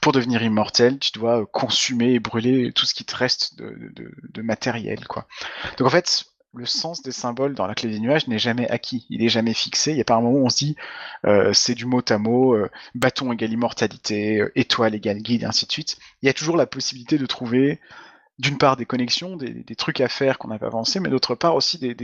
pour 0.00 0.12
devenir 0.12 0.42
immortel, 0.42 0.98
tu 0.98 1.12
dois 1.12 1.46
consumer 1.46 2.14
et 2.14 2.20
brûler 2.20 2.72
tout 2.72 2.86
ce 2.86 2.94
qui 2.94 3.04
te 3.04 3.14
reste 3.14 3.56
de, 3.56 3.92
de, 3.94 4.10
de 4.32 4.42
matériel, 4.42 5.06
quoi. 5.06 5.26
Donc 5.78 5.86
en 5.86 5.90
fait, 5.90 6.31
le 6.54 6.66
sens 6.66 7.02
des 7.02 7.12
symboles 7.12 7.54
dans 7.54 7.66
la 7.66 7.74
clé 7.74 7.90
des 7.90 7.98
nuages 7.98 8.28
n'est 8.28 8.38
jamais 8.38 8.68
acquis, 8.68 9.06
il 9.08 9.24
est 9.24 9.28
jamais 9.28 9.54
fixé. 9.54 9.92
Il 9.92 9.94
n'y 9.94 10.00
a 10.00 10.04
pas 10.04 10.14
un 10.14 10.20
moment 10.20 10.38
où 10.38 10.46
on 10.46 10.50
se 10.50 10.58
dit 10.58 10.76
euh, 11.26 11.52
c'est 11.52 11.74
du 11.74 11.86
mot 11.86 12.02
à 12.08 12.18
mot, 12.18 12.54
euh, 12.54 12.70
bâton 12.94 13.32
égale 13.32 13.52
immortalité, 13.52 14.40
euh, 14.40 14.52
étoile 14.54 14.94
égale 14.94 15.18
guide, 15.18 15.42
et 15.42 15.46
ainsi 15.46 15.66
de 15.66 15.72
suite. 15.72 15.96
Il 16.20 16.26
y 16.26 16.28
a 16.28 16.34
toujours 16.34 16.56
la 16.56 16.66
possibilité 16.66 17.16
de 17.16 17.26
trouver, 17.26 17.80
d'une 18.38 18.58
part, 18.58 18.76
des 18.76 18.84
connexions, 18.84 19.36
des, 19.36 19.76
trucs 19.76 20.00
à 20.00 20.08
faire 20.08 20.38
qu'on 20.38 20.48
n'a 20.48 20.58
pas 20.58 20.66
avancé, 20.66 21.00
mais 21.00 21.08
d'autre 21.08 21.34
part 21.34 21.54
aussi 21.54 21.78
des, 21.78 21.94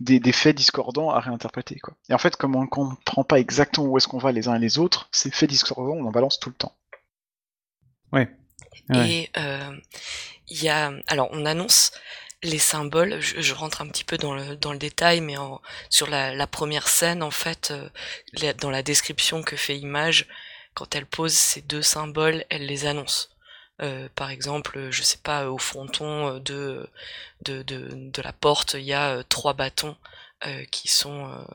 des, 0.00 0.32
faits 0.32 0.56
discordants 0.56 1.10
à 1.10 1.20
réinterpréter. 1.20 1.78
Quoi. 1.78 1.94
Et 2.08 2.14
en 2.14 2.18
fait, 2.18 2.36
comme 2.36 2.56
on 2.56 2.62
ne 2.62 2.66
comprend 2.68 3.22
pas 3.22 3.38
exactement 3.38 3.86
où 3.86 3.96
est-ce 3.96 4.08
qu'on 4.08 4.18
va 4.18 4.32
les 4.32 4.48
uns 4.48 4.56
et 4.56 4.60
les 4.60 4.78
autres, 4.78 5.08
ces 5.12 5.30
faits 5.30 5.48
discordants, 5.48 5.94
on 5.94 6.06
en 6.06 6.10
balance 6.10 6.40
tout 6.40 6.48
le 6.48 6.56
temps. 6.56 6.74
Ouais. 8.12 8.28
Et 8.92 9.30
il 10.48 10.62
y 10.62 10.68
a, 10.68 10.92
alors 11.06 11.28
on 11.32 11.46
annonce 11.46 11.92
les 12.42 12.58
symboles, 12.58 13.20
je, 13.20 13.54
rentre 13.54 13.82
un 13.82 13.88
petit 13.88 14.04
peu 14.04 14.18
dans 14.18 14.34
le, 14.34 14.56
dans 14.56 14.72
le 14.72 14.78
détail, 14.78 15.20
mais 15.20 15.36
sur 15.90 16.08
la, 16.08 16.46
première 16.46 16.88
scène, 16.88 17.22
en 17.22 17.30
fait, 17.30 17.70
euh, 17.70 18.52
dans 18.54 18.70
la 18.70 18.82
description 18.82 19.42
que 19.42 19.56
fait 19.56 19.78
Image, 19.78 20.26
quand 20.74 20.94
elle 20.94 21.06
pose 21.06 21.32
ces 21.32 21.62
deux 21.62 21.82
symboles, 21.82 22.44
elle 22.50 22.66
les 22.66 22.86
annonce. 22.86 23.30
Euh, 23.80 24.08
par 24.14 24.30
exemple, 24.30 24.90
je 24.90 25.02
sais 25.02 25.18
pas, 25.18 25.50
au 25.50 25.58
fronton 25.58 26.38
de, 26.38 26.88
de, 27.42 27.62
de, 27.62 28.22
la 28.22 28.32
porte, 28.32 28.74
il 28.74 28.84
y 28.84 28.92
a 28.92 29.10
euh, 29.10 29.22
trois 29.28 29.54
bâtons 29.54 29.96
qui, 30.72 30.88
sont, 30.88 31.46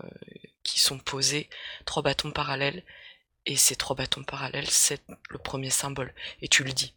qui 0.64 0.80
sont 0.80 0.98
posés, 0.98 1.50
trois 1.84 2.02
bâtons 2.04 2.32
parallèles, 2.32 2.84
et 3.46 3.58
ces 3.58 3.76
trois 3.76 3.98
bâtons 3.98 4.24
parallèles, 4.24 4.70
c'est 4.70 5.02
le 5.30 5.38
premier 5.38 5.70
symbole, 5.70 6.14
et 6.42 6.48
tu 6.48 6.64
le 6.64 6.72
dis. 6.72 6.94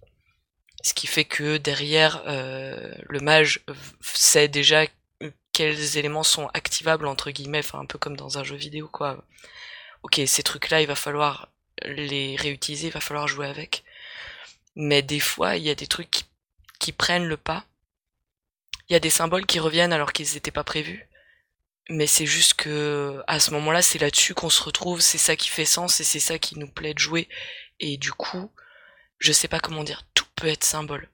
Ce 0.82 0.94
qui 0.94 1.06
fait 1.06 1.24
que 1.24 1.58
derrière, 1.58 2.22
euh, 2.26 2.94
le 3.02 3.20
mage 3.20 3.64
sait 4.00 4.48
déjà 4.48 4.86
quels 5.52 5.98
éléments 5.98 6.22
sont 6.22 6.48
activables, 6.54 7.06
entre 7.06 7.30
guillemets, 7.30 7.58
enfin 7.58 7.80
un 7.80 7.86
peu 7.86 7.98
comme 7.98 8.16
dans 8.16 8.38
un 8.38 8.44
jeu 8.44 8.56
vidéo, 8.56 8.88
quoi. 8.88 9.22
Ok, 10.02 10.20
ces 10.26 10.42
trucs-là, 10.42 10.80
il 10.80 10.86
va 10.86 10.94
falloir 10.94 11.48
les 11.84 12.36
réutiliser, 12.36 12.88
il 12.88 12.92
va 12.92 13.00
falloir 13.00 13.28
jouer 13.28 13.46
avec. 13.46 13.84
Mais 14.76 15.02
des 15.02 15.20
fois, 15.20 15.56
il 15.56 15.64
y 15.64 15.70
a 15.70 15.74
des 15.74 15.86
trucs 15.86 16.24
qui, 16.78 16.92
prennent 16.92 17.26
le 17.26 17.36
pas. 17.36 17.64
Il 18.88 18.92
y 18.94 18.96
a 18.96 19.00
des 19.00 19.10
symboles 19.10 19.46
qui 19.46 19.60
reviennent 19.60 19.92
alors 19.92 20.12
qu'ils 20.12 20.34
n'étaient 20.34 20.50
pas 20.50 20.64
prévus. 20.64 21.08
Mais 21.90 22.06
c'est 22.06 22.26
juste 22.26 22.54
que 22.54 23.22
à 23.26 23.40
ce 23.40 23.50
moment-là, 23.52 23.82
c'est 23.82 23.98
là-dessus 23.98 24.34
qu'on 24.34 24.50
se 24.50 24.62
retrouve, 24.62 25.00
c'est 25.00 25.18
ça 25.18 25.36
qui 25.36 25.48
fait 25.48 25.64
sens 25.64 26.00
et 26.00 26.04
c'est 26.04 26.20
ça 26.20 26.38
qui 26.38 26.58
nous 26.58 26.68
plaît 26.68 26.94
de 26.94 26.98
jouer. 26.98 27.28
Et 27.80 27.96
du 27.96 28.12
coup, 28.12 28.50
je 29.18 29.32
sais 29.32 29.48
pas 29.48 29.60
comment 29.60 29.84
dire, 29.84 30.04
peut 30.40 30.48
être 30.48 30.64
symbole. 30.64 31.08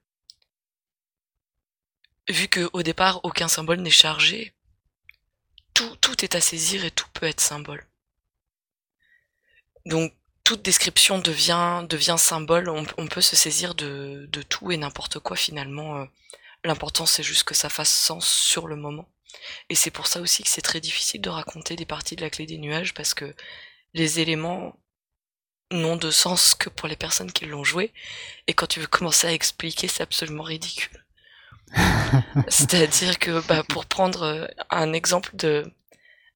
Vu 2.28 2.48
que 2.48 2.70
au 2.72 2.82
départ 2.82 3.20
aucun 3.24 3.48
symbole 3.48 3.80
n'est 3.80 3.90
chargé, 3.90 4.54
tout, 5.74 5.96
tout 5.96 6.24
est 6.24 6.34
à 6.34 6.40
saisir 6.40 6.84
et 6.84 6.90
tout 6.90 7.08
peut 7.12 7.26
être 7.26 7.40
symbole. 7.40 7.86
Donc 9.84 10.14
toute 10.44 10.62
description 10.62 11.18
devient, 11.18 11.84
devient 11.88 12.16
symbole, 12.18 12.68
on, 12.68 13.06
peut 13.08 13.20
se 13.20 13.36
saisir 13.36 13.74
de, 13.74 14.28
de 14.30 14.42
tout 14.42 14.70
et 14.70 14.76
n'importe 14.76 15.18
quoi 15.18 15.36
finalement. 15.36 15.98
Euh. 15.98 16.04
L'important 16.64 17.06
c'est 17.06 17.22
juste 17.22 17.44
que 17.44 17.54
ça 17.54 17.68
fasse 17.68 17.92
sens 17.92 18.28
sur 18.28 18.68
le 18.68 18.76
moment. 18.76 19.08
Et 19.70 19.74
c'est 19.74 19.90
pour 19.90 20.06
ça 20.06 20.20
aussi 20.20 20.42
que 20.42 20.48
c'est 20.48 20.62
très 20.62 20.80
difficile 20.80 21.20
de 21.20 21.30
raconter 21.30 21.76
des 21.76 21.84
parties 21.84 22.16
de 22.16 22.22
la 22.22 22.30
clé 22.30 22.46
des 22.46 22.58
nuages 22.58 22.94
parce 22.94 23.12
que 23.12 23.34
les 23.92 24.20
éléments 24.20 24.78
n'ont 25.70 25.96
de 25.96 26.10
sens 26.10 26.54
que 26.54 26.68
pour 26.68 26.88
les 26.88 26.96
personnes 26.96 27.32
qui 27.32 27.46
l'ont 27.46 27.64
joué. 27.64 27.92
Et 28.46 28.54
quand 28.54 28.66
tu 28.66 28.80
veux 28.80 28.86
commencer 28.86 29.26
à 29.26 29.32
expliquer, 29.32 29.88
c'est 29.88 30.02
absolument 30.02 30.44
ridicule. 30.44 31.04
C'est-à-dire 32.48 33.18
que, 33.18 33.40
bah, 33.46 33.62
pour 33.68 33.86
prendre 33.86 34.22
euh, 34.22 34.46
un 34.70 34.92
exemple 34.92 35.30
de, 35.34 35.70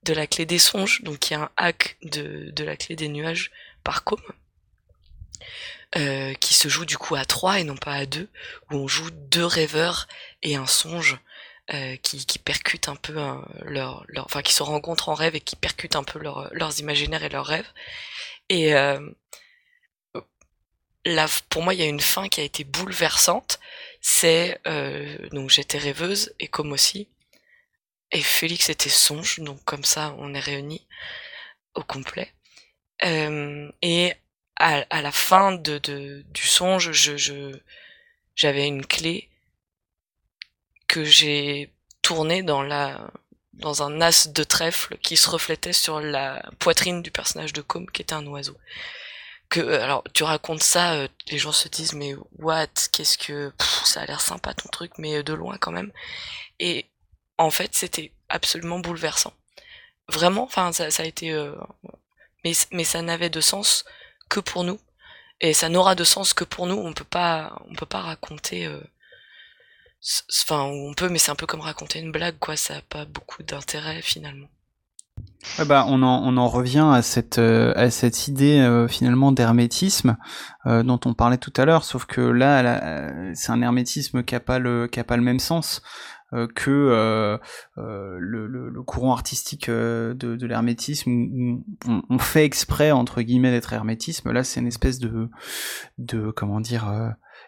de 0.03 0.13
la 0.13 0.27
clé 0.27 0.47
des 0.47 0.59
songes, 0.59 1.03
donc 1.03 1.31
il 1.31 1.35
y 1.35 1.37
a 1.37 1.43
un 1.43 1.51
hack 1.57 1.97
de, 2.03 2.51
de 2.51 2.65
la 2.65 2.77
clé 2.77 2.97
des 2.97 3.09
nuages 3.09 3.51
par 3.85 4.05
com, 4.05 4.21
euh, 5.97 6.35
qui 6.35 6.55
se 6.55 6.69
joue 6.69 6.85
du 6.85 6.99
coup 6.99 7.15
à 7.15 7.25
3 7.25 7.61
et 7.61 7.65
non 7.65 7.77
pas 7.77 7.95
à 7.95 8.07
2, 8.07 8.29
où 8.71 8.75
on 8.75 8.89
joue 8.89 9.11
deux 9.11 9.47
rêveurs 9.47 10.09
et 10.43 10.57
un 10.57 10.67
songe 10.67 11.19
euh, 11.73 11.97
qui, 11.97 12.27
qui 12.27 12.39
percutent 12.39 12.89
un 12.89 12.97
peu 12.97 13.15
leur, 13.65 14.05
leur, 14.09 14.25
enfin 14.25 14.43
qui 14.43 14.53
se 14.53 14.63
rencontrent 14.63 15.09
en 15.09 15.15
rêve 15.15 15.37
et 15.37 15.41
qui 15.41 15.57
percutent 15.57 15.97
un 15.97 16.05
peu 16.05 16.19
leur, 16.19 16.49
leurs 16.53 16.81
imaginaires 16.81 17.23
et 17.23 17.29
leurs 17.29 17.47
rêves. 17.47 17.69
Et, 18.51 18.75
euh, 18.75 19.01
pour 21.49 21.63
moi, 21.63 21.73
il 21.73 21.81
y 21.81 21.83
a 21.83 21.87
une 21.87 22.01
fin 22.01 22.29
qui 22.29 22.41
a 22.41 22.45
été 22.45 22.65
bouleversante. 22.65 23.61
C'est 24.03 24.61
euh, 24.67 25.29
donc 25.31 25.51
j'étais 25.51 25.79
rêveuse 25.79 26.35
et 26.41 26.49
comme 26.49 26.73
aussi, 26.73 27.09
et 28.13 28.23
Félix 28.23 28.71
était 28.71 28.89
songe, 28.89 29.41
donc 29.41 29.63
comme 29.65 29.85
ça 29.85 30.15
on 30.19 30.35
est 30.35 30.41
réunis 30.41 30.87
au 31.75 31.83
complet. 31.83 32.33
Euh, 33.05 33.71
et 33.83 34.15
à, 34.57 35.03
la 35.03 35.13
fin 35.13 35.53
de, 35.53 35.79
du 35.79 36.43
songe, 36.43 36.91
j'avais 38.37 38.67
une 38.67 38.85
clé 38.87 39.31
que 40.87 41.05
j'ai 41.05 41.73
tournée 42.03 42.43
dans 42.43 42.63
la 42.63 43.11
dans 43.61 43.83
un 43.83 44.01
as 44.01 44.29
de 44.29 44.45
trèfle 44.45 44.97
qui 44.99 45.17
se 45.17 45.31
reflétait 45.31 45.73
sur 45.73 46.01
la 46.01 46.43
poitrine 46.59 47.03
du 47.03 47.11
personnage 47.11 47.53
de 47.53 47.63
Com 47.63 47.89
qui 47.91 48.03
était 48.03 48.15
un 48.15 48.27
oiseau 48.27 48.57
que 49.51 49.61
euh, 49.61 49.83
alors 49.83 50.03
tu 50.15 50.23
racontes 50.23 50.63
ça, 50.63 50.95
euh, 50.95 51.09
les 51.29 51.39
gens 51.39 51.53
se 51.53 51.69
disent 51.69 51.93
mais 51.93 52.15
what, 52.39 52.69
qu'est-ce 52.93 53.19
que 53.19 53.53
ça 53.85 54.01
a 54.03 54.07
l'air 54.07 54.21
sympa 54.23 54.55
ton 54.55 54.69
truc, 54.71 54.93
mais 54.97 55.17
euh, 55.19 55.23
de 55.23 55.35
loin 55.35 55.59
quand 55.59 55.73
même. 55.73 55.93
Et 56.61 56.87
en 57.37 57.51
fait 57.51 57.75
c'était 57.75 58.13
absolument 58.31 58.79
bouleversant. 58.79 59.35
Vraiment, 60.09 60.45
enfin 60.45 60.73
ça, 60.73 60.91
ça, 60.91 61.03
a 61.03 61.07
été, 61.07 61.33
mais 62.45 62.53
mais 62.73 62.85
ça 62.85 63.03
n'avait 63.03 63.31
de 63.31 63.41
sens 63.41 63.85
que 64.29 64.41
pour 64.41 64.65
nous 64.65 64.81
et 65.41 65.55
ça 65.55 65.69
n'aura 65.69 65.95
de 65.95 66.05
sens 66.05 66.35
que 66.35 66.45
pour 66.45 66.67
nous. 66.67 66.77
On 66.77 66.93
peut 66.93 67.05
pas, 67.05 67.57
on 67.69 67.75
peut 67.75 67.87
pas 67.87 68.01
raconter. 68.01 68.69
Enfin, 70.43 70.63
on 70.63 70.95
peut, 70.95 71.09
mais 71.09 71.19
c'est 71.19 71.31
un 71.31 71.37
peu 71.37 71.47
comme 71.47 71.61
raconter 71.61 71.99
une 71.99 72.13
blague, 72.13 72.39
quoi. 72.39 72.57
Ça 72.57 72.77
a 72.77 72.83
pas 72.83 73.05
beaucoup 73.05 73.43
d'intérêt 73.43 74.01
finalement. 74.03 74.49
Ah 75.59 75.65
bah, 75.65 75.85
on, 75.89 76.03
en, 76.03 76.23
on 76.25 76.37
en 76.37 76.49
revient 76.49 76.87
à 76.93 77.03
cette, 77.03 77.39
euh, 77.39 77.73
à 77.75 77.91
cette 77.91 78.29
idée 78.29 78.61
euh, 78.61 78.89
finalement 78.89 79.33
d'hermétisme 79.33 80.17
euh, 80.67 80.83
dont 80.83 81.01
on 81.07 81.15
parlait 81.15 81.39
tout 81.39 81.53
à 81.57 81.65
l'heure, 81.65 81.85
sauf 81.85 82.05
que 82.05 82.21
là, 82.21 83.33
c'est 83.35 83.51
un 83.51 83.63
hermétisme 83.63 84.23
qui 84.23 84.35
n'a 84.35 84.41
pas, 84.41 84.59
le, 84.59 84.87
qui 84.87 85.01
a 85.01 85.05
pas 85.05 85.17
le 85.17 85.23
même 85.23 85.41
sens 85.41 85.83
que 86.55 87.41
le, 87.77 88.47
le, 88.47 88.83
courant 88.85 89.13
artistique 89.13 89.69
de, 89.69 90.15
de 90.15 90.47
l'hermétisme 90.47 91.11
où 91.11 91.65
on, 91.89 92.03
on, 92.09 92.19
fait 92.19 92.45
exprès 92.45 92.93
entre 92.93 93.23
guillemets 93.23 93.51
d'être 93.51 93.73
hermétisme. 93.73 94.31
Là, 94.31 94.45
c'est 94.45 94.61
une 94.61 94.69
espèce 94.69 95.01
de, 95.01 95.29
de 95.99 96.31
comment 96.31 96.61
dire, 96.61 96.89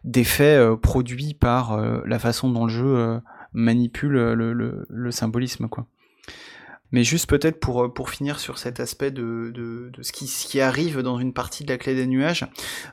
d'effet 0.05 0.61
produit 0.82 1.34
par 1.34 1.80
la 2.07 2.18
façon 2.18 2.50
dont 2.50 2.66
le 2.66 2.72
jeu 2.72 3.20
manipule 3.53 4.12
le, 4.12 5.11
symbolisme, 5.11 5.68
quoi. 5.68 5.86
Mais 6.92 7.05
juste 7.05 7.26
peut-être 7.26 7.59
pour, 7.59 7.84
euh, 7.84 7.88
pour 7.88 8.11
finir 8.11 8.38
sur 8.38 8.59
cet 8.59 8.78
aspect 8.78 9.11
de, 9.11 9.50
de, 9.55 9.90
ce, 10.03 10.12
qui, 10.12 10.26
ce 10.26 10.46
qui 10.46 10.61
arrive 10.61 11.00
dans 11.00 11.18
une 11.18 11.32
partie 11.32 11.64
de 11.64 11.70
la 11.70 11.78
clé 11.78 11.94
des 11.94 12.07
nuages, 12.07 12.46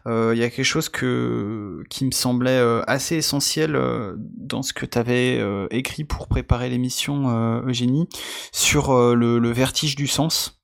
euh, 0.07 0.31
il 0.33 0.39
y 0.39 0.43
a 0.43 0.49
quelque 0.49 0.65
chose 0.65 0.87
que, 0.87 1.83
qui 1.89 2.05
me 2.05 2.11
semblait 2.11 2.51
euh, 2.51 2.81
assez 2.87 3.17
essentiel 3.17 3.75
euh, 3.75 4.15
dans 4.17 4.63
ce 4.63 4.71
que 4.71 4.85
tu 4.85 4.97
avais 4.97 5.39
écrit 5.69 6.05
pour 6.05 6.27
préparer 6.27 6.69
l'émission, 6.69 7.61
Eugénie, 7.67 8.07
sur 8.51 9.15
le, 9.15 9.49
vertige 9.51 9.95
du 9.95 10.07
sens. 10.07 10.58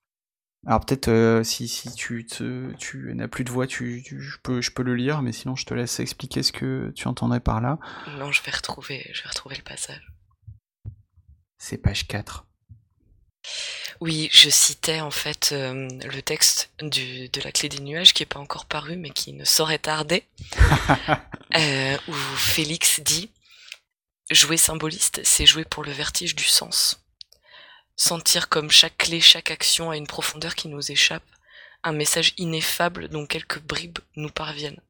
Alors 0.65 0.83
peut-être 0.83 1.41
si, 1.43 1.67
si 1.67 1.93
tu, 1.93 2.25
te, 2.25 2.73
tu 2.77 3.13
n'as 3.13 3.27
plus 3.27 3.43
de 3.43 3.51
voix, 3.51 3.67
tu, 3.67 4.01
tu, 4.03 4.19
je, 4.19 4.37
peux, 4.41 4.61
je 4.61 4.71
peux 4.71 4.83
le 4.83 4.95
lire, 4.95 5.21
mais 5.21 5.31
sinon 5.31 5.55
je 5.55 5.65
te 5.65 5.73
laisse 5.73 5.99
expliquer 5.99 6.41
ce 6.41 6.51
que 6.51 6.91
tu 6.95 7.07
entendrais 7.07 7.39
par 7.39 7.61
là. 7.61 7.77
Non, 8.17 8.31
je 8.31 8.41
vais 8.41 8.51
retrouver, 8.51 9.09
je 9.13 9.23
vais 9.23 9.29
retrouver 9.29 9.55
le 9.55 9.63
passage. 9.63 10.11
C'est 11.57 11.77
page 11.77 12.07
4. 12.07 12.45
Oui, 14.01 14.29
je 14.31 14.49
citais 14.49 14.99
en 14.99 15.11
fait 15.11 15.51
euh, 15.51 15.87
le 15.87 16.21
texte 16.21 16.69
du, 16.81 17.29
de 17.29 17.41
la 17.41 17.51
clé 17.51 17.69
des 17.69 17.79
nuages 17.79 18.13
qui 18.13 18.23
n'est 18.23 18.27
pas 18.27 18.39
encore 18.39 18.65
paru 18.65 18.97
mais 18.97 19.09
qui 19.11 19.33
ne 19.33 19.45
saurait 19.45 19.79
tarder, 19.79 20.25
euh, 21.55 21.97
où 22.07 22.13
Félix 22.13 22.99
dit 22.99 23.31
Jouer 24.31 24.57
symboliste, 24.57 25.21
c'est 25.23 25.45
jouer 25.45 25.65
pour 25.65 25.83
le 25.83 25.91
vertige 25.91 26.35
du 26.35 26.43
sens. 26.43 27.04
Sentir 27.95 28.49
comme 28.49 28.71
chaque 28.71 28.97
clé, 28.97 29.21
chaque 29.21 29.51
action 29.51 29.89
a 29.89 29.97
une 29.97 30.07
profondeur 30.07 30.55
qui 30.55 30.67
nous 30.67 30.91
échappe, 30.91 31.23
un 31.83 31.93
message 31.93 32.33
ineffable 32.37 33.07
dont 33.07 33.25
quelques 33.25 33.59
bribes 33.59 33.99
nous 34.15 34.29
parviennent. 34.29 34.81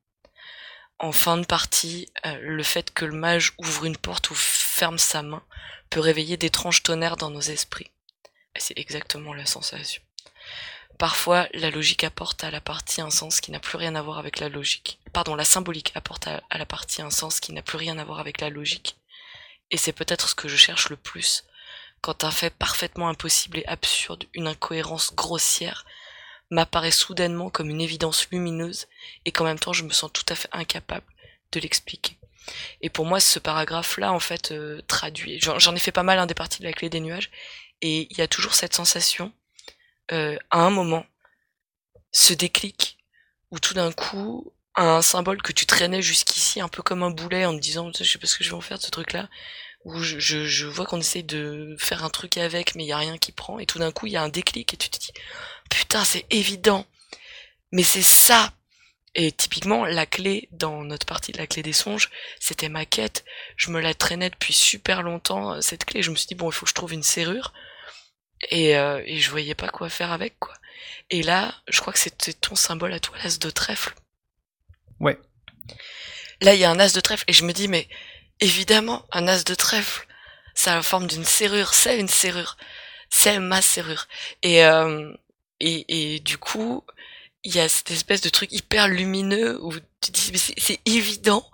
En 0.99 1.11
fin 1.11 1.37
de 1.37 1.45
partie, 1.45 2.09
euh, 2.25 2.37
le 2.41 2.63
fait 2.63 2.93
que 2.93 3.05
le 3.05 3.13
mage 3.13 3.53
ouvre 3.57 3.85
une 3.85 3.97
porte 3.97 4.31
ou 4.31 4.35
ferme 4.35 4.97
sa 4.97 5.21
main 5.21 5.43
peut 5.89 5.99
réveiller 5.99 6.37
d'étranges 6.37 6.83
tonnerres 6.83 7.17
dans 7.17 7.29
nos 7.29 7.41
esprits 7.41 7.91
c'est 8.59 8.77
exactement 8.77 9.33
la 9.33 9.45
sensation. 9.45 10.01
Parfois, 10.97 11.47
la 11.53 11.71
logique 11.71 12.03
apporte 12.03 12.43
à 12.43 12.51
la 12.51 12.61
partie 12.61 13.01
un 13.01 13.09
sens 13.09 13.41
qui 13.41 13.51
n'a 13.51 13.59
plus 13.59 13.77
rien 13.77 13.95
à 13.95 14.01
voir 14.01 14.17
avec 14.17 14.39
la 14.39 14.47
logique. 14.47 14.99
Pardon, 15.11 15.35
la 15.35 15.43
symbolique 15.43 15.91
apporte 15.95 16.27
à, 16.27 16.41
la 16.51 16.65
partie 16.65 17.01
un 17.01 17.09
sens 17.09 17.39
qui 17.39 17.51
n'a 17.51 17.61
plus 17.61 17.77
rien 17.77 17.97
à 17.97 18.05
voir 18.05 18.19
avec 18.19 18.39
la 18.39 18.49
logique. 18.49 18.95
Et 19.71 19.77
c'est 19.77 19.91
peut-être 19.91 20.29
ce 20.29 20.35
que 20.35 20.47
je 20.47 20.55
cherche 20.55 20.89
le 20.89 20.95
plus, 20.95 21.43
quand 22.05 22.23
un 22.23 22.29
fait 22.29 22.51
parfaitement 22.51 23.09
impossible 23.09 23.57
et 23.57 23.65
absurde, 23.65 24.25
une 24.35 24.45
incohérence 24.45 25.15
grossière, 25.15 25.85
m'apparaît 26.51 26.91
soudainement 26.91 27.49
comme 27.49 27.71
une 27.71 27.81
évidence 27.81 28.27
lumineuse, 28.29 28.85
et 29.25 29.31
qu'en 29.31 29.43
même 29.43 29.57
temps 29.57 29.73
je 29.73 29.83
me 29.83 29.89
sens 29.89 30.13
tout 30.13 30.25
à 30.29 30.35
fait 30.35 30.49
incapable 30.51 31.07
de 31.51 31.59
l'expliquer. 31.59 32.19
Et 32.81 32.91
pour 32.91 33.07
moi, 33.07 33.19
ce 33.19 33.39
paragraphe-là, 33.39 34.13
en 34.13 34.19
fait, 34.19 34.51
euh, 34.51 34.83
traduit. 34.85 35.39
J'en 35.41 35.75
ai 35.75 35.79
fait 35.79 35.91
pas 35.91 36.03
mal 36.03 36.19
un 36.19 36.27
des 36.27 36.35
parties 36.35 36.59
de 36.59 36.65
la 36.65 36.73
clé 36.73 36.91
des 36.91 36.99
nuages, 36.99 37.31
et 37.81 38.07
il 38.11 38.17
y 38.19 38.21
a 38.21 38.27
toujours 38.27 38.53
cette 38.53 38.75
sensation, 38.75 39.33
euh, 40.11 40.37
à 40.51 40.59
un 40.59 40.69
moment, 40.69 41.07
ce 42.11 42.33
déclic, 42.33 42.99
où 43.49 43.57
tout 43.57 43.73
d'un 43.73 43.91
coup, 43.91 44.53
un 44.75 45.01
symbole 45.01 45.41
que 45.41 45.53
tu 45.53 45.65
traînais 45.65 46.03
jusqu'ici, 46.03 46.61
un 46.61 46.67
peu 46.67 46.83
comme 46.83 47.01
un 47.01 47.09
boulet, 47.09 47.45
en 47.45 47.55
te 47.55 47.59
disant, 47.59 47.91
je 47.97 48.03
sais 48.03 48.19
pas 48.19 48.27
ce 48.27 48.37
que 48.37 48.43
je 48.43 48.51
vais 48.51 48.55
en 48.55 48.61
faire 48.61 48.77
de 48.77 48.83
ce 48.83 48.91
truc-là, 48.91 49.27
où 49.85 50.01
je, 50.01 50.19
je, 50.19 50.45
je 50.45 50.65
vois 50.65 50.85
qu'on 50.85 50.99
essaye 50.99 51.23
de 51.23 51.75
faire 51.79 52.03
un 52.03 52.09
truc 52.09 52.37
avec, 52.37 52.75
mais 52.75 52.83
il 52.83 52.87
y 52.87 52.91
a 52.91 52.97
rien 52.97 53.17
qui 53.17 53.31
prend, 53.31 53.59
et 53.59 53.65
tout 53.65 53.79
d'un 53.79 53.91
coup, 53.91 54.07
il 54.07 54.13
y 54.13 54.17
a 54.17 54.23
un 54.23 54.29
déclic, 54.29 54.73
et 54.73 54.77
tu 54.77 54.89
te 54.89 54.99
dis, 54.99 55.13
putain, 55.69 56.03
c'est 56.03 56.25
évident, 56.29 56.85
mais 57.71 57.83
c'est 57.83 58.01
ça 58.01 58.51
et 59.15 59.31
typiquement, 59.31 59.85
la 59.85 60.05
clé 60.05 60.49
dans 60.51 60.83
notre 60.83 61.05
partie 61.05 61.31
de 61.31 61.37
la 61.37 61.47
clé 61.47 61.63
des 61.63 61.73
songes, 61.73 62.09
c'était 62.41 62.67
ma 62.67 62.85
quête. 62.85 63.23
Je 63.55 63.71
me 63.71 63.79
la 63.79 63.93
traînais 63.93 64.29
depuis 64.29 64.53
super 64.53 65.03
longtemps, 65.03 65.53
euh, 65.53 65.61
cette 65.61 65.85
clé. 65.85 66.03
Je 66.03 66.11
me 66.11 66.17
suis 66.17 66.27
dit, 66.27 66.35
bon, 66.35 66.49
il 66.49 66.53
faut 66.53 66.65
que 66.65 66.69
je 66.69 66.75
trouve 66.75 66.93
une 66.93 67.01
serrure. 67.01 67.53
Et, 68.51 68.77
euh, 68.77 69.01
et 69.05 69.19
je 69.19 69.31
voyais 69.31 69.55
pas 69.55 69.69
quoi 69.69 69.89
faire 69.89 70.11
avec, 70.11 70.37
quoi. 70.37 70.53
Et 71.09 71.23
là, 71.23 71.55
je 71.69 71.79
crois 71.79 71.93
que 71.93 71.99
c'était 71.99 72.33
ton 72.33 72.55
symbole 72.55 72.91
à 72.91 72.99
toi, 72.99 73.17
l'as 73.23 73.39
de 73.39 73.49
trèfle. 73.49 73.95
Ouais. 74.99 75.17
Là, 76.41 76.53
il 76.53 76.59
y 76.59 76.65
a 76.65 76.69
un 76.69 76.79
as 76.79 76.93
de 76.93 76.99
trèfle, 76.99 77.23
et 77.29 77.33
je 77.33 77.45
me 77.45 77.53
dis, 77.53 77.69
mais 77.69 77.87
évidemment, 78.39 79.05
un 79.11 79.27
as 79.27 79.43
de 79.43 79.55
trèfle, 79.55 80.07
ça 80.53 80.73
a 80.73 80.75
la 80.75 80.83
forme 80.83 81.07
d'une 81.07 81.25
serrure, 81.25 81.73
c'est 81.73 81.99
une 81.99 82.07
serrure. 82.07 82.57
C'est 83.09 83.39
ma 83.39 83.61
serrure. 83.61 84.07
Et, 84.43 84.65
euh, 84.65 85.13
et, 85.59 86.15
et 86.15 86.19
du 86.19 86.37
coup, 86.37 86.83
il 87.45 87.55
y 87.55 87.59
a 87.59 87.69
cette 87.69 87.91
espèce 87.91 88.21
de 88.21 88.29
truc 88.29 88.51
hyper 88.51 88.87
lumineux 88.87 89.63
où 89.63 89.71
tu 90.01 90.11
dis 90.11 90.31
mais 90.31 90.39
c'est 90.57 90.79
évident 90.85 91.49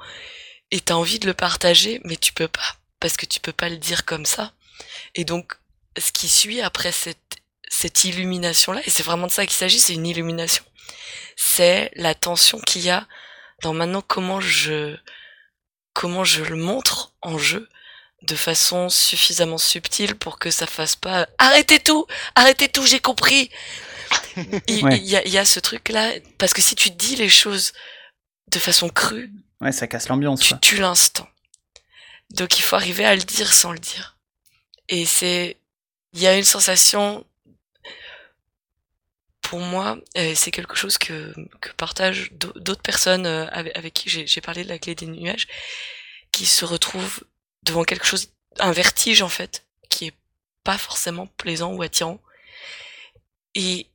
et 0.71 0.79
t'as 0.79 0.95
envie 0.95 1.19
de 1.19 1.27
le 1.27 1.33
partager 1.33 1.99
mais 2.05 2.15
tu 2.15 2.31
peux 2.33 2.47
pas 2.47 2.77
parce 2.99 3.17
que 3.17 3.25
tu 3.25 3.41
peux 3.41 3.51
pas 3.51 3.69
le 3.69 3.77
dire 3.77 4.05
comme 4.05 4.25
ça 4.25 4.53
et 5.15 5.25
donc 5.25 5.53
ce 5.99 6.13
qui 6.13 6.29
suit 6.29 6.61
après 6.61 6.93
cette 6.93 7.35
cette 7.69 8.05
illumination 8.05 8.71
là 8.71 8.81
et 8.85 8.89
c'est 8.89 9.03
vraiment 9.03 9.27
de 9.27 9.31
ça 9.31 9.45
qu'il 9.45 9.55
s'agit 9.55 9.79
c'est 9.79 9.93
une 9.93 10.07
illumination 10.07 10.63
c'est 11.35 11.91
la 11.95 12.15
tension 12.15 12.59
qu'il 12.59 12.83
y 12.83 12.89
a 12.89 13.05
dans 13.61 13.73
maintenant 13.73 14.01
comment 14.01 14.39
je 14.39 14.95
comment 15.93 16.23
je 16.23 16.43
le 16.43 16.55
montre 16.55 17.13
en 17.21 17.37
jeu 17.37 17.69
de 18.23 18.35
façon 18.35 18.89
suffisamment 18.89 19.57
subtile 19.57 20.15
pour 20.15 20.37
que 20.37 20.51
ça 20.51 20.67
fasse 20.67 20.95
pas 20.95 21.27
arrêtez 21.39 21.79
tout 21.79 22.05
arrêtez 22.35 22.69
tout 22.69 22.85
j'ai 22.85 22.99
compris 22.99 23.49
il, 24.67 25.03
y 25.03 25.37
a, 25.37 25.45
ce 25.45 25.59
truc-là, 25.59 26.13
parce 26.37 26.53
que 26.53 26.61
si 26.61 26.75
tu 26.75 26.89
dis 26.91 27.15
les 27.15 27.29
choses 27.29 27.73
de 28.47 28.59
façon 28.59 28.89
crue, 28.89 29.31
ouais, 29.61 29.71
ça 29.71 29.87
casse 29.87 30.07
l'ambiance. 30.09 30.41
Tu 30.41 30.57
tues 30.59 30.77
l'instant. 30.77 31.27
Donc 32.31 32.57
il 32.57 32.61
faut 32.61 32.75
arriver 32.75 33.05
à 33.05 33.15
le 33.15 33.21
dire 33.21 33.53
sans 33.53 33.71
le 33.71 33.79
dire. 33.79 34.17
Et 34.89 35.05
c'est, 35.05 35.57
il 36.13 36.21
y 36.21 36.27
a 36.27 36.37
une 36.37 36.43
sensation, 36.43 37.25
pour 39.51 39.59
moi, 39.59 39.97
c'est 40.15 40.49
quelque 40.49 40.75
chose 40.75 40.97
que, 40.97 41.35
que 41.59 41.73
partagent 41.73 42.31
d'autres 42.31 42.81
personnes 42.81 43.25
euh, 43.25 43.47
avec, 43.49 43.93
qui 43.93 44.07
j'ai 44.07 44.39
parlé 44.39 44.63
de 44.63 44.69
la 44.69 44.79
clé 44.79 44.95
des 44.95 45.07
nuages, 45.07 45.49
qui 46.31 46.45
se 46.45 46.63
retrouvent 46.63 47.25
devant 47.61 47.83
quelque 47.83 48.05
chose, 48.05 48.31
un 48.59 48.71
vertige 48.71 49.21
en 49.21 49.27
fait, 49.27 49.65
qui 49.89 50.05
est 50.05 50.15
pas 50.63 50.77
forcément 50.77 51.27
plaisant 51.35 51.73
ou 51.73 51.81
attirant. 51.81 52.21
Et 53.53 53.87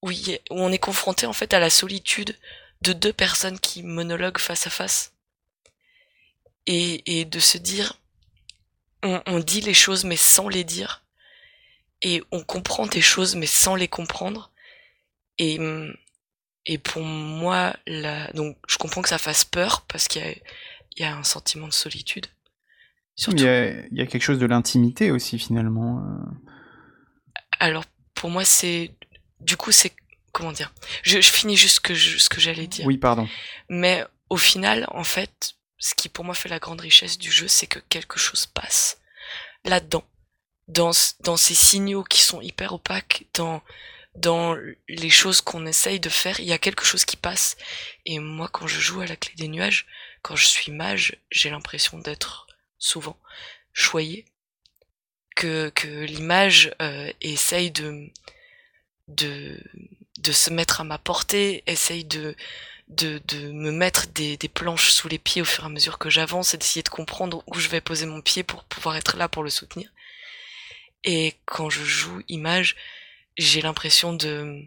oui, 0.00 0.38
où 0.48 0.58
on 0.58 0.72
est 0.72 0.78
confronté 0.78 1.26
en 1.26 1.34
fait 1.34 1.52
à 1.52 1.58
la 1.58 1.68
solitude 1.68 2.34
de 2.80 2.94
deux 2.94 3.12
personnes 3.12 3.60
qui 3.60 3.82
monologuent 3.82 4.38
face 4.38 4.66
à 4.66 4.70
face. 4.70 5.12
Et, 6.64 7.20
et 7.20 7.26
de 7.26 7.38
se 7.38 7.58
dire, 7.58 8.00
on, 9.02 9.20
on, 9.26 9.40
dit 9.40 9.60
les 9.60 9.74
choses 9.74 10.04
mais 10.04 10.16
sans 10.16 10.48
les 10.48 10.64
dire. 10.64 11.04
Et 12.00 12.22
on 12.32 12.42
comprend 12.42 12.86
des 12.86 13.02
choses 13.02 13.34
mais 13.34 13.44
sans 13.44 13.74
les 13.74 13.88
comprendre. 13.88 14.51
Et, 15.42 15.58
Et 16.66 16.78
pour 16.78 17.02
moi, 17.02 17.74
la... 17.86 18.30
donc 18.32 18.56
je 18.68 18.78
comprends 18.78 19.02
que 19.02 19.08
ça 19.08 19.18
fasse 19.18 19.44
peur 19.44 19.82
parce 19.88 20.06
qu'il 20.06 20.22
y 20.22 20.24
a, 20.24 20.30
il 20.96 21.02
y 21.02 21.04
a 21.04 21.16
un 21.16 21.24
sentiment 21.24 21.66
de 21.66 21.72
solitude. 21.72 22.26
Surtout... 23.16 23.38
Il, 23.38 23.44
y 23.44 23.48
a, 23.48 23.86
il, 23.90 23.98
y 23.98 24.00
a, 24.00 24.06
quelque 24.06 24.22
chose 24.22 24.38
de 24.38 24.46
l'intimité 24.46 25.10
aussi 25.10 25.38
finalement. 25.38 25.98
Euh. 25.98 27.34
Alors 27.58 27.84
pour 28.14 28.30
moi 28.30 28.44
c'est, 28.44 28.94
du 29.40 29.56
coup 29.56 29.72
c'est 29.72 29.92
comment 30.30 30.52
dire, 30.52 30.72
je, 31.02 31.20
je 31.20 31.30
finis 31.30 31.56
juste 31.56 31.76
ce 31.76 31.80
que 31.80 31.94
je, 31.94 32.18
ce 32.18 32.28
que 32.28 32.40
j'allais 32.40 32.68
dire. 32.68 32.86
Oui 32.86 32.96
pardon. 32.96 33.28
Mais 33.68 34.04
au 34.30 34.36
final 34.36 34.86
en 34.92 35.04
fait, 35.04 35.54
ce 35.78 35.94
qui 35.94 36.08
pour 36.08 36.24
moi 36.24 36.34
fait 36.34 36.48
la 36.48 36.60
grande 36.60 36.80
richesse 36.80 37.18
du 37.18 37.32
jeu, 37.32 37.48
c'est 37.48 37.66
que 37.66 37.80
quelque 37.88 38.18
chose 38.18 38.46
passe 38.46 39.00
là-dedans, 39.64 40.04
dans 40.68 40.92
dans 41.20 41.36
ces 41.36 41.54
signaux 41.54 42.04
qui 42.04 42.20
sont 42.20 42.40
hyper 42.40 42.72
opaques, 42.72 43.26
dans 43.34 43.62
dans 44.14 44.56
les 44.88 45.10
choses 45.10 45.40
qu'on 45.40 45.66
essaye 45.66 46.00
de 46.00 46.08
faire, 46.08 46.38
il 46.40 46.46
y 46.46 46.52
a 46.52 46.58
quelque 46.58 46.84
chose 46.84 47.04
qui 47.04 47.16
passe. 47.16 47.56
Et 48.04 48.18
moi, 48.18 48.48
quand 48.48 48.66
je 48.66 48.80
joue 48.80 49.00
à 49.00 49.06
la 49.06 49.16
clé 49.16 49.32
des 49.36 49.48
nuages, 49.48 49.86
quand 50.22 50.36
je 50.36 50.46
suis 50.46 50.72
mage, 50.72 51.16
j'ai 51.30 51.50
l'impression 51.50 51.98
d'être 51.98 52.46
souvent 52.78 53.16
choyé, 53.72 54.26
que, 55.34 55.70
que 55.70 55.88
l'image 55.88 56.74
euh, 56.82 57.10
essaye 57.22 57.70
de, 57.70 58.10
de, 59.08 59.58
de 60.18 60.32
se 60.32 60.50
mettre 60.50 60.80
à 60.80 60.84
ma 60.84 60.98
portée, 60.98 61.62
essaye 61.66 62.04
de, 62.04 62.36
de, 62.88 63.20
de 63.26 63.50
me 63.50 63.70
mettre 63.72 64.08
des, 64.08 64.36
des 64.36 64.48
planches 64.48 64.90
sous 64.90 65.08
les 65.08 65.18
pieds 65.18 65.42
au 65.42 65.46
fur 65.46 65.64
et 65.64 65.66
à 65.66 65.70
mesure 65.70 65.98
que 65.98 66.10
j'avance 66.10 66.52
et 66.52 66.58
d'essayer 66.58 66.82
de 66.82 66.88
comprendre 66.90 67.42
où 67.46 67.58
je 67.58 67.68
vais 67.68 67.80
poser 67.80 68.06
mon 68.06 68.20
pied 68.20 68.42
pour 68.42 68.64
pouvoir 68.64 68.96
être 68.96 69.16
là 69.16 69.28
pour 69.28 69.42
le 69.42 69.50
soutenir. 69.50 69.90
Et 71.04 71.34
quand 71.46 71.70
je 71.70 71.82
joue 71.82 72.22
image, 72.28 72.76
j'ai 73.36 73.62
l'impression 73.62 74.12
de 74.12 74.66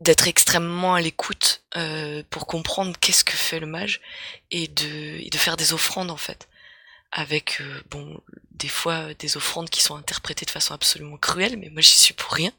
d'être 0.00 0.28
extrêmement 0.28 0.94
à 0.94 1.00
l'écoute 1.00 1.62
euh, 1.76 2.22
pour 2.30 2.46
comprendre 2.46 2.96
qu'est-ce 2.98 3.24
que 3.24 3.36
fait 3.36 3.60
le 3.60 3.66
mage 3.66 4.00
et 4.50 4.66
de, 4.66 5.28
de 5.28 5.36
faire 5.36 5.56
des 5.58 5.74
offrandes 5.74 6.10
en 6.10 6.16
fait. 6.16 6.48
Avec 7.12 7.60
euh, 7.60 7.82
bon 7.90 8.20
des 8.52 8.68
fois 8.68 9.14
des 9.14 9.36
offrandes 9.36 9.68
qui 9.70 9.82
sont 9.82 9.96
interprétées 9.96 10.46
de 10.46 10.50
façon 10.50 10.74
absolument 10.74 11.18
cruelle 11.18 11.58
mais 11.58 11.68
moi 11.70 11.82
j'y 11.82 11.90
suis 11.90 12.14
pour 12.14 12.32
rien. 12.32 12.52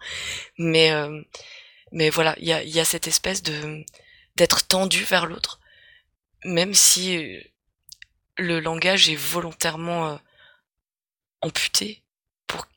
Mais 0.58 0.92
euh, 0.92 1.22
mais 1.92 2.10
voilà 2.10 2.36
il 2.40 2.48
y 2.48 2.54
a, 2.54 2.64
y 2.64 2.80
a 2.80 2.86
cette 2.86 3.08
espèce 3.08 3.44
de 3.44 3.84
d'être 4.36 4.68
tendu 4.68 5.04
vers 5.04 5.26
l'autre 5.26 5.60
même 6.44 6.74
si 6.74 7.40
le 8.38 8.60
langage 8.60 9.10
est 9.10 9.16
volontairement 9.16 10.20
amputé 11.42 12.02
pour 12.48 12.68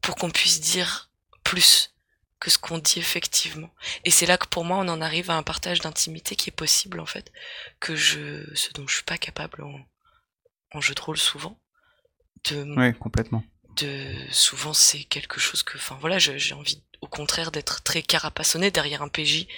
pour 0.00 0.16
qu'on 0.16 0.30
puisse 0.30 0.60
dire 0.60 1.09
plus 1.50 1.92
que 2.38 2.48
ce 2.48 2.58
qu'on 2.58 2.78
dit 2.78 3.00
effectivement. 3.00 3.70
Et 4.04 4.12
c'est 4.12 4.24
là 4.24 4.38
que 4.38 4.46
pour 4.46 4.64
moi 4.64 4.76
on 4.78 4.86
en 4.86 5.00
arrive 5.00 5.32
à 5.32 5.36
un 5.36 5.42
partage 5.42 5.80
d'intimité 5.80 6.36
qui 6.36 6.48
est 6.48 6.52
possible 6.64 7.00
en 7.00 7.06
fait, 7.06 7.32
que 7.80 7.96
je, 7.96 8.48
ce 8.54 8.72
dont 8.72 8.86
je 8.86 8.94
suis 8.94 9.04
pas 9.04 9.18
capable 9.18 9.64
en, 9.64 9.80
en 10.72 10.80
jeu 10.80 10.94
de 10.94 11.00
rôle 11.00 11.18
souvent. 11.18 11.58
De, 12.48 12.62
ouais, 12.76 12.92
complètement. 12.92 13.42
De, 13.78 14.14
souvent 14.30 14.72
c'est 14.72 15.02
quelque 15.02 15.40
chose 15.40 15.64
que, 15.64 15.76
enfin 15.76 15.98
voilà, 16.00 16.20
j'ai 16.20 16.54
envie 16.54 16.80
au 17.00 17.08
contraire 17.08 17.50
d'être 17.50 17.82
très 17.82 18.02
carapassonné 18.02 18.70
derrière 18.70 19.02
un 19.02 19.08
PJ, 19.08 19.48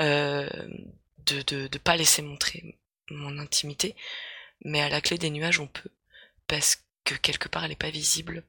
euh, 0.00 0.48
de, 1.26 1.42
de, 1.42 1.68
de 1.68 1.78
pas 1.78 1.96
laisser 1.96 2.22
montrer 2.22 2.76
mon 3.08 3.38
intimité, 3.38 3.94
mais 4.64 4.80
à 4.80 4.88
la 4.88 5.00
clé 5.00 5.16
des 5.16 5.30
nuages 5.30 5.60
on 5.60 5.68
peut, 5.68 5.90
parce 6.48 6.82
que 7.04 7.14
quelque 7.14 7.46
part 7.46 7.64
elle 7.64 7.72
est 7.72 7.76
pas 7.76 7.90
visible. 7.90 8.42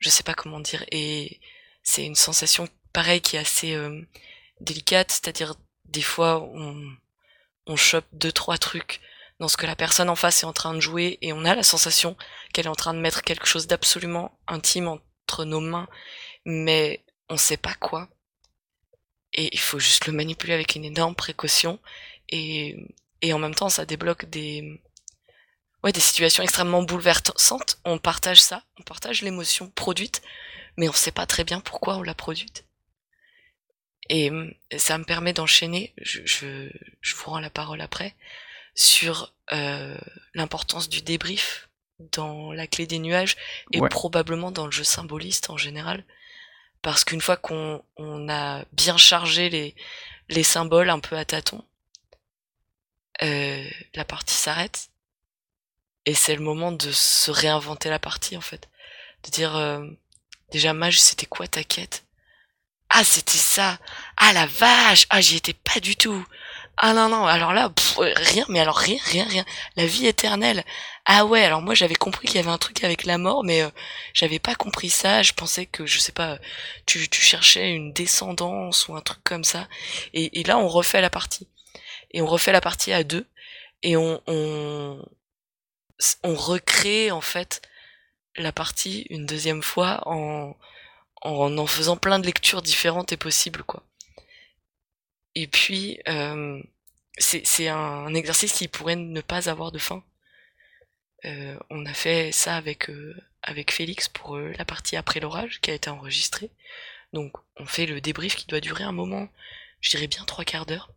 Je 0.00 0.10
sais 0.10 0.22
pas 0.22 0.34
comment 0.34 0.60
dire 0.60 0.84
et 0.92 1.40
c'est 1.86 2.04
une 2.04 2.16
sensation 2.16 2.68
pareil 2.92 3.20
qui 3.20 3.36
est 3.36 3.38
assez 3.38 3.72
euh, 3.74 4.02
délicate, 4.60 5.12
c'est-à-dire 5.12 5.54
des 5.84 6.02
fois 6.02 6.42
on, 6.42 6.82
on 7.66 7.76
chope 7.76 8.04
deux 8.12 8.32
trois 8.32 8.58
trucs 8.58 9.00
dans 9.38 9.46
ce 9.46 9.56
que 9.56 9.66
la 9.66 9.76
personne 9.76 10.10
en 10.10 10.16
face 10.16 10.42
est 10.42 10.46
en 10.46 10.52
train 10.52 10.74
de 10.74 10.80
jouer 10.80 11.16
et 11.22 11.32
on 11.32 11.44
a 11.44 11.54
la 11.54 11.62
sensation 11.62 12.16
qu'elle 12.52 12.66
est 12.66 12.70
en 12.70 12.74
train 12.74 12.92
de 12.92 12.98
mettre 12.98 13.22
quelque 13.22 13.46
chose 13.46 13.68
d'absolument 13.68 14.36
intime 14.48 14.88
entre 14.88 15.44
nos 15.44 15.60
mains, 15.60 15.88
mais 16.44 17.04
on 17.28 17.36
sait 17.36 17.56
pas 17.56 17.74
quoi. 17.74 18.08
Et 19.32 19.48
il 19.52 19.60
faut 19.60 19.78
juste 19.78 20.06
le 20.06 20.12
manipuler 20.12 20.54
avec 20.54 20.74
une 20.74 20.84
énorme 20.84 21.14
précaution 21.14 21.78
et, 22.30 22.76
et 23.22 23.32
en 23.32 23.38
même 23.38 23.54
temps 23.54 23.68
ça 23.68 23.86
débloque 23.86 24.24
des 24.24 24.82
ouais 25.84 25.92
des 25.92 26.00
situations 26.00 26.42
extrêmement 26.42 26.82
bouleversantes. 26.82 27.78
On 27.84 27.98
partage 27.98 28.40
ça, 28.40 28.64
on 28.80 28.82
partage 28.82 29.22
l'émotion 29.22 29.70
produite 29.70 30.20
mais 30.76 30.88
on 30.88 30.92
sait 30.92 31.12
pas 31.12 31.26
très 31.26 31.44
bien 31.44 31.60
pourquoi 31.60 31.96
on 31.96 32.02
l'a 32.02 32.14
produite. 32.14 32.64
Et 34.08 34.30
hum, 34.30 34.52
ça 34.76 34.98
me 34.98 35.04
permet 35.04 35.32
d'enchaîner, 35.32 35.92
je, 36.00 36.20
je, 36.24 36.70
je, 37.00 37.16
vous 37.16 37.30
rends 37.30 37.40
la 37.40 37.50
parole 37.50 37.80
après, 37.80 38.14
sur 38.74 39.34
euh, 39.52 39.98
l'importance 40.34 40.88
du 40.88 41.02
débrief 41.02 41.68
dans 42.12 42.52
la 42.52 42.66
clé 42.66 42.86
des 42.86 42.98
nuages 42.98 43.36
et 43.72 43.80
probablement 43.80 44.50
dans 44.50 44.66
le 44.66 44.72
jeu 44.72 44.84
symboliste 44.84 45.50
en 45.50 45.56
général. 45.56 46.04
Parce 46.82 47.04
qu'une 47.04 47.22
fois 47.22 47.36
qu'on 47.36 47.82
on 47.96 48.28
a 48.28 48.64
bien 48.72 48.96
chargé 48.96 49.48
les, 49.48 49.74
les 50.28 50.44
symboles 50.44 50.90
un 50.90 51.00
peu 51.00 51.16
à 51.16 51.24
tâtons, 51.24 51.64
euh, 53.22 53.68
la 53.94 54.04
partie 54.04 54.34
s'arrête. 54.34 54.90
Et 56.04 56.14
c'est 56.14 56.36
le 56.36 56.42
moment 56.42 56.70
de 56.70 56.92
se 56.92 57.30
réinventer 57.30 57.88
la 57.88 57.98
partie 57.98 58.36
en 58.36 58.40
fait. 58.40 58.68
De 59.24 59.30
dire, 59.30 59.56
euh, 59.56 59.84
Déjà, 60.52 60.72
Mage, 60.72 61.00
c'était 61.00 61.26
quoi 61.26 61.46
ta 61.46 61.64
quête? 61.64 62.04
Ah, 62.90 63.04
c'était 63.04 63.38
ça 63.38 63.78
Ah, 64.16 64.32
la 64.32 64.46
vache 64.46 65.06
Ah, 65.10 65.20
j'y 65.20 65.36
étais 65.36 65.54
pas 65.54 65.80
du 65.80 65.96
tout 65.96 66.24
Ah 66.76 66.92
non, 66.94 67.08
non, 67.08 67.26
alors 67.26 67.52
là, 67.52 67.72
rien, 67.98 68.44
mais 68.48 68.60
alors 68.60 68.76
rien, 68.76 68.98
rien, 69.06 69.24
rien. 69.28 69.44
La 69.76 69.86
vie 69.86 70.06
éternelle. 70.06 70.64
Ah 71.06 71.24
ouais, 71.26 71.42
alors 71.44 71.62
moi 71.62 71.74
j'avais 71.74 71.94
compris 71.94 72.26
qu'il 72.28 72.36
y 72.36 72.40
avait 72.40 72.50
un 72.50 72.58
truc 72.58 72.84
avec 72.84 73.04
la 73.04 73.18
mort, 73.18 73.44
mais 73.44 73.62
euh, 73.62 73.70
j'avais 74.14 74.38
pas 74.38 74.54
compris 74.54 74.90
ça. 74.90 75.22
Je 75.22 75.32
pensais 75.32 75.66
que, 75.66 75.86
je 75.86 75.98
sais 75.98 76.12
pas, 76.12 76.38
tu, 76.86 77.08
tu 77.08 77.20
cherchais 77.22 77.70
une 77.72 77.92
descendance 77.92 78.88
ou 78.88 78.96
un 78.96 79.00
truc 79.00 79.22
comme 79.24 79.44
ça. 79.44 79.68
Et, 80.14 80.40
et 80.40 80.44
là, 80.44 80.58
on 80.58 80.68
refait 80.68 81.00
la 81.00 81.10
partie. 81.10 81.48
Et 82.12 82.22
on 82.22 82.26
refait 82.26 82.52
la 82.52 82.60
partie 82.60 82.92
à 82.92 83.04
deux. 83.04 83.26
Et 83.82 83.96
on, 83.96 84.20
on, 84.26 85.02
on 86.22 86.34
recrée 86.34 87.10
en 87.10 87.20
fait 87.20 87.62
la 88.38 88.52
partie 88.52 89.06
une 89.10 89.26
deuxième 89.26 89.62
fois 89.62 90.02
en, 90.06 90.56
en 91.22 91.66
faisant 91.66 91.96
plein 91.96 92.18
de 92.18 92.26
lectures 92.26 92.62
différentes 92.62 93.12
et 93.12 93.16
possibles 93.16 93.62
quoi. 93.64 93.82
Et 95.34 95.46
puis 95.46 96.00
euh, 96.08 96.62
c'est 97.18 97.68
un, 97.68 98.14
exercice 98.14 98.52
qui 98.52 98.68
pourrait 98.68 98.96
ne 98.96 99.20
pas 99.20 99.48
avoir 99.48 99.72
de 99.72 99.78
fin. 99.78 100.02
Euh, 101.24 101.58
on 101.70 101.84
a 101.86 101.94
fait 101.94 102.32
ça 102.32 102.56
avec 102.56 102.90
euh, 102.90 103.16
avec 103.42 103.70
Félix 103.70 104.08
pour 104.08 104.38
la 104.38 104.64
partie 104.64 104.96
après 104.96 105.20
l'orage 105.20 105.60
qui 105.60 105.70
a 105.70 105.74
été 105.74 105.90
enregistrée. 105.90 106.50
Donc 107.12 107.32
on 107.56 107.66
fait 107.66 107.86
le 107.86 108.00
débrief 108.00 108.36
qui 108.36 108.46
doit 108.46 108.60
durer 108.60 108.84
un 108.84 108.92
moment, 108.92 109.28
je 109.80 109.90
dirais 109.90 110.08
bien 110.08 110.24
trois 110.24 110.44
quarts 110.44 110.66
d'heure 110.66 110.90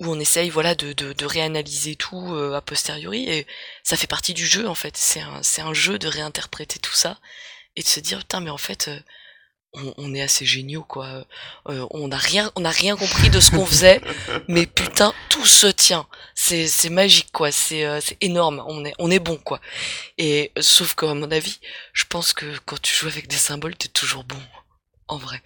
où 0.00 0.06
on 0.06 0.18
essaye 0.20 0.50
voilà 0.50 0.74
de, 0.74 0.92
de, 0.92 1.12
de 1.12 1.26
réanalyser 1.26 1.96
tout 1.96 2.34
euh, 2.34 2.54
a 2.54 2.60
posteriori. 2.60 3.28
Et 3.28 3.46
ça 3.82 3.96
fait 3.96 4.06
partie 4.06 4.34
du 4.34 4.46
jeu 4.46 4.68
en 4.68 4.74
fait. 4.74 4.96
C'est 4.96 5.20
un 5.20 5.42
c'est 5.42 5.62
un 5.62 5.74
jeu 5.74 5.98
de 5.98 6.08
réinterpréter 6.08 6.78
tout 6.78 6.94
ça 6.94 7.18
et 7.76 7.82
de 7.82 7.86
se 7.86 8.00
dire 8.00 8.18
putain 8.18 8.40
mais 8.40 8.50
en 8.50 8.58
fait 8.58 8.88
euh, 8.88 8.98
on, 9.72 9.92
on, 9.96 10.14
est 10.14 10.22
assez 10.22 10.46
géniaux 10.46 10.84
quoi. 10.84 11.26
Euh, 11.68 11.86
on 11.90 12.08
n'a 12.08 12.16
rien 12.16 12.52
on 12.56 12.64
a 12.64 12.70
rien 12.70 12.96
compris 12.96 13.30
de 13.30 13.40
ce 13.40 13.50
qu'on 13.50 13.66
faisait 13.66 14.00
mais 14.48 14.66
putain 14.66 15.12
tout 15.28 15.46
se 15.46 15.66
tient. 15.66 16.06
C'est 16.34 16.68
c'est 16.68 16.90
magique 16.90 17.32
quoi. 17.32 17.50
C'est 17.52 18.00
c'est 18.00 18.18
énorme. 18.20 18.62
On 18.66 18.84
est 18.84 18.94
on 18.98 19.10
est 19.10 19.18
bon 19.18 19.36
quoi. 19.36 19.60
Et 20.18 20.52
sauf 20.60 20.94
qu'à 20.94 21.14
mon 21.14 21.30
avis 21.30 21.60
je 21.92 22.04
pense 22.08 22.32
que 22.32 22.58
quand 22.66 22.80
tu 22.80 22.94
joues 22.94 23.08
avec 23.08 23.28
des 23.28 23.36
symboles 23.36 23.76
t'es 23.76 23.88
toujours 23.88 24.24
bon 24.24 24.40
en 25.08 25.18
vrai 25.18 25.42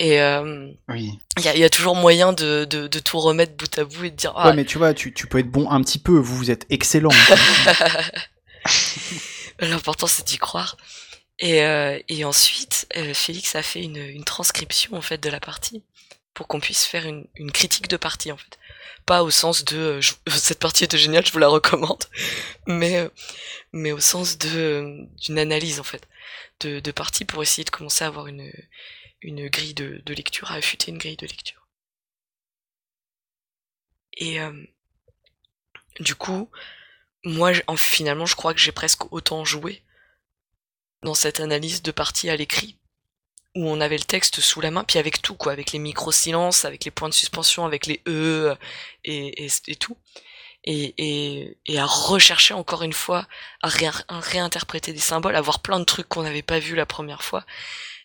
et 0.00 0.20
euh, 0.20 0.70
oui. 0.88 1.18
il 1.38 1.44
y 1.44 1.48
a, 1.48 1.56
y 1.56 1.64
a, 1.64 1.70
toujours 1.70 1.94
moyen 1.94 2.32
de, 2.32 2.64
de, 2.64 2.88
de, 2.88 2.98
tout 2.98 3.20
remettre 3.20 3.54
bout 3.54 3.78
à 3.78 3.84
bout 3.84 4.04
et 4.04 4.10
de 4.10 4.16
dire. 4.16 4.32
Ah, 4.34 4.48
ouais, 4.48 4.56
mais 4.56 4.64
tu 4.64 4.78
vois, 4.78 4.92
tu, 4.92 5.14
tu 5.14 5.28
peux 5.28 5.38
être 5.38 5.50
bon 5.50 5.70
un 5.70 5.80
petit 5.82 6.00
peu. 6.00 6.18
Vous, 6.18 6.36
vous 6.36 6.50
êtes 6.50 6.66
excellent. 6.68 7.10
L'important, 9.60 10.08
c'est 10.08 10.26
d'y 10.26 10.38
croire. 10.38 10.76
Et, 11.38 11.62
euh, 11.62 11.98
et 12.08 12.24
ensuite, 12.24 12.86
euh, 12.96 13.14
Félix 13.14 13.54
a 13.54 13.62
fait 13.62 13.82
une, 13.82 13.96
une, 13.96 14.24
transcription 14.24 14.96
en 14.96 15.00
fait 15.00 15.18
de 15.18 15.28
la 15.28 15.40
partie 15.40 15.82
pour 16.32 16.48
qu'on 16.48 16.60
puisse 16.60 16.84
faire 16.84 17.06
une, 17.06 17.26
une, 17.34 17.50
critique 17.50 17.88
de 17.88 17.96
partie 17.96 18.32
en 18.32 18.36
fait. 18.36 18.58
Pas 19.06 19.22
au 19.22 19.30
sens 19.30 19.64
de 19.64 19.76
euh, 19.76 20.00
cette 20.30 20.58
partie 20.58 20.84
était 20.84 20.98
géniale, 20.98 21.26
je 21.26 21.32
vous 21.32 21.38
la 21.38 21.48
recommande, 21.48 22.04
mais 22.66 23.08
euh, 23.74 23.94
au 23.94 24.00
sens 24.00 24.38
de 24.38 25.06
d'une 25.22 25.38
analyse 25.38 25.80
en 25.80 25.84
fait 25.84 26.08
de, 26.60 26.80
de 26.80 26.90
partie 26.92 27.24
pour 27.24 27.42
essayer 27.42 27.64
de 27.64 27.70
commencer 27.70 28.04
à 28.04 28.08
avoir 28.08 28.26
une 28.28 29.48
grille 29.48 29.74
de, 29.74 30.02
lecture, 30.14 30.50
à 30.50 30.54
affûter 30.54 30.90
une 30.90 30.98
grille 30.98 31.16
de 31.16 31.26
lecture. 31.26 31.68
Et 34.16 34.40
euh, 34.40 34.52
du 36.00 36.14
coup, 36.14 36.50
moi, 37.24 37.52
finalement, 37.76 38.26
je 38.26 38.36
crois 38.36 38.54
que 38.54 38.60
j'ai 38.60 38.72
presque 38.72 39.12
autant 39.12 39.44
joué 39.44 39.82
dans 41.02 41.14
cette 41.14 41.40
analyse 41.40 41.82
de 41.82 41.90
partie 41.90 42.30
à 42.30 42.36
l'écrit 42.36 42.78
où 43.54 43.68
on 43.68 43.80
avait 43.80 43.96
le 43.96 44.04
texte 44.04 44.40
sous 44.40 44.60
la 44.60 44.70
main, 44.70 44.84
puis 44.84 44.98
avec 44.98 45.22
tout, 45.22 45.34
quoi, 45.34 45.52
avec 45.52 45.72
les 45.72 45.78
micro-silences, 45.78 46.64
avec 46.64 46.84
les 46.84 46.90
points 46.90 47.08
de 47.08 47.14
suspension, 47.14 47.64
avec 47.64 47.86
les 47.86 48.02
E 48.06 48.56
et, 49.04 49.46
et, 49.66 49.76
tout. 49.76 49.96
Et, 50.64 50.94
et, 50.98 51.58
et, 51.66 51.78
à 51.78 51.86
rechercher 51.86 52.54
encore 52.54 52.82
une 52.82 52.92
fois, 52.92 53.28
à, 53.62 53.68
réinterpréter 53.68 54.92
des 54.92 54.98
symboles, 54.98 55.36
à 55.36 55.40
voir 55.40 55.60
plein 55.60 55.78
de 55.78 55.84
trucs 55.84 56.08
qu'on 56.08 56.22
n'avait 56.22 56.42
pas 56.42 56.58
vu 56.58 56.74
la 56.74 56.86
première 56.86 57.22
fois. 57.22 57.44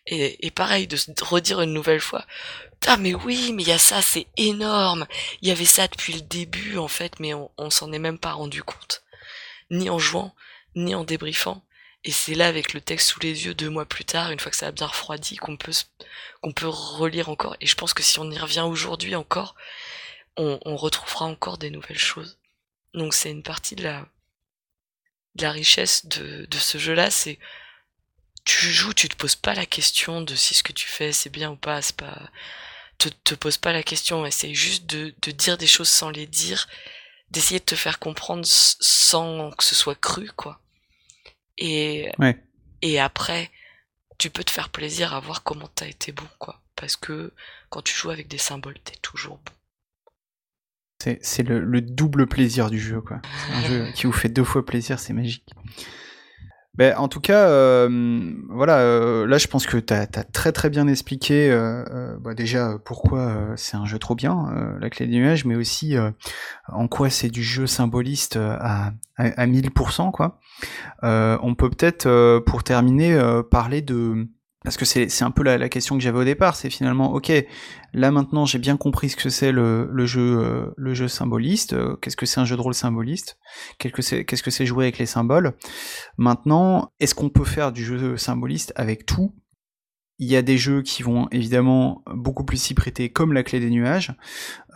Et, 0.06 0.46
et, 0.46 0.50
pareil, 0.50 0.86
de 0.86 0.96
se 0.96 1.10
redire 1.20 1.60
une 1.62 1.72
nouvelle 1.72 2.00
fois, 2.00 2.24
ah 2.86 2.96
mais 2.96 3.14
oui, 3.14 3.52
mais 3.52 3.62
il 3.62 3.68
y 3.68 3.72
a 3.72 3.78
ça, 3.78 4.02
c'est 4.02 4.26
énorme. 4.36 5.06
Il 5.42 5.48
y 5.48 5.52
avait 5.52 5.64
ça 5.64 5.88
depuis 5.88 6.14
le 6.14 6.22
début 6.22 6.78
en 6.78 6.88
fait, 6.88 7.20
mais 7.20 7.34
on, 7.34 7.50
on 7.58 7.70
s'en 7.70 7.92
est 7.92 7.98
même 7.98 8.18
pas 8.18 8.32
rendu 8.32 8.62
compte, 8.62 9.02
ni 9.70 9.90
en 9.90 9.98
jouant, 9.98 10.34
ni 10.76 10.94
en 10.94 11.04
débriefant. 11.04 11.62
Et 12.04 12.12
c'est 12.12 12.34
là, 12.34 12.46
avec 12.46 12.72
le 12.72 12.80
texte 12.80 13.10
sous 13.10 13.20
les 13.20 13.44
yeux, 13.44 13.54
deux 13.54 13.68
mois 13.68 13.84
plus 13.86 14.04
tard, 14.04 14.30
une 14.30 14.40
fois 14.40 14.50
que 14.50 14.56
ça 14.56 14.68
a 14.68 14.72
bien 14.72 14.86
refroidi, 14.86 15.36
qu'on 15.36 15.56
peut, 15.56 15.72
qu'on 16.40 16.52
peut 16.52 16.68
relire 16.68 17.28
encore. 17.28 17.56
Et 17.60 17.66
je 17.66 17.74
pense 17.74 17.92
que 17.92 18.02
si 18.02 18.18
on 18.18 18.30
y 18.30 18.38
revient 18.38 18.60
aujourd'hui 18.60 19.14
encore, 19.14 19.54
on, 20.36 20.58
on, 20.64 20.76
retrouvera 20.76 21.26
encore 21.26 21.58
des 21.58 21.70
nouvelles 21.70 21.98
choses. 21.98 22.38
Donc 22.94 23.12
c'est 23.12 23.30
une 23.30 23.42
partie 23.42 23.76
de 23.76 23.82
la, 23.82 24.06
de 25.34 25.42
la 25.42 25.52
richesse 25.52 26.06
de, 26.06 26.46
de 26.46 26.58
ce 26.58 26.78
jeu-là, 26.78 27.10
c'est 27.10 27.38
tu 28.44 28.72
joues, 28.72 28.94
tu 28.94 29.08
te 29.08 29.16
poses 29.16 29.36
pas 29.36 29.54
la 29.54 29.66
question 29.66 30.22
de 30.22 30.34
si 30.34 30.54
ce 30.54 30.62
que 30.62 30.72
tu 30.72 30.88
fais 30.88 31.12
c'est 31.12 31.30
bien 31.30 31.50
ou 31.50 31.56
pas, 31.56 31.82
c'est 31.82 31.96
pas, 31.96 32.30
te, 32.98 33.08
te 33.08 33.34
pose 33.34 33.58
pas 33.58 33.72
la 33.72 33.82
question, 33.82 34.24
essaye 34.24 34.54
juste 34.54 34.86
de, 34.86 35.14
de 35.22 35.30
dire 35.32 35.58
des 35.58 35.66
choses 35.66 35.88
sans 35.88 36.10
les 36.10 36.26
dire, 36.26 36.68
d'essayer 37.30 37.60
de 37.60 37.64
te 37.64 37.76
faire 37.76 37.98
comprendre 37.98 38.44
sans 38.46 39.50
que 39.52 39.64
ce 39.64 39.74
soit 39.74 40.00
cru, 40.00 40.30
quoi. 40.36 40.60
Et, 41.60 42.10
et 42.82 42.98
après, 42.98 43.50
tu 44.18 44.30
peux 44.30 44.42
te 44.42 44.50
faire 44.50 44.70
plaisir 44.70 45.14
à 45.14 45.20
voir 45.20 45.42
comment 45.42 45.68
t'as 45.74 45.86
été 45.86 46.12
bon, 46.12 46.26
quoi. 46.38 46.60
Parce 46.74 46.96
que 46.96 47.32
quand 47.68 47.82
tu 47.82 47.94
joues 47.94 48.10
avec 48.10 48.28
des 48.28 48.38
symboles, 48.38 48.78
t'es 48.82 48.96
toujours 49.02 49.38
bon. 49.38 49.52
C'est 51.22 51.42
le, 51.42 51.60
le, 51.60 51.80
double 51.80 52.26
plaisir 52.26 52.70
du 52.70 52.78
jeu, 52.78 53.00
quoi. 53.00 53.22
C'est 53.24 53.52
un 53.52 53.62
jeu 53.62 53.86
qui 53.94 54.06
vous 54.06 54.12
fait 54.12 54.28
deux 54.28 54.44
fois 54.44 54.64
plaisir, 54.66 54.98
c'est 54.98 55.14
magique. 55.14 55.48
Ben, 56.74 56.96
en 56.96 57.08
tout 57.08 57.20
cas, 57.20 57.48
euh, 57.48 58.32
voilà, 58.48 58.78
euh, 58.78 59.26
là 59.26 59.38
je 59.38 59.48
pense 59.48 59.66
que 59.66 59.76
tu 59.76 59.92
as, 59.92 60.06
très 60.06 60.52
très 60.52 60.70
bien 60.70 60.86
expliqué 60.86 61.50
euh, 61.50 61.84
euh 61.90 62.16
bah, 62.20 62.34
déjà 62.34 62.78
pourquoi 62.84 63.18
euh, 63.18 63.52
c'est 63.56 63.76
un 63.76 63.86
jeu 63.86 63.98
trop 63.98 64.14
bien, 64.14 64.76
la 64.80 64.88
clé 64.88 65.06
des 65.06 65.16
nuages, 65.16 65.44
mais 65.44 65.56
aussi 65.56 65.96
en 66.68 66.86
quoi 66.86 67.10
c'est 67.10 67.28
du 67.28 67.42
jeu 67.42 67.66
symboliste 67.66 68.36
à, 68.36 68.92
à, 69.16 69.24
à 69.24 69.46
1000%. 69.46 70.12
Quoi. 70.12 70.38
on 71.02 71.54
peut 71.56 71.70
peut-être, 71.70 72.38
pour 72.46 72.62
terminer, 72.62 73.20
parler 73.50 73.82
de 73.82 74.28
parce 74.64 74.76
que 74.76 74.84
c'est 74.84 75.22
un 75.22 75.30
peu 75.30 75.42
la, 75.42 75.56
la 75.56 75.68
question 75.70 75.96
que 75.96 76.02
j'avais 76.02 76.18
au 76.18 76.24
départ, 76.24 76.54
c'est 76.54 76.68
finalement, 76.68 77.14
ok, 77.14 77.32
là 77.94 78.10
maintenant 78.10 78.44
j'ai 78.44 78.58
bien 78.58 78.76
compris 78.76 79.08
ce 79.08 79.16
que 79.16 79.30
c'est 79.30 79.52
le, 79.52 79.88
le, 79.90 80.04
jeu, 80.04 80.38
euh, 80.38 80.66
le 80.76 80.92
jeu 80.92 81.08
symboliste, 81.08 81.72
euh, 81.72 81.96
qu'est-ce 81.96 82.16
que 82.16 82.26
c'est 82.26 82.40
un 82.40 82.44
jeu 82.44 82.56
de 82.56 82.60
rôle 82.60 82.74
symboliste, 82.74 83.38
qu'est-ce 83.78 84.42
que 84.42 84.50
c'est 84.50 84.66
jouer 84.66 84.84
avec 84.84 84.98
les 84.98 85.06
symboles. 85.06 85.54
Maintenant, 86.18 86.92
est-ce 87.00 87.14
qu'on 87.14 87.30
peut 87.30 87.44
faire 87.44 87.72
du 87.72 87.84
jeu 87.84 88.18
symboliste 88.18 88.72
avec 88.76 89.06
tout? 89.06 89.34
Il 90.20 90.30
y 90.30 90.36
a 90.36 90.42
des 90.42 90.58
jeux 90.58 90.82
qui 90.82 91.02
vont 91.02 91.28
évidemment 91.32 92.02
beaucoup 92.14 92.44
plus 92.44 92.58
s'y 92.58 92.74
prêter, 92.74 93.08
comme 93.08 93.32
la 93.32 93.42
clé 93.42 93.58
des 93.58 93.70
nuages, 93.70 94.14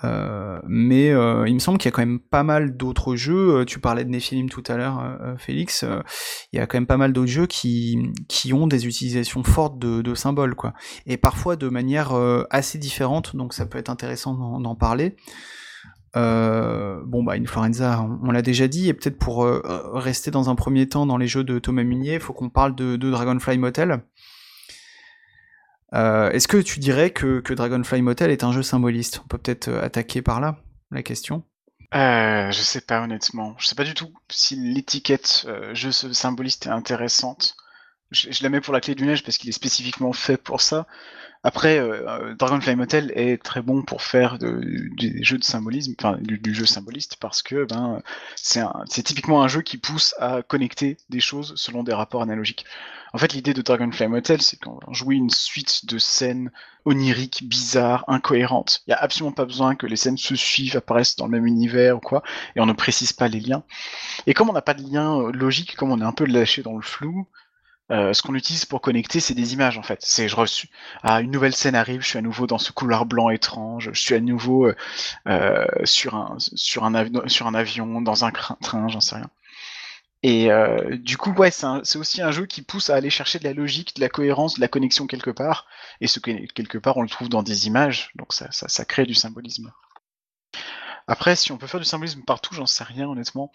euh, 0.02 0.58
mais 0.66 1.10
euh, 1.10 1.46
il 1.46 1.52
me 1.52 1.58
semble 1.58 1.76
qu'il 1.76 1.86
y 1.86 1.92
a 1.92 1.92
quand 1.92 2.02
même 2.02 2.18
pas 2.18 2.42
mal 2.42 2.78
d'autres 2.78 3.14
jeux. 3.14 3.60
Euh, 3.60 3.64
tu 3.66 3.78
parlais 3.78 4.04
de 4.04 4.08
Nephilim 4.08 4.48
tout 4.48 4.64
à 4.66 4.78
l'heure, 4.78 5.36
Félix. 5.36 5.84
il 6.52 6.58
y 6.58 6.60
a 6.60 6.66
quand 6.66 6.78
même 6.78 6.86
pas 6.86 6.96
mal 6.96 7.12
d'autres 7.12 7.30
jeux 7.30 7.46
qui, 7.46 8.10
qui 8.26 8.54
ont 8.54 8.66
des 8.66 8.86
utilisations 8.86 9.44
fortes 9.44 9.78
de, 9.78 10.14
symboles, 10.14 10.54
quoi, 10.54 10.72
et 11.06 11.18
parfois 11.18 11.56
de 11.56 11.68
manière 11.68 12.14
assez 12.48 12.78
différente. 12.78 13.36
Donc 13.36 13.52
ça 13.52 13.66
peut 13.66 13.76
être 13.78 13.90
intéressant 13.90 14.58
d'en 14.60 14.74
parler. 14.74 15.14
bon 16.14 17.22
bah 17.22 17.34
Influenza, 17.34 18.00
on, 18.00 18.28
on 18.28 18.30
l'a 18.30 18.40
déjà 18.40 18.66
dit, 18.66 18.88
et 18.88 18.94
peut-être 18.94 19.18
pour 19.18 19.44
rester 19.44 20.30
dans 20.30 20.48
un 20.48 20.54
premier 20.54 20.88
temps 20.88 21.04
dans 21.04 21.18
les 21.18 21.26
jeux 21.26 21.44
de 21.44 21.58
Thomas 21.58 21.84
Munier, 21.84 22.14
il 22.14 22.20
faut 22.20 22.32
qu'on 22.32 22.48
parle 22.48 22.74
de 22.74 22.96
Dragonfly 22.96 23.58
Motel. 23.58 24.00
Euh, 25.94 26.30
est-ce 26.30 26.48
que 26.48 26.56
tu 26.56 26.80
dirais 26.80 27.10
que, 27.10 27.40
Dragonfly 27.52 28.02
Motel 28.02 28.30
est 28.30 28.44
un 28.44 28.52
jeu 28.52 28.62
symboliste? 28.62 29.20
On 29.24 29.28
peut 29.28 29.38
peut-être 29.38 29.68
euh, 29.68 29.82
attaquer 29.82 30.22
par 30.22 30.40
là 30.40 30.56
la 30.90 31.02
question. 31.02 31.44
Euh, 31.94 32.50
je 32.50 32.60
sais 32.60 32.80
pas 32.80 33.02
honnêtement. 33.02 33.54
Je 33.58 33.68
sais 33.68 33.76
pas 33.76 33.84
du 33.84 33.94
tout 33.94 34.12
si 34.28 34.56
l'étiquette 34.56 35.46
jeu 35.72 35.92
symboliste 35.92 36.66
est 36.66 36.70
intéressante. 36.70 37.56
Je, 38.10 38.42
la 38.42 38.48
mets 38.48 38.60
pour 38.60 38.74
la 38.74 38.80
clé 38.80 38.94
du 38.94 39.06
neige 39.06 39.22
parce 39.22 39.38
qu'il 39.38 39.48
est 39.48 39.52
spécifiquement 39.52 40.12
fait 40.12 40.36
pour 40.36 40.60
ça. 40.60 40.86
Après, 41.44 41.78
Dragonfly 42.38 42.74
Motel 42.74 43.12
est 43.14 43.42
très 43.42 43.60
bon 43.60 43.82
pour 43.82 44.02
faire 44.02 44.38
des 44.38 45.22
jeux 45.22 45.38
de 45.38 45.44
symbolisme, 45.44 45.94
enfin 45.98 46.16
du, 46.20 46.54
jeu 46.54 46.64
symboliste, 46.64 47.16
parce 47.16 47.42
que 47.42 47.64
ben 47.64 48.02
c'est 48.34 49.02
typiquement 49.02 49.42
un 49.42 49.48
jeu 49.48 49.60
qui 49.60 49.76
pousse 49.76 50.14
à 50.18 50.42
connecter 50.42 50.96
des 51.10 51.20
choses 51.20 51.52
selon 51.56 51.82
des 51.82 51.92
rapports 51.92 52.22
analogiques. 52.22 52.64
En 53.14 53.18
fait, 53.18 53.32
l'idée 53.32 53.54
de 53.54 53.62
Dragonfly 53.62 54.08
Motel, 54.08 54.42
c'est 54.42 54.58
qu'on 54.58 54.80
joue 54.92 55.12
une 55.12 55.30
suite 55.30 55.86
de 55.86 55.98
scènes 55.98 56.50
oniriques, 56.84 57.44
bizarres, 57.46 58.04
incohérentes. 58.08 58.82
Il 58.86 58.90
n'y 58.90 58.94
a 58.94 58.98
absolument 58.98 59.30
pas 59.30 59.44
besoin 59.44 59.76
que 59.76 59.86
les 59.86 59.94
scènes 59.94 60.16
se 60.16 60.34
suivent, 60.34 60.76
apparaissent 60.76 61.14
dans 61.14 61.26
le 61.26 61.30
même 61.30 61.46
univers 61.46 61.98
ou 61.98 62.00
quoi, 62.00 62.24
et 62.56 62.60
on 62.60 62.66
ne 62.66 62.72
précise 62.72 63.12
pas 63.12 63.28
les 63.28 63.38
liens. 63.38 63.62
Et 64.26 64.34
comme 64.34 64.50
on 64.50 64.52
n'a 64.52 64.62
pas 64.62 64.74
de 64.74 64.82
lien 64.82 65.20
euh, 65.20 65.30
logique, 65.30 65.76
comme 65.76 65.92
on 65.92 66.00
est 66.00 66.04
un 66.04 66.12
peu 66.12 66.24
lâché 66.24 66.62
dans 66.64 66.74
le 66.74 66.82
flou, 66.82 67.28
euh, 67.90 68.12
ce 68.12 68.22
qu'on 68.22 68.34
utilise 68.34 68.64
pour 68.64 68.80
connecter, 68.80 69.20
c'est 69.20 69.34
des 69.34 69.52
images 69.52 69.78
en 69.78 69.82
fait. 69.82 69.98
C'est 70.02 70.28
je 70.28 70.36
reçu. 70.36 70.68
Ah, 71.02 71.20
une 71.20 71.30
nouvelle 71.30 71.54
scène 71.54 71.74
arrive, 71.74 72.00
je 72.00 72.08
suis 72.08 72.18
à 72.18 72.22
nouveau 72.22 72.46
dans 72.46 72.58
ce 72.58 72.72
couloir 72.72 73.06
blanc 73.06 73.30
étrange, 73.30 73.90
je 73.92 74.00
suis 74.00 74.14
à 74.14 74.20
nouveau 74.20 74.72
euh, 75.28 75.64
sur 75.84 76.14
un 76.14 76.36
sur 76.38 76.84
un, 76.84 76.94
avion, 76.94 78.00
dans 78.00 78.24
un 78.24 78.30
train, 78.30 78.88
j'en 78.88 79.00
sais 79.00 79.16
rien. 79.16 79.30
Et 80.22 80.50
euh, 80.50 80.96
du 80.96 81.18
coup, 81.18 81.32
ouais, 81.32 81.50
c'est 81.50 81.98
aussi 81.98 82.22
un 82.22 82.30
jeu 82.30 82.46
qui 82.46 82.62
pousse 82.62 82.88
à 82.88 82.94
aller 82.94 83.10
chercher 83.10 83.38
de 83.38 83.44
la 83.44 83.52
logique, 83.52 83.94
de 83.96 84.00
la 84.00 84.08
cohérence, 84.08 84.54
de 84.54 84.62
la 84.62 84.68
connexion 84.68 85.06
quelque 85.06 85.30
part. 85.30 85.66
Et 86.00 86.06
ce 86.06 86.18
quelque 86.18 86.78
part, 86.78 86.96
on 86.96 87.02
le 87.02 87.10
trouve 87.10 87.28
dans 87.28 87.42
des 87.42 87.66
images, 87.66 88.10
donc 88.14 88.32
ça, 88.32 88.48
ça 88.50 88.84
crée 88.86 89.04
du 89.04 89.14
symbolisme. 89.14 89.70
Après, 91.06 91.36
si 91.36 91.52
on 91.52 91.58
peut 91.58 91.66
faire 91.66 91.80
du 91.80 91.86
symbolisme 91.86 92.22
partout, 92.22 92.54
j'en 92.54 92.66
sais 92.66 92.84
rien 92.84 93.06
honnêtement. 93.08 93.52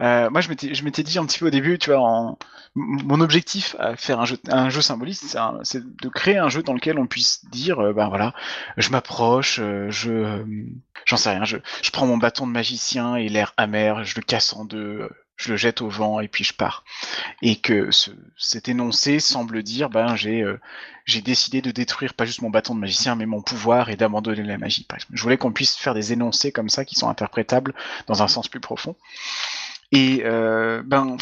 Euh, 0.00 0.30
moi, 0.30 0.40
je 0.40 0.48
m'étais 0.48 1.02
dit 1.02 1.18
un 1.18 1.26
petit 1.26 1.40
peu 1.40 1.46
au 1.46 1.50
début, 1.50 1.78
tu 1.78 1.90
vois, 1.90 2.36
mon 2.74 3.20
objectif 3.20 3.74
à 3.78 3.96
faire 3.96 4.20
un 4.20 4.24
jeu, 4.24 4.38
un 4.48 4.68
jeu 4.68 4.80
symboliste, 4.80 5.36
c'est 5.62 5.82
de 5.84 6.08
créer 6.08 6.38
un 6.38 6.48
jeu 6.48 6.62
dans 6.62 6.72
lequel 6.72 6.98
on 6.98 7.06
puisse 7.06 7.44
dire, 7.46 7.80
euh, 7.80 7.92
ben 7.92 8.08
voilà, 8.08 8.32
je 8.76 8.90
m'approche, 8.90 9.58
euh, 9.60 9.90
je, 9.90 10.44
j'en 11.04 11.16
sais 11.16 11.30
rien, 11.30 11.44
je, 11.44 11.56
je 11.82 11.90
prends 11.90 12.06
mon 12.06 12.16
bâton 12.18 12.46
de 12.46 12.52
magicien 12.52 13.16
et 13.16 13.28
l'air 13.28 13.54
amer, 13.56 14.04
je 14.04 14.16
le 14.16 14.22
casse 14.22 14.52
en 14.54 14.64
deux, 14.64 15.08
je 15.36 15.50
le 15.50 15.56
jette 15.56 15.80
au 15.80 15.88
vent 15.88 16.20
et 16.20 16.28
puis 16.28 16.44
je 16.44 16.52
pars. 16.52 16.84
Et 17.42 17.56
que 17.56 17.90
ce, 17.90 18.10
cet 18.36 18.68
énoncé 18.68 19.20
semble 19.20 19.62
dire, 19.62 19.90
ben 19.90 20.16
j'ai 20.16 20.42
euh, 20.42 20.60
j'ai 21.04 21.20
décidé 21.20 21.60
de 21.60 21.70
détruire 21.70 22.14
pas 22.14 22.24
juste 22.24 22.42
mon 22.42 22.50
bâton 22.50 22.74
de 22.74 22.80
magicien, 22.80 23.14
mais 23.14 23.26
mon 23.26 23.42
pouvoir 23.42 23.90
et 23.90 23.96
d'abandonner 23.96 24.42
la 24.42 24.58
magie. 24.58 24.84
Par 24.84 24.96
exemple. 24.96 25.12
Je 25.16 25.22
voulais 25.22 25.36
qu'on 25.36 25.52
puisse 25.52 25.76
faire 25.76 25.94
des 25.94 26.12
énoncés 26.12 26.52
comme 26.52 26.68
ça 26.68 26.84
qui 26.84 26.94
sont 26.94 27.08
interprétables 27.08 27.74
dans 28.06 28.22
un 28.22 28.28
sens 28.28 28.48
plus 28.48 28.60
profond. 28.60 28.96
Et 29.92 30.22
euh, 30.24 30.82
ben 30.84 31.16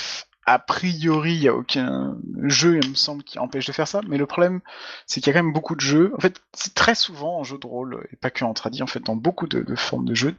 a 0.44 0.58
priori, 0.58 1.34
il 1.34 1.40
n'y 1.40 1.48
a 1.48 1.54
aucun 1.54 2.16
jeu, 2.42 2.80
il 2.82 2.90
me 2.90 2.94
semble, 2.94 3.22
qui 3.22 3.38
empêche 3.38 3.66
de 3.66 3.72
faire 3.72 3.86
ça. 3.86 4.00
Mais 4.08 4.18
le 4.18 4.26
problème, 4.26 4.60
c'est 5.06 5.20
qu'il 5.20 5.28
y 5.28 5.30
a 5.30 5.38
quand 5.38 5.44
même 5.44 5.52
beaucoup 5.52 5.76
de 5.76 5.80
jeux. 5.80 6.12
En 6.16 6.20
fait, 6.20 6.40
c'est 6.52 6.74
très 6.74 6.96
souvent 6.96 7.38
en 7.38 7.44
jeu 7.44 7.58
de 7.58 7.66
rôle, 7.66 8.06
et 8.12 8.16
pas 8.16 8.30
que 8.30 8.44
en 8.44 8.52
tradit, 8.52 8.82
en 8.82 8.88
fait, 8.88 9.00
dans 9.00 9.14
beaucoup 9.14 9.46
de, 9.46 9.74
formes 9.76 10.04
de 10.04 10.14
jeux. 10.14 10.34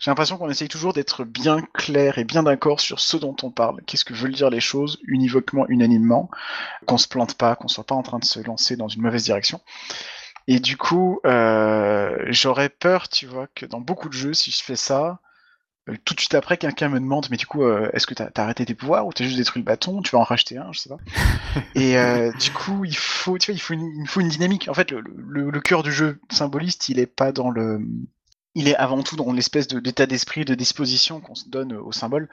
J'ai 0.00 0.10
l'impression 0.10 0.36
qu'on 0.36 0.50
essaye 0.50 0.68
toujours 0.68 0.92
d'être 0.92 1.24
bien 1.24 1.60
clair 1.74 2.18
et 2.18 2.24
bien 2.24 2.42
d'accord 2.42 2.80
sur 2.80 2.98
ce 2.98 3.16
dont 3.16 3.36
on 3.42 3.50
parle. 3.50 3.80
Qu'est-ce 3.86 4.04
que 4.04 4.14
veulent 4.14 4.34
dire 4.34 4.50
les 4.50 4.60
choses, 4.60 4.98
univoquement, 5.04 5.66
unanimement? 5.68 6.28
Qu'on 6.86 6.98
se 6.98 7.06
plante 7.06 7.34
pas, 7.34 7.54
qu'on 7.54 7.68
soit 7.68 7.84
pas 7.84 7.94
en 7.94 8.02
train 8.02 8.18
de 8.18 8.24
se 8.24 8.40
lancer 8.40 8.76
dans 8.76 8.88
une 8.88 9.02
mauvaise 9.02 9.24
direction. 9.24 9.60
Et 10.48 10.60
du 10.60 10.76
coup, 10.76 11.20
euh, 11.24 12.16
j'aurais 12.28 12.68
peur, 12.68 13.08
tu 13.08 13.26
vois, 13.26 13.48
que 13.54 13.66
dans 13.66 13.80
beaucoup 13.80 14.08
de 14.08 14.14
jeux, 14.14 14.34
si 14.34 14.50
je 14.50 14.62
fais 14.62 14.76
ça, 14.76 15.20
tout 16.04 16.14
de 16.14 16.20
suite 16.20 16.34
après, 16.34 16.56
quelqu'un 16.56 16.88
me 16.88 16.98
demande, 16.98 17.28
mais 17.30 17.36
du 17.36 17.46
coup, 17.46 17.62
euh, 17.62 17.88
est-ce 17.92 18.06
que 18.06 18.14
t'as 18.14 18.28
as 18.34 18.42
arrêté 18.42 18.66
tes 18.66 18.74
pouvoirs 18.74 19.06
ou 19.06 19.12
t'as 19.12 19.24
juste 19.24 19.36
détruit 19.36 19.62
le 19.62 19.66
bâton? 19.66 20.02
Tu 20.02 20.10
vas 20.12 20.18
en 20.18 20.24
racheter 20.24 20.58
un, 20.58 20.72
je 20.72 20.80
sais 20.80 20.88
pas. 20.88 20.98
et 21.74 21.96
euh, 21.96 22.32
du 22.32 22.50
coup, 22.50 22.84
il 22.84 22.96
faut, 22.96 23.38
tu 23.38 23.52
vois, 23.52 23.56
il 23.56 23.60
faut 23.60 23.74
une, 23.74 24.02
il 24.02 24.08
faut 24.08 24.20
une 24.20 24.28
dynamique. 24.28 24.68
En 24.68 24.74
fait, 24.74 24.90
le, 24.90 25.02
le, 25.28 25.50
le 25.50 25.60
cœur 25.60 25.82
du 25.82 25.92
jeu 25.92 26.20
symboliste, 26.30 26.88
il 26.88 26.98
est 26.98 27.06
pas 27.06 27.30
dans 27.30 27.50
le, 27.50 27.80
il 28.56 28.68
est 28.68 28.76
avant 28.76 29.02
tout 29.02 29.16
dans 29.16 29.30
l'espèce 29.32 29.68
d'état 29.68 30.06
d'esprit, 30.06 30.46
de 30.46 30.54
disposition 30.54 31.20
qu'on 31.20 31.34
se 31.34 31.46
donne 31.46 31.74
au 31.74 31.92
symbole. 31.92 32.30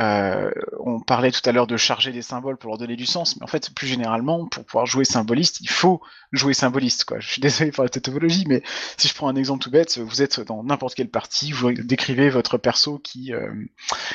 Euh, 0.00 0.50
on 0.80 0.98
parlait 0.98 1.30
tout 1.30 1.40
à 1.44 1.52
l'heure 1.52 1.68
de 1.68 1.76
charger 1.76 2.10
des 2.10 2.20
symboles 2.20 2.56
pour 2.56 2.70
leur 2.70 2.78
donner 2.78 2.96
du 2.96 3.06
sens, 3.06 3.36
mais 3.36 3.44
en 3.44 3.46
fait, 3.46 3.72
plus 3.72 3.86
généralement, 3.86 4.48
pour 4.48 4.64
pouvoir 4.64 4.86
jouer 4.86 5.04
symboliste, 5.04 5.60
il 5.60 5.70
faut 5.70 6.02
jouer 6.32 6.52
symboliste. 6.52 7.04
Quoi. 7.04 7.20
Je 7.20 7.28
suis 7.28 7.40
désolé 7.40 7.70
pour 7.70 7.84
la 7.84 7.90
tautologie, 7.90 8.44
mais 8.48 8.64
si 8.96 9.06
je 9.06 9.14
prends 9.14 9.28
un 9.28 9.36
exemple 9.36 9.62
tout 9.62 9.70
bête, 9.70 9.98
vous 9.98 10.20
êtes 10.20 10.40
dans 10.40 10.64
n'importe 10.64 10.96
quelle 10.96 11.10
partie, 11.10 11.52
vous 11.52 11.72
décrivez 11.72 12.28
votre 12.28 12.58
perso 12.58 12.98
qui 12.98 13.32
euh, 13.32 13.52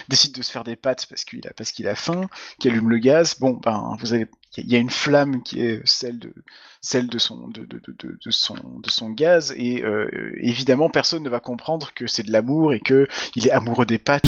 décide 0.09 0.33
de 0.33 0.41
se 0.41 0.51
faire 0.51 0.65
des 0.65 0.75
pattes 0.75 1.05
parce 1.09 1.23
qu'il 1.23 1.47
a, 1.47 1.53
parce 1.53 1.71
qu'il 1.71 1.87
a 1.87 1.95
faim, 1.95 2.27
qui 2.59 2.67
allume 2.67 2.89
le 2.89 2.97
gaz. 2.97 3.39
Bon, 3.39 3.51
ben, 3.51 3.95
vous 4.01 4.13
avez 4.13 4.27
il 4.57 4.71
y 4.71 4.75
a 4.75 4.79
une 4.79 4.89
flamme 4.89 5.43
qui 5.43 5.61
est 5.61 5.81
celle 5.85 6.19
de 6.19 6.33
celle 6.81 7.07
de 7.07 7.17
son 7.17 7.47
de, 7.47 7.65
de, 7.65 7.81
de, 7.87 8.17
de 8.23 8.31
son 8.31 8.55
de 8.55 8.89
son 8.89 9.09
gaz 9.09 9.53
et 9.57 9.83
euh, 9.83 10.09
évidemment 10.37 10.89
personne 10.89 11.23
ne 11.23 11.29
va 11.29 11.39
comprendre 11.39 11.91
que 11.93 12.07
c'est 12.07 12.23
de 12.23 12.31
l'amour 12.31 12.73
et 12.73 12.79
que 12.79 13.07
il 13.35 13.47
est 13.47 13.51
amoureux 13.51 13.85
des 13.85 13.97
pattes 13.97 14.23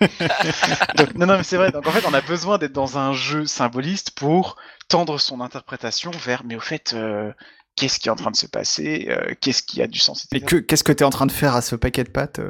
donc, 0.96 1.14
non 1.14 1.26
non 1.26 1.36
mais 1.36 1.42
c'est 1.42 1.56
vrai. 1.56 1.70
Donc 1.70 1.86
en 1.86 1.90
fait 1.90 2.06
on 2.06 2.14
a 2.14 2.20
besoin 2.20 2.58
d'être 2.58 2.72
dans 2.72 2.98
un 2.98 3.12
jeu 3.12 3.46
symboliste 3.46 4.12
pour 4.12 4.56
tendre 4.88 5.18
son 5.18 5.40
interprétation 5.40 6.10
vers 6.10 6.44
mais 6.44 6.56
au 6.56 6.60
fait 6.60 6.92
euh, 6.94 7.32
qu'est-ce 7.76 7.98
qui 7.98 8.08
est 8.08 8.12
en 8.12 8.16
train 8.16 8.30
de 8.30 8.36
se 8.36 8.46
passer 8.46 9.06
euh, 9.08 9.34
qu'est-ce 9.40 9.62
qui 9.62 9.82
a 9.82 9.86
du 9.86 9.98
sens 9.98 10.26
et 10.32 10.40
que 10.40 10.56
qu'est-ce 10.56 10.84
que 10.84 10.92
tu 10.92 11.02
es 11.02 11.06
en 11.06 11.10
train 11.10 11.26
de 11.26 11.32
faire 11.32 11.54
à 11.54 11.62
ce 11.62 11.76
paquet 11.76 12.04
de 12.04 12.10
pâtes 12.10 12.40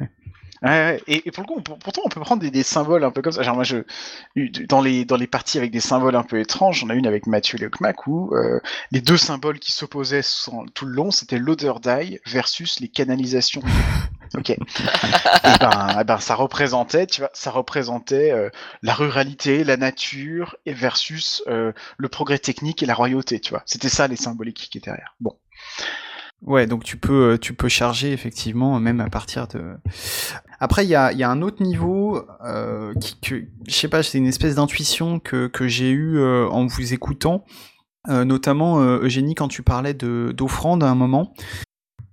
ouais. 0.00 0.08
Et, 0.64 1.30
pour 1.32 1.42
le 1.42 1.48
coup, 1.48 1.60
pourtant, 1.60 2.02
on 2.04 2.08
peut 2.08 2.20
prendre 2.20 2.48
des, 2.48 2.62
symboles 2.62 3.04
un 3.04 3.10
peu 3.10 3.22
comme 3.22 3.32
ça. 3.32 3.42
Genre, 3.42 3.54
moi, 3.54 3.64
je, 3.64 3.78
dans 4.68 4.80
les, 4.80 5.04
dans 5.04 5.16
les 5.16 5.26
parties 5.26 5.58
avec 5.58 5.70
des 5.70 5.80
symboles 5.80 6.14
un 6.14 6.22
peu 6.22 6.38
étranges, 6.38 6.80
j'en 6.80 6.90
ai 6.90 6.94
une 6.94 7.06
avec 7.06 7.26
Mathieu 7.26 7.58
Lecmac 7.58 8.06
où 8.06 8.34
euh, 8.34 8.60
les 8.90 9.00
deux 9.00 9.16
symboles 9.16 9.58
qui 9.58 9.72
s'opposaient 9.72 10.22
tout 10.74 10.86
le 10.86 10.92
long, 10.92 11.10
c'était 11.10 11.38
l'odeur 11.38 11.80
d'ail 11.80 12.20
versus 12.26 12.80
les 12.80 12.88
canalisations. 12.88 13.62
ok. 14.34 14.50
et 14.50 14.58
ben, 15.60 16.00
et 16.00 16.04
ben, 16.04 16.18
ça 16.18 16.34
représentait, 16.34 17.06
tu 17.06 17.22
vois, 17.22 17.30
ça 17.34 17.50
représentait 17.50 18.30
euh, 18.30 18.50
la 18.82 18.94
ruralité, 18.94 19.64
la 19.64 19.76
nature, 19.76 20.56
versus 20.66 21.42
euh, 21.48 21.72
le 21.96 22.08
progrès 22.08 22.38
technique 22.38 22.82
et 22.82 22.86
la 22.86 22.94
royauté, 22.94 23.40
tu 23.40 23.50
vois. 23.50 23.62
C'était 23.66 23.88
ça 23.88 24.06
les 24.08 24.16
symboliques 24.16 24.68
qui 24.70 24.78
étaient 24.78 24.90
derrière. 24.90 25.14
Bon. 25.20 25.36
Ouais, 26.44 26.66
donc 26.66 26.82
tu 26.82 26.96
peux, 26.96 27.38
tu 27.40 27.54
peux 27.54 27.68
charger 27.68 28.12
effectivement 28.12 28.80
même 28.80 29.00
à 29.00 29.08
partir 29.08 29.46
de. 29.46 29.76
Après, 30.58 30.84
il 30.84 30.88
y 30.88 30.94
a, 30.94 31.12
y 31.12 31.22
a, 31.22 31.30
un 31.30 31.42
autre 31.42 31.62
niveau 31.62 32.24
euh, 32.44 32.94
qui, 32.94 33.18
que, 33.20 33.44
je 33.66 33.74
sais 33.74 33.88
pas, 33.88 34.02
c'est 34.02 34.18
une 34.18 34.26
espèce 34.26 34.56
d'intuition 34.56 35.20
que, 35.20 35.46
que 35.46 35.68
j'ai 35.68 35.90
eu 35.90 36.18
euh, 36.18 36.48
en 36.48 36.66
vous 36.66 36.92
écoutant, 36.94 37.44
euh, 38.08 38.24
notamment 38.24 38.80
euh, 38.80 38.98
Eugénie 39.02 39.36
quand 39.36 39.48
tu 39.48 39.62
parlais 39.62 39.94
de 39.94 40.32
d'offrande 40.36 40.82
à 40.82 40.90
un 40.90 40.96
moment. 40.96 41.34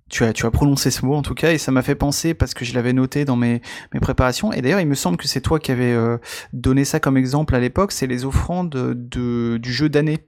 Tu 0.08 0.24
as, 0.24 0.32
tu 0.32 0.44
as 0.46 0.50
prononcé 0.50 0.90
ce 0.90 1.06
mot 1.06 1.14
en 1.14 1.22
tout 1.22 1.34
cas 1.34 1.52
et 1.52 1.58
ça 1.58 1.70
m'a 1.70 1.82
fait 1.82 1.94
penser 1.94 2.34
parce 2.34 2.52
que 2.52 2.64
je 2.64 2.74
l'avais 2.74 2.92
noté 2.92 3.24
dans 3.24 3.36
mes, 3.36 3.62
mes 3.94 4.00
préparations 4.00 4.52
et 4.52 4.60
d'ailleurs 4.60 4.80
il 4.80 4.88
me 4.88 4.96
semble 4.96 5.16
que 5.16 5.28
c'est 5.28 5.40
toi 5.40 5.60
qui 5.60 5.70
avais 5.70 5.92
euh, 5.92 6.18
donné 6.52 6.84
ça 6.84 6.98
comme 6.98 7.16
exemple 7.16 7.54
à 7.54 7.60
l'époque, 7.60 7.92
c'est 7.92 8.08
les 8.08 8.24
offrandes 8.24 8.70
de, 8.70 9.56
du 9.58 9.72
jeu 9.72 9.88
d'année 9.88 10.18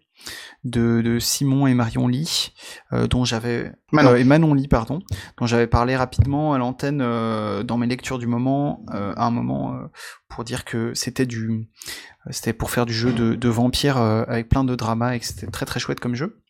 de, 0.64 1.00
de, 1.02 1.18
Simon 1.18 1.66
et 1.66 1.74
Marion 1.74 2.06
Lee, 2.06 2.52
euh, 2.92 3.06
dont 3.06 3.24
j'avais 3.24 3.72
Manon. 3.90 4.10
Euh, 4.10 4.16
et 4.16 4.24
Manon 4.24 4.54
Lee, 4.54 4.68
pardon, 4.68 5.00
dont 5.38 5.46
j'avais 5.46 5.66
parlé 5.66 5.96
rapidement 5.96 6.54
à 6.54 6.58
l'antenne 6.58 7.00
euh, 7.02 7.62
dans 7.62 7.76
mes 7.76 7.86
lectures 7.86 8.18
du 8.18 8.26
moment, 8.26 8.84
euh, 8.92 9.12
à 9.16 9.26
un 9.26 9.30
moment 9.30 9.78
pour 10.28 10.44
dire 10.44 10.64
que 10.64 10.94
c'était 10.94 11.26
du, 11.26 11.68
c'était 12.30 12.52
pour 12.52 12.70
faire 12.70 12.86
du 12.86 12.94
jeu 12.94 13.12
de, 13.12 13.34
de 13.34 13.48
vampire 13.48 13.96
avec 13.96 14.48
plein 14.48 14.64
de 14.64 14.74
drama 14.74 15.16
et 15.16 15.20
que 15.20 15.26
c'était 15.26 15.46
très 15.46 15.66
très 15.66 15.80
chouette 15.80 16.00
comme 16.00 16.14
jeu. 16.14 16.40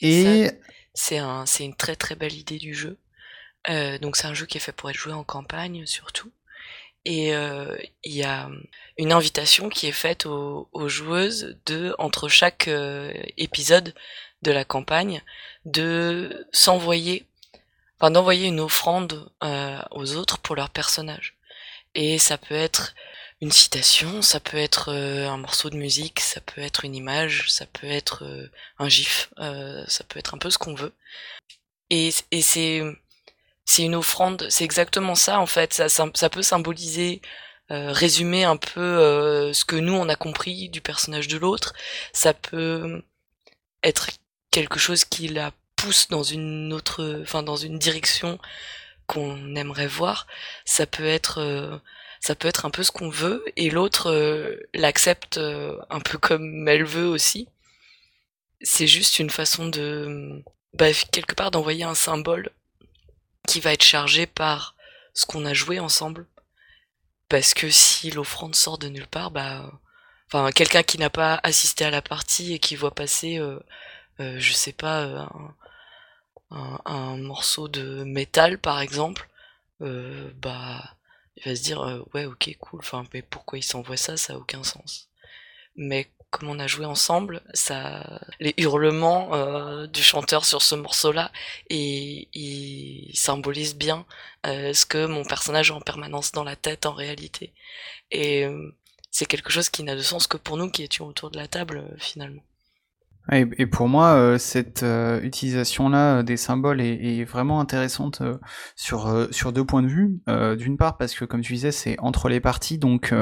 Et 0.00 0.50
c'est 0.94 1.18
un, 1.18 1.46
c'est 1.46 1.64
une 1.64 1.76
très 1.76 1.96
très 1.96 2.16
belle 2.16 2.34
idée 2.34 2.58
du 2.58 2.74
jeu. 2.74 2.98
donc 4.00 4.16
c'est 4.16 4.26
un 4.26 4.34
jeu 4.34 4.46
qui 4.46 4.56
est 4.56 4.60
fait 4.60 4.72
pour 4.72 4.90
être 4.90 4.96
joué 4.96 5.12
en 5.12 5.24
campagne 5.24 5.86
surtout 5.86 6.32
et 7.04 7.34
euh, 7.34 7.76
il 8.04 8.12
y 8.12 8.22
a 8.22 8.48
une 8.98 9.12
invitation 9.12 9.68
qui 9.68 9.86
est 9.86 9.92
faite 9.92 10.26
aux, 10.26 10.68
joueuses 10.88 11.56
de 11.66 11.94
entre 11.98 12.28
chaque 12.28 12.68
euh, 12.68 13.12
épisode 13.36 13.94
de 14.42 14.52
la 14.52 14.64
campagne 14.64 15.22
de 15.64 16.46
s'envoyer 16.52 17.26
enfin 17.98 18.10
d'envoyer 18.10 18.48
une 18.48 18.60
offrande 18.60 19.30
euh, 19.42 19.78
aux 19.90 20.14
autres 20.16 20.38
pour 20.38 20.56
leur 20.56 20.70
personnage 20.70 21.36
et 21.94 22.18
ça 22.18 22.38
peut 22.38 22.54
être 22.54 22.94
une 23.42 23.52
citation 23.52 24.22
ça 24.22 24.38
peut 24.40 24.56
être 24.56 24.92
euh, 24.92 25.28
un 25.28 25.36
morceau 25.36 25.68
de 25.68 25.76
musique 25.76 26.20
ça 26.20 26.40
peut 26.40 26.60
être 26.60 26.84
une 26.84 26.94
image 26.94 27.50
ça 27.50 27.66
peut 27.66 27.88
être 27.88 28.24
euh, 28.24 28.48
un 28.78 28.88
gif 28.88 29.30
euh, 29.38 29.84
ça 29.88 30.04
peut 30.04 30.18
être 30.20 30.34
un 30.34 30.38
peu 30.38 30.50
ce 30.50 30.58
qu'on 30.58 30.74
veut. 30.74 30.92
Et, 31.90 32.10
et 32.30 32.40
c'est 32.40 32.80
c'est 33.72 33.84
une 33.84 33.94
offrande, 33.94 34.46
c'est 34.50 34.64
exactement 34.64 35.14
ça 35.14 35.40
en 35.40 35.46
fait. 35.46 35.72
Ça, 35.88 36.30
peut 36.30 36.42
symboliser, 36.42 37.22
euh, 37.70 37.90
résumer 37.92 38.44
un 38.44 38.58
peu 38.58 38.80
euh, 38.80 39.52
ce 39.54 39.64
que 39.64 39.76
nous 39.76 39.94
on 39.94 40.10
a 40.10 40.16
compris 40.16 40.68
du 40.68 40.82
personnage 40.82 41.26
de 41.28 41.38
l'autre. 41.38 41.72
Ça 42.12 42.34
peut 42.34 43.02
être 43.82 44.10
quelque 44.50 44.78
chose 44.78 45.04
qui 45.04 45.28
la 45.28 45.52
pousse 45.76 46.08
dans 46.08 46.22
une 46.22 46.72
autre, 46.74 47.20
enfin 47.22 47.42
dans 47.42 47.56
une 47.56 47.78
direction 47.78 48.38
qu'on 49.06 49.56
aimerait 49.56 49.86
voir. 49.86 50.26
Ça 50.66 50.86
peut 50.86 51.06
être, 51.06 51.38
euh, 51.40 51.78
ça 52.20 52.34
peut 52.34 52.48
être 52.48 52.66
un 52.66 52.70
peu 52.70 52.82
ce 52.82 52.92
qu'on 52.92 53.10
veut 53.10 53.42
et 53.56 53.70
l'autre 53.70 54.10
l'accepte 54.74 55.38
un 55.38 56.00
peu 56.00 56.18
comme 56.26 56.68
elle 56.68 56.84
veut 56.84 57.06
aussi. 57.08 57.48
C'est 58.62 58.86
juste 58.86 59.18
une 59.18 59.30
façon 59.30 59.68
de, 59.68 60.42
bah, 60.74 60.92
quelque 61.12 61.34
part 61.34 61.50
d'envoyer 61.50 61.84
un 61.84 61.94
symbole 61.94 62.50
qui 63.46 63.60
va 63.60 63.72
être 63.72 63.82
chargé 63.82 64.26
par 64.26 64.74
ce 65.14 65.26
qu'on 65.26 65.44
a 65.44 65.54
joué 65.54 65.80
ensemble. 65.80 66.26
Parce 67.28 67.54
que 67.54 67.70
si 67.70 68.10
l'offrande 68.10 68.54
sort 68.54 68.78
de 68.78 68.88
nulle 68.88 69.06
part, 69.06 69.30
bah, 69.30 69.70
enfin, 70.28 70.50
quelqu'un 70.52 70.82
qui 70.82 70.98
n'a 70.98 71.10
pas 71.10 71.40
assisté 71.42 71.84
à 71.84 71.90
la 71.90 72.02
partie 72.02 72.52
et 72.52 72.58
qui 72.58 72.76
voit 72.76 72.94
passer, 72.94 73.38
euh, 73.38 73.58
euh, 74.20 74.36
je 74.38 74.52
sais 74.52 74.72
pas, 74.72 75.02
euh, 75.02 75.24
un, 76.50 77.16
morceau 77.16 77.68
de 77.68 78.04
métal 78.04 78.58
par 78.58 78.80
exemple, 78.80 79.28
bah, 79.80 80.96
il 81.36 81.44
va 81.44 81.56
se 81.56 81.62
dire, 81.62 82.04
ouais, 82.14 82.26
ok, 82.26 82.56
cool, 82.60 82.80
enfin, 82.80 83.04
mais 83.14 83.22
pourquoi 83.22 83.58
il 83.58 83.62
s'envoie 83.62 83.96
ça, 83.96 84.16
ça 84.16 84.34
a 84.34 84.36
aucun 84.36 84.62
sens. 84.62 85.08
Mais 85.76 86.10
comme 86.32 86.48
on 86.48 86.58
a 86.58 86.66
joué 86.66 86.86
ensemble, 86.86 87.42
les 88.40 88.54
hurlements 88.56 89.34
euh, 89.34 89.86
du 89.86 90.02
chanteur 90.02 90.46
sur 90.46 90.62
ce 90.62 90.74
morceau-là, 90.74 91.30
et 91.68 92.28
ils 92.32 93.14
symbolisent 93.14 93.76
bien 93.76 94.06
euh, 94.46 94.72
ce 94.72 94.86
que 94.86 95.06
mon 95.06 95.24
personnage 95.24 95.70
a 95.70 95.74
en 95.74 95.80
permanence 95.80 96.32
dans 96.32 96.42
la 96.42 96.56
tête 96.56 96.86
en 96.86 96.94
réalité. 96.94 97.52
Et 98.10 98.46
euh, 98.46 98.74
c'est 99.10 99.26
quelque 99.26 99.52
chose 99.52 99.68
qui 99.68 99.84
n'a 99.84 99.94
de 99.94 100.00
sens 100.00 100.26
que 100.26 100.38
pour 100.38 100.56
nous 100.56 100.70
qui 100.70 100.82
étions 100.82 101.06
autour 101.06 101.30
de 101.30 101.36
la 101.36 101.48
table 101.48 101.84
finalement. 101.98 102.42
Et, 103.30 103.66
pour 103.66 103.88
moi, 103.88 104.14
euh, 104.14 104.36
cette 104.36 104.82
euh, 104.82 105.20
utilisation-là 105.22 106.18
euh, 106.18 106.22
des 106.24 106.36
symboles 106.36 106.80
est, 106.80 107.22
vraiment 107.24 107.60
intéressante 107.60 108.20
sur 108.74 109.28
sur 109.30 109.52
deux 109.52 109.64
points 109.64 109.82
de 109.82 109.86
vue. 109.86 110.20
D'une 110.58 110.76
part, 110.76 110.96
parce 110.96 111.14
que 111.14 111.24
comme 111.24 111.40
tu 111.40 111.52
disais, 111.52 111.70
c'est 111.70 111.98
entre 112.00 112.28
les 112.28 112.40
parties, 112.40 112.78
donc 112.78 113.14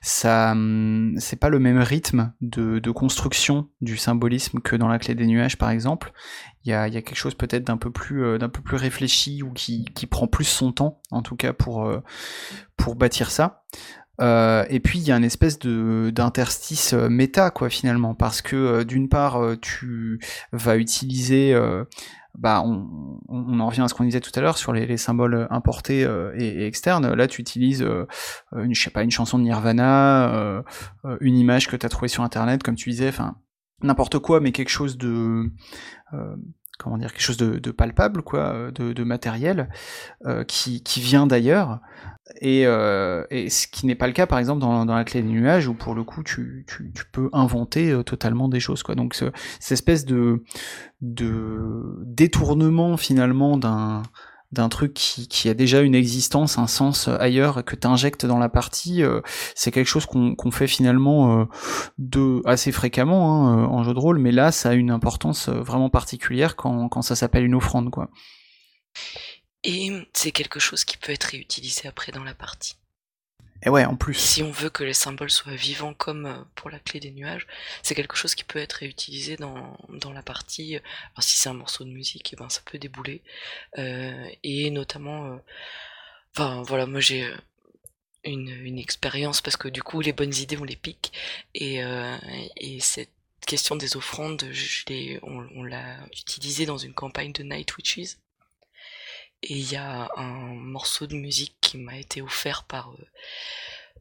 ça 0.00 0.52
hum, 0.52 1.14
c'est 1.18 1.36
pas 1.36 1.50
le 1.50 1.58
même 1.58 1.78
rythme 1.78 2.32
de, 2.40 2.90
construction 2.90 3.68
du 3.82 3.98
symbolisme 3.98 4.60
que 4.60 4.74
dans 4.74 4.88
la 4.88 4.98
clé 4.98 5.14
des 5.14 5.26
nuages, 5.26 5.58
par 5.58 5.70
exemple. 5.70 6.12
Il 6.64 6.70
y 6.70 6.72
a, 6.72 6.88
y 6.88 6.96
a 6.96 7.02
quelque 7.02 7.18
chose 7.18 7.34
peut-être 7.34 7.64
d'un 7.64 7.76
peu 7.76 7.90
plus 7.90 8.38
d'un 8.38 8.48
peu 8.48 8.62
plus 8.62 8.76
réfléchi 8.76 9.42
ou 9.42 9.52
qui, 9.52 9.84
qui 9.94 10.06
prend 10.06 10.26
plus 10.26 10.44
son 10.44 10.72
temps, 10.72 11.02
en 11.10 11.22
tout 11.22 11.36
cas 11.36 11.52
pour 11.52 11.92
pour 12.76 12.96
bâtir 12.96 13.30
ça. 13.30 13.64
Euh, 14.20 14.64
et 14.70 14.80
puis 14.80 14.98
il 14.98 15.06
y 15.06 15.12
a 15.12 15.16
une 15.16 15.24
espèce 15.24 15.58
de 15.58 16.10
d'interstice 16.14 16.94
euh, 16.94 17.08
méta 17.08 17.50
quoi 17.50 17.68
finalement. 17.68 18.14
Parce 18.14 18.42
que 18.42 18.56
euh, 18.56 18.84
d'une 18.84 19.08
part 19.08 19.42
euh, 19.42 19.56
tu 19.60 20.20
vas 20.52 20.76
utiliser 20.76 21.54
bah 22.38 22.62
on, 22.62 23.18
on, 23.28 23.60
en 23.60 23.66
revient 23.66 23.80
à 23.80 23.88
ce 23.88 23.94
qu'on 23.94 24.04
disait 24.04 24.20
tout 24.20 24.30
à 24.34 24.42
l'heure 24.42 24.58
sur 24.58 24.74
les, 24.74 24.84
les, 24.84 24.98
symboles 24.98 25.46
importés 25.50 26.00
et, 26.34 26.46
et, 26.46 26.66
externes. 26.66 27.14
Là 27.14 27.26
tu 27.26 27.40
utilises 27.40 27.86
une 28.54 28.74
je 28.74 28.82
sais 28.82 28.90
pas 28.90 29.02
une 29.02 29.10
chanson 29.10 29.38
de 29.38 29.44
Nirvana 29.44 30.62
une 31.20 31.36
image 31.36 31.68
que 31.68 31.76
tu 31.76 31.86
as 31.86 31.88
trouvée 31.88 32.08
sur 32.08 32.22
internet 32.22 32.62
comme 32.62 32.74
tu 32.74 32.90
disais. 32.90 33.08
Enfin 33.08 33.36
n'importe 33.82 34.18
quoi 34.18 34.40
mais 34.40 34.52
quelque 34.52 34.68
chose 34.70 34.98
de 34.98 35.50
comment 36.78 36.98
dire 36.98 37.12
quelque 37.12 37.22
chose 37.22 37.36
de, 37.36 37.70
palpable 37.70 38.22
quoi 38.22 38.70
de, 38.72 38.92
de 38.92 39.04
matériel 39.04 39.68
euh, 40.24 40.44
qui, 40.44 40.82
qui 40.82 41.00
vient 41.00 41.26
d'ailleurs. 41.26 41.80
Et, 42.40 42.66
euh, 42.66 43.24
et 43.30 43.48
ce 43.50 43.68
qui 43.68 43.86
n'est 43.86 43.94
pas 43.94 44.08
le 44.08 44.12
cas 44.12 44.26
par 44.26 44.40
exemple 44.40 44.60
dans, 44.60 44.84
dans 44.84 44.96
la 44.96 45.04
clé 45.04 45.22
des 45.22 45.28
nuages 45.28 45.68
où 45.68 45.74
pour 45.74 45.94
le 45.94 46.02
coup 46.02 46.24
tu, 46.24 46.66
tu, 46.66 46.92
peux 47.12 47.30
inventer 47.32 47.92
euh, 47.92 48.02
totalement 48.02 48.48
des 48.48 48.58
choses 48.58 48.82
quoi. 48.82 48.96
Donc 48.96 49.14
ce, 49.14 49.26
cette 49.60 49.72
espèce 49.72 50.04
de 50.04 50.42
de 51.00 51.98
détournement 52.04 52.96
finalement 52.96 53.56
d'un 53.56 54.02
d'un 54.52 54.68
truc 54.68 54.94
qui, 54.94 55.48
a 55.48 55.54
déjà 55.54 55.80
une 55.80 55.94
existence, 55.94 56.58
un 56.58 56.66
sens 56.66 57.08
ailleurs 57.08 57.64
que 57.64 57.76
tu 57.76 57.86
injectes 57.86 58.26
dans 58.26 58.38
la 58.38 58.48
partie, 58.48 59.02
euh, 59.02 59.20
c'est 59.54 59.70
quelque 59.70 59.88
chose 59.88 60.06
qu'on 60.06 60.34
qu 60.34 60.50
fait 60.50 60.66
finalement 60.66 61.46
euh, 62.14 62.40
assez 62.44 62.72
fréquemment 62.72 63.48
hein, 63.48 63.64
en 63.64 63.82
jeu 63.82 63.92
de 63.92 63.98
rôle, 63.98 64.18
mais 64.18 64.32
là 64.32 64.52
ça 64.52 64.70
a 64.70 64.74
une 64.74 64.90
importance 64.90 65.48
vraiment 65.48 65.90
particulière 65.90 66.56
quand, 66.56 66.88
quand 66.88 67.02
ça 67.02 67.16
s'appelle 67.16 67.44
une 67.44 67.54
offrande 67.54 67.90
quoi. 67.90 68.10
Et 69.64 69.90
c'est 70.12 70.30
quelque 70.30 70.60
chose 70.60 70.84
qui 70.84 70.96
peut 70.96 71.12
être 71.12 71.24
réutilisé 71.24 71.88
après 71.88 72.12
dans 72.12 72.24
la 72.24 72.34
partie. 72.34 72.76
Et 73.62 73.68
ouais, 73.68 73.84
en 73.84 73.96
plus. 73.96 74.14
Si 74.14 74.42
on 74.42 74.50
veut 74.50 74.70
que 74.70 74.84
les 74.84 74.94
symboles 74.94 75.30
soient 75.30 75.54
vivants 75.54 75.94
comme 75.94 76.26
euh, 76.26 76.36
pour 76.54 76.70
la 76.70 76.78
clé 76.78 77.00
des 77.00 77.10
nuages, 77.10 77.46
c'est 77.82 77.94
quelque 77.94 78.16
chose 78.16 78.34
qui 78.34 78.44
peut 78.44 78.58
être 78.58 78.74
réutilisé 78.74 79.36
dans, 79.36 79.76
la 80.12 80.22
partie. 80.22 80.76
Alors 80.76 81.22
si 81.22 81.38
c'est 81.38 81.48
un 81.48 81.54
morceau 81.54 81.84
de 81.84 81.90
musique, 81.90 82.32
et 82.32 82.36
eh 82.36 82.36
ben 82.36 82.48
ça 82.48 82.60
peut 82.64 82.78
débouler. 82.78 83.22
Euh, 83.78 84.28
et 84.42 84.70
notamment, 84.70 85.40
euh, 86.38 86.62
voilà, 86.62 86.86
moi 86.86 87.00
j'ai 87.00 87.28
une, 88.24 88.78
expérience 88.78 89.40
parce 89.40 89.56
que 89.56 89.68
du 89.68 89.82
coup 89.82 90.00
les 90.00 90.12
bonnes 90.12 90.34
idées 90.34 90.58
on 90.58 90.64
les 90.64 90.76
pique 90.76 91.12
et, 91.54 91.82
euh, 91.82 92.16
et 92.56 92.80
cette 92.80 93.10
question 93.46 93.76
des 93.76 93.96
offrandes 93.96 94.44
on, 95.22 95.46
on 95.54 95.62
l'a 95.62 95.96
utilisé 96.12 96.66
dans 96.66 96.76
une 96.78 96.92
campagne 96.92 97.32
de 97.32 97.42
Night 97.42 97.76
Witches 97.76 98.16
et 99.42 99.54
il 99.54 99.72
y 99.72 99.76
a 99.76 100.10
un 100.16 100.54
morceau 100.54 101.06
de 101.06 101.16
musique 101.16 101.56
qui 101.60 101.78
m'a 101.78 101.98
été 101.98 102.22
offert 102.22 102.64
par 102.64 102.90
euh, 102.92 103.06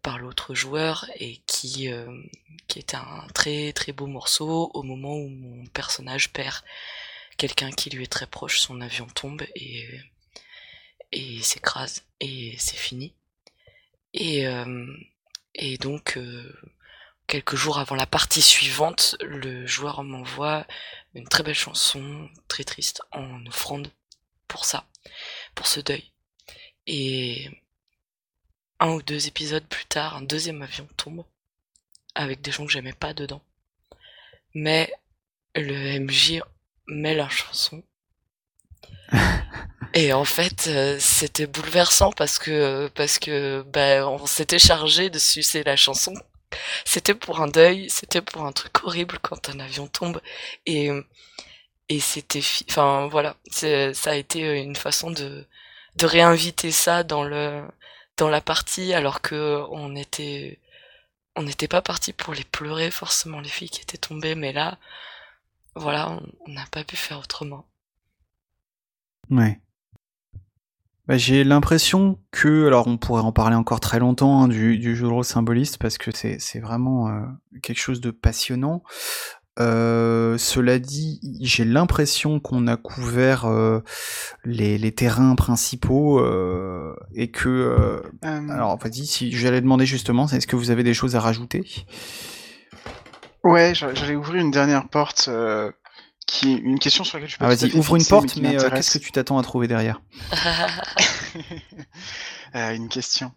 par 0.02 0.20
l'autre 0.20 0.54
joueur 0.54 1.10
et 1.16 1.38
qui 1.48 1.92
euh, 1.92 2.22
qui 2.68 2.80
est 2.80 2.94
un 2.94 3.28
très 3.34 3.74
très 3.74 3.92
beau 3.92 4.08
morceau 4.08 4.72
au 4.74 4.84
moment 4.84 5.16
où 5.16 5.30
mon 5.30 5.66
personnage 5.68 6.32
perd 6.32 6.64
quelqu'un 7.38 7.72
qui 7.72 7.90
lui 7.90 8.04
est 8.04 8.12
très 8.12 8.28
proche 8.28 8.60
son 8.60 8.82
avion 8.82 9.08
tombe 9.08 9.44
et 9.56 9.88
et 11.12 11.42
s'écrase 11.42 12.04
et 12.20 12.56
c'est 12.60 12.78
fini. 12.78 13.14
Et, 14.14 14.48
euh, 14.48 14.88
et 15.56 15.78
donc, 15.78 16.18
quelques 17.28 17.56
jours 17.56 17.80
avant 17.80 17.96
la 17.96 18.06
partie 18.06 18.42
suivante, 18.42 19.18
le 19.22 19.66
joueur 19.66 20.04
m'envoie 20.04 20.66
une 21.14 21.28
très 21.28 21.44
belle 21.44 21.56
chanson, 21.56 22.30
très 22.48 22.64
triste, 22.64 23.02
en 23.12 23.46
offrande 23.46 23.90
pour 24.48 24.66
ça, 24.66 24.86
pour 25.56 25.68
ce 25.68 25.80
deuil. 25.80 26.12
Et 26.88 27.50
un 28.80 28.92
ou 28.92 29.02
deux 29.02 29.28
épisodes 29.28 29.66
plus 29.66 29.86
tard, 29.86 30.18
un 30.18 30.22
deuxième 30.22 30.62
avion 30.62 30.88
tombe, 30.98 31.26
avec 32.14 32.42
des 32.42 32.52
gens 32.52 32.66
que 32.66 32.72
j'aimais 32.72 32.94
pas 32.94 33.14
dedans. 33.14 33.42
Mais 34.54 34.92
le 35.56 36.00
MJ 36.00 36.42
met 36.88 37.16
la 37.16 37.30
chanson 37.30 37.84
et 39.94 40.14
en 40.14 40.26
fait, 40.26 40.68
euh, 40.68 40.98
c'était 41.00 41.48
bouleversant 41.48 42.12
parce 42.12 42.40
que 42.40 42.90
parce 42.96 43.20
que 43.20 43.64
ben 43.68 44.04
on 44.04 44.26
s'était 44.26 44.60
chargé 44.60 45.10
de 45.10 45.20
sucer 45.20 45.64
la 45.64 45.76
chanson. 45.76 46.14
C'était 46.86 47.16
pour 47.16 47.42
un 47.42 47.48
deuil, 47.48 47.90
c'était 47.90 48.22
pour 48.22 48.44
un 48.46 48.52
truc 48.52 48.84
horrible 48.84 49.20
quand 49.22 49.50
un 49.50 49.60
avion 49.60 49.88
tombe 49.88 50.22
et 50.66 50.90
et 51.90 52.00
c'était 52.00 52.42
enfin 52.70 53.08
voilà, 53.08 53.36
ça 53.50 54.12
a 54.12 54.16
été 54.16 54.62
une 54.62 54.76
façon 54.76 55.12
de 55.12 55.46
de 55.98 56.06
réinviter 56.06 56.72
ça 56.72 57.04
dans 57.04 57.24
le 57.24 57.64
dans 58.18 58.30
la 58.30 58.42
partie 58.42 58.94
alors 58.94 59.22
que 59.22 59.64
on 59.70 59.96
était 59.96 60.60
on 61.36 61.44
n'était 61.44 61.68
pas 61.68 61.82
parti 61.82 62.14
pour 62.14 62.34
les 62.34 62.44
pleurer 62.44 62.92
forcément 62.92 63.40
les 63.42 63.50
filles 63.50 63.70
qui 63.70 63.82
étaient 63.82 63.98
tombées 63.98 64.36
mais 64.36 64.54
là 64.54 64.78
voilà, 65.76 66.20
on 66.48 66.52
n'a 66.52 66.66
pas 66.72 66.84
pu 66.84 66.96
faire 66.96 67.20
autrement. 67.20 67.66
Ouais. 69.30 69.60
Bah, 71.08 71.18
j'ai 71.18 71.44
l'impression 71.44 72.20
que, 72.32 72.66
alors 72.66 72.88
on 72.88 72.98
pourrait 72.98 73.22
en 73.22 73.32
parler 73.32 73.56
encore 73.56 73.80
très 73.80 74.00
longtemps 74.00 74.42
hein, 74.42 74.48
du, 74.48 74.96
jeu 74.96 75.08
de 75.08 75.12
rôle 75.12 75.26
symboliste 75.26 75.78
parce 75.78 75.98
que 75.98 76.12
c'est 76.12 76.60
vraiment 76.60 77.10
euh, 77.10 77.26
quelque 77.62 77.80
chose 77.80 78.02
de 78.02 78.12
passionnant. 78.12 78.84
Euh, 79.60 80.38
cela 80.38 80.80
dit, 80.80 81.20
j'ai 81.40 81.64
l'impression 81.64 82.40
qu'on 82.40 82.68
a 82.68 82.76
couvert 82.76 83.46
euh, 83.46 83.80
les, 84.44 84.78
les, 84.78 84.92
terrains 84.92 85.36
principaux 85.36 86.20
euh, 86.20 86.94
et 87.14 87.32
que. 87.32 87.48
Euh, 87.50 88.02
alors, 88.22 88.78
vas-y, 88.78 89.06
si 89.06 89.32
j'allais 89.32 89.62
demander 89.62 89.86
justement, 89.86 90.28
est-ce 90.28 90.48
que 90.48 90.58
vous 90.58 90.72
avez 90.72 90.84
des 90.84 90.94
choses 90.94 91.16
à 91.16 91.22
rajouter? 91.22 91.66
Ouais, 93.44 93.74
j'allais 93.76 94.16
ouvrir 94.16 94.42
une 94.42 94.52
dernière 94.52 94.90
porte 94.90 95.30
qui 96.26 96.54
est 96.54 96.58
une 96.58 96.80
question 96.80 97.04
sur 97.04 97.18
laquelle 97.18 97.30
je 97.30 97.38
peux. 97.38 97.46
Ah, 97.46 97.50
vas-y, 97.50 97.72
ouvre 97.74 97.96
une 97.96 98.06
porte, 98.06 98.38
mais, 98.38 98.62
euh, 98.62 98.70
qu'est-ce 98.70 98.98
que 98.98 99.04
tu 99.04 99.12
t'attends 99.12 99.38
à 99.38 99.44
trouver 99.44 99.68
derrière? 99.68 100.02
Euh, 102.56 102.74
Une 102.74 102.88
question. 102.88 103.34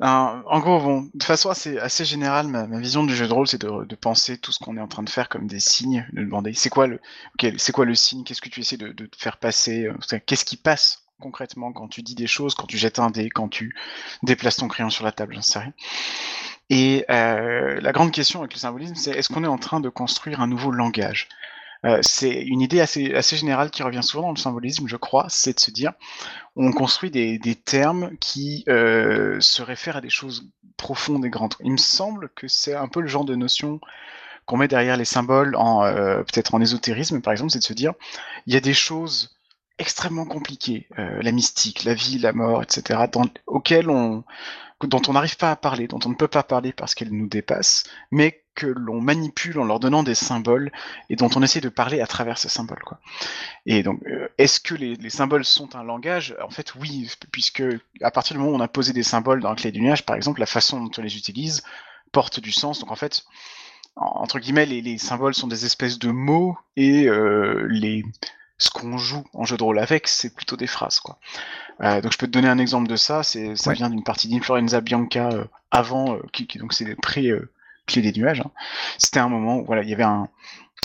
En 0.00 0.60
gros, 0.60 0.80
bon, 0.80 1.10
de 1.12 1.22
façon 1.22 1.50
assez, 1.50 1.78
assez 1.78 2.04
générale, 2.04 2.46
ma, 2.46 2.64
vision 2.78 3.04
du 3.04 3.14
jeu 3.14 3.28
de 3.28 3.32
rôle, 3.32 3.46
c'est 3.46 3.60
de, 3.60 3.94
penser 3.94 4.38
tout 4.38 4.52
ce 4.52 4.58
qu'on 4.58 4.76
est 4.76 4.80
en 4.80 4.88
train 4.88 5.02
de 5.02 5.10
faire 5.10 5.28
comme 5.28 5.46
des 5.46 5.60
signes, 5.60 6.06
de 6.12 6.22
demander 6.22 6.54
c'est 6.54 6.70
quoi 6.70 6.86
le, 6.86 7.00
c'est 7.58 7.72
quoi 7.72 7.84
le 7.84 7.94
signe, 7.94 8.24
qu'est-ce 8.24 8.40
que 8.40 8.48
tu 8.48 8.60
essaies 8.60 8.76
de, 8.76 8.92
de 8.92 9.10
faire 9.16 9.36
passer, 9.36 9.86
euh, 9.86 10.18
qu'est-ce 10.26 10.44
qui 10.44 10.56
passe 10.56 11.04
concrètement 11.20 11.72
quand 11.72 11.88
tu 11.88 12.02
dis 12.02 12.14
des 12.14 12.26
choses, 12.26 12.54
quand 12.54 12.66
tu 12.66 12.78
jettes 12.78 12.98
un 12.98 13.10
dé, 13.10 13.28
quand 13.28 13.48
tu 13.48 13.76
déplaces 14.22 14.56
ton 14.56 14.68
crayon 14.68 14.90
sur 14.90 15.04
la 15.04 15.12
table, 15.12 15.34
j'en 15.34 15.42
sais 15.42 15.58
rien. 15.58 15.72
Et 16.70 17.04
euh, 17.10 17.80
la 17.80 17.92
grande 17.92 18.12
question 18.12 18.40
avec 18.40 18.54
le 18.54 18.58
symbolisme, 18.58 18.94
c'est 18.94 19.10
est-ce 19.10 19.28
qu'on 19.28 19.44
est 19.44 19.48
en 19.48 19.58
train 19.58 19.80
de 19.80 19.88
construire 19.88 20.40
un 20.40 20.46
nouveau 20.46 20.70
langage? 20.70 21.28
Euh, 21.86 21.98
c'est 22.02 22.42
une 22.42 22.60
idée 22.60 22.80
assez, 22.80 23.36
générale 23.36 23.70
qui 23.70 23.82
revient 23.82 24.02
souvent 24.02 24.24
dans 24.24 24.32
le 24.32 24.38
symbolisme, 24.38 24.86
je 24.86 24.96
crois, 24.96 25.26
c'est 25.28 25.54
de 25.54 25.60
se 25.60 25.70
dire, 25.70 25.92
on 26.56 26.72
construit 26.72 27.10
des, 27.10 27.38
des 27.38 27.54
termes 27.54 28.16
qui 28.18 28.64
euh, 28.68 29.40
se 29.40 29.62
réfèrent 29.62 29.96
à 29.96 30.00
des 30.00 30.10
choses 30.10 30.48
profondes 30.76 31.24
et 31.24 31.30
grandes. 31.30 31.54
Il 31.60 31.72
me 31.72 31.76
semble 31.78 32.28
que 32.30 32.48
c'est 32.48 32.74
un 32.74 32.88
peu 32.88 33.00
le 33.00 33.08
genre 33.08 33.24
de 33.24 33.34
notion 33.34 33.80
qu'on 34.46 34.56
met 34.56 34.68
derrière 34.68 34.96
les 34.96 35.04
symboles, 35.04 35.56
euh, 35.56 36.22
peut-être 36.24 36.54
en 36.54 36.60
ésotérisme 36.60 37.20
par 37.20 37.32
exemple, 37.32 37.52
c'est 37.52 37.60
de 37.60 37.64
se 37.64 37.72
dire, 37.72 37.94
il 38.46 38.54
y 38.54 38.56
a 38.56 38.60
des 38.60 38.74
choses 38.74 39.36
extrêmement 39.78 40.26
compliquées, 40.26 40.86
la 40.98 41.32
mystique, 41.32 41.84
la 41.84 41.94
vie, 41.94 42.18
la 42.18 42.34
mort, 42.34 42.62
etc., 42.62 43.04
dans, 43.10 43.24
on 43.46 44.24
dont 44.86 45.02
on 45.08 45.12
n'arrive 45.12 45.36
pas 45.36 45.50
à 45.50 45.56
parler, 45.56 45.86
dont 45.88 46.00
on 46.04 46.10
ne 46.10 46.14
peut 46.14 46.28
pas 46.28 46.42
parler 46.42 46.72
parce 46.72 46.94
qu'elles 46.94 47.12
nous 47.12 47.28
dépassent, 47.28 47.84
mais 48.10 48.39
que 48.54 48.66
l'on 48.66 49.00
manipule 49.00 49.58
en 49.58 49.64
leur 49.64 49.80
donnant 49.80 50.02
des 50.02 50.14
symboles 50.14 50.70
et 51.08 51.16
dont 51.16 51.30
on 51.34 51.42
essaie 51.42 51.60
de 51.60 51.68
parler 51.68 52.00
à 52.00 52.06
travers 52.06 52.38
ces 52.38 52.48
symboles. 52.48 52.82
Quoi. 52.84 53.00
Et 53.66 53.82
donc, 53.82 54.02
euh, 54.06 54.28
est-ce 54.38 54.60
que 54.60 54.74
les, 54.74 54.96
les, 54.96 55.10
symboles 55.10 55.44
sont 55.44 55.76
un 55.76 55.82
langage? 55.82 56.34
En 56.42 56.50
fait, 56.50 56.74
oui, 56.74 57.10
puisque 57.32 57.62
à 58.02 58.10
partir 58.10 58.34
du 58.34 58.40
moment 58.40 58.52
où 58.52 58.56
on 58.56 58.60
a 58.60 58.68
posé 58.68 58.92
des 58.92 59.02
symboles 59.02 59.40
dans 59.40 59.50
la 59.50 59.56
clé 59.56 59.72
du 59.72 59.80
nuage, 59.80 60.04
par 60.04 60.16
exemple, 60.16 60.40
la 60.40 60.46
façon 60.46 60.80
dont 60.80 60.90
on 60.98 61.02
les 61.02 61.16
utilise 61.16 61.62
porte 62.12 62.40
du 62.40 62.52
sens. 62.52 62.80
Donc 62.80 62.90
en 62.90 62.96
fait, 62.96 63.24
entre 63.96 64.38
guillemets, 64.38 64.66
les, 64.66 64.82
les 64.82 64.98
symboles 64.98 65.34
sont 65.34 65.46
des 65.48 65.64
espèces 65.64 65.98
de 65.98 66.10
mots 66.10 66.56
et 66.76 67.06
euh, 67.08 67.66
les 67.68 68.04
ce 68.58 68.68
qu'on 68.68 68.98
joue 68.98 69.24
en 69.32 69.46
jeu 69.46 69.56
de 69.56 69.62
rôle 69.62 69.78
avec, 69.78 70.06
c'est 70.06 70.34
plutôt 70.34 70.56
des 70.56 70.66
phrases. 70.66 71.00
Quoi. 71.00 71.18
Euh, 71.80 72.02
donc 72.02 72.12
je 72.12 72.18
peux 72.18 72.26
te 72.26 72.32
donner 72.32 72.48
un 72.48 72.58
exemple 72.58 72.88
de 72.88 72.96
ça. 72.96 73.22
C'est 73.22 73.56
ça 73.56 73.72
vient 73.72 73.88
d'une 73.88 74.04
partie 74.04 74.28
d'Influenza 74.28 74.82
Bianca 74.82 75.30
euh, 75.32 75.44
avant, 75.70 76.18
qui, 76.32 76.46
qui, 76.46 76.58
donc 76.58 76.74
c'est 76.74 76.94
pré 76.96 77.32
des 77.98 78.12
nuages. 78.12 78.40
Hein. 78.40 78.50
C'était 78.98 79.20
un 79.20 79.28
moment 79.28 79.58
où 79.58 79.64
voilà, 79.64 79.82
il 79.82 79.88
y 79.88 79.94
avait 79.94 80.04
un, 80.04 80.28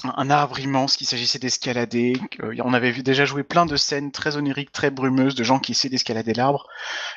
un 0.03 0.29
arbre 0.29 0.59
immense 0.59 0.97
qu'il 0.97 1.07
s'agissait 1.07 1.39
d'escalader. 1.39 2.19
on 2.63 2.73
avait 2.73 2.91
déjà 2.93 3.25
joué 3.25 3.43
plein 3.43 3.65
de 3.65 3.77
scènes 3.77 4.11
très 4.11 4.35
oniriques, 4.35 4.71
très 4.71 4.89
brumeuses 4.89 5.35
de 5.35 5.43
gens 5.43 5.59
qui 5.59 5.71
essaient 5.73 5.89
d'escalader 5.89 6.33
l'arbre, 6.33 6.67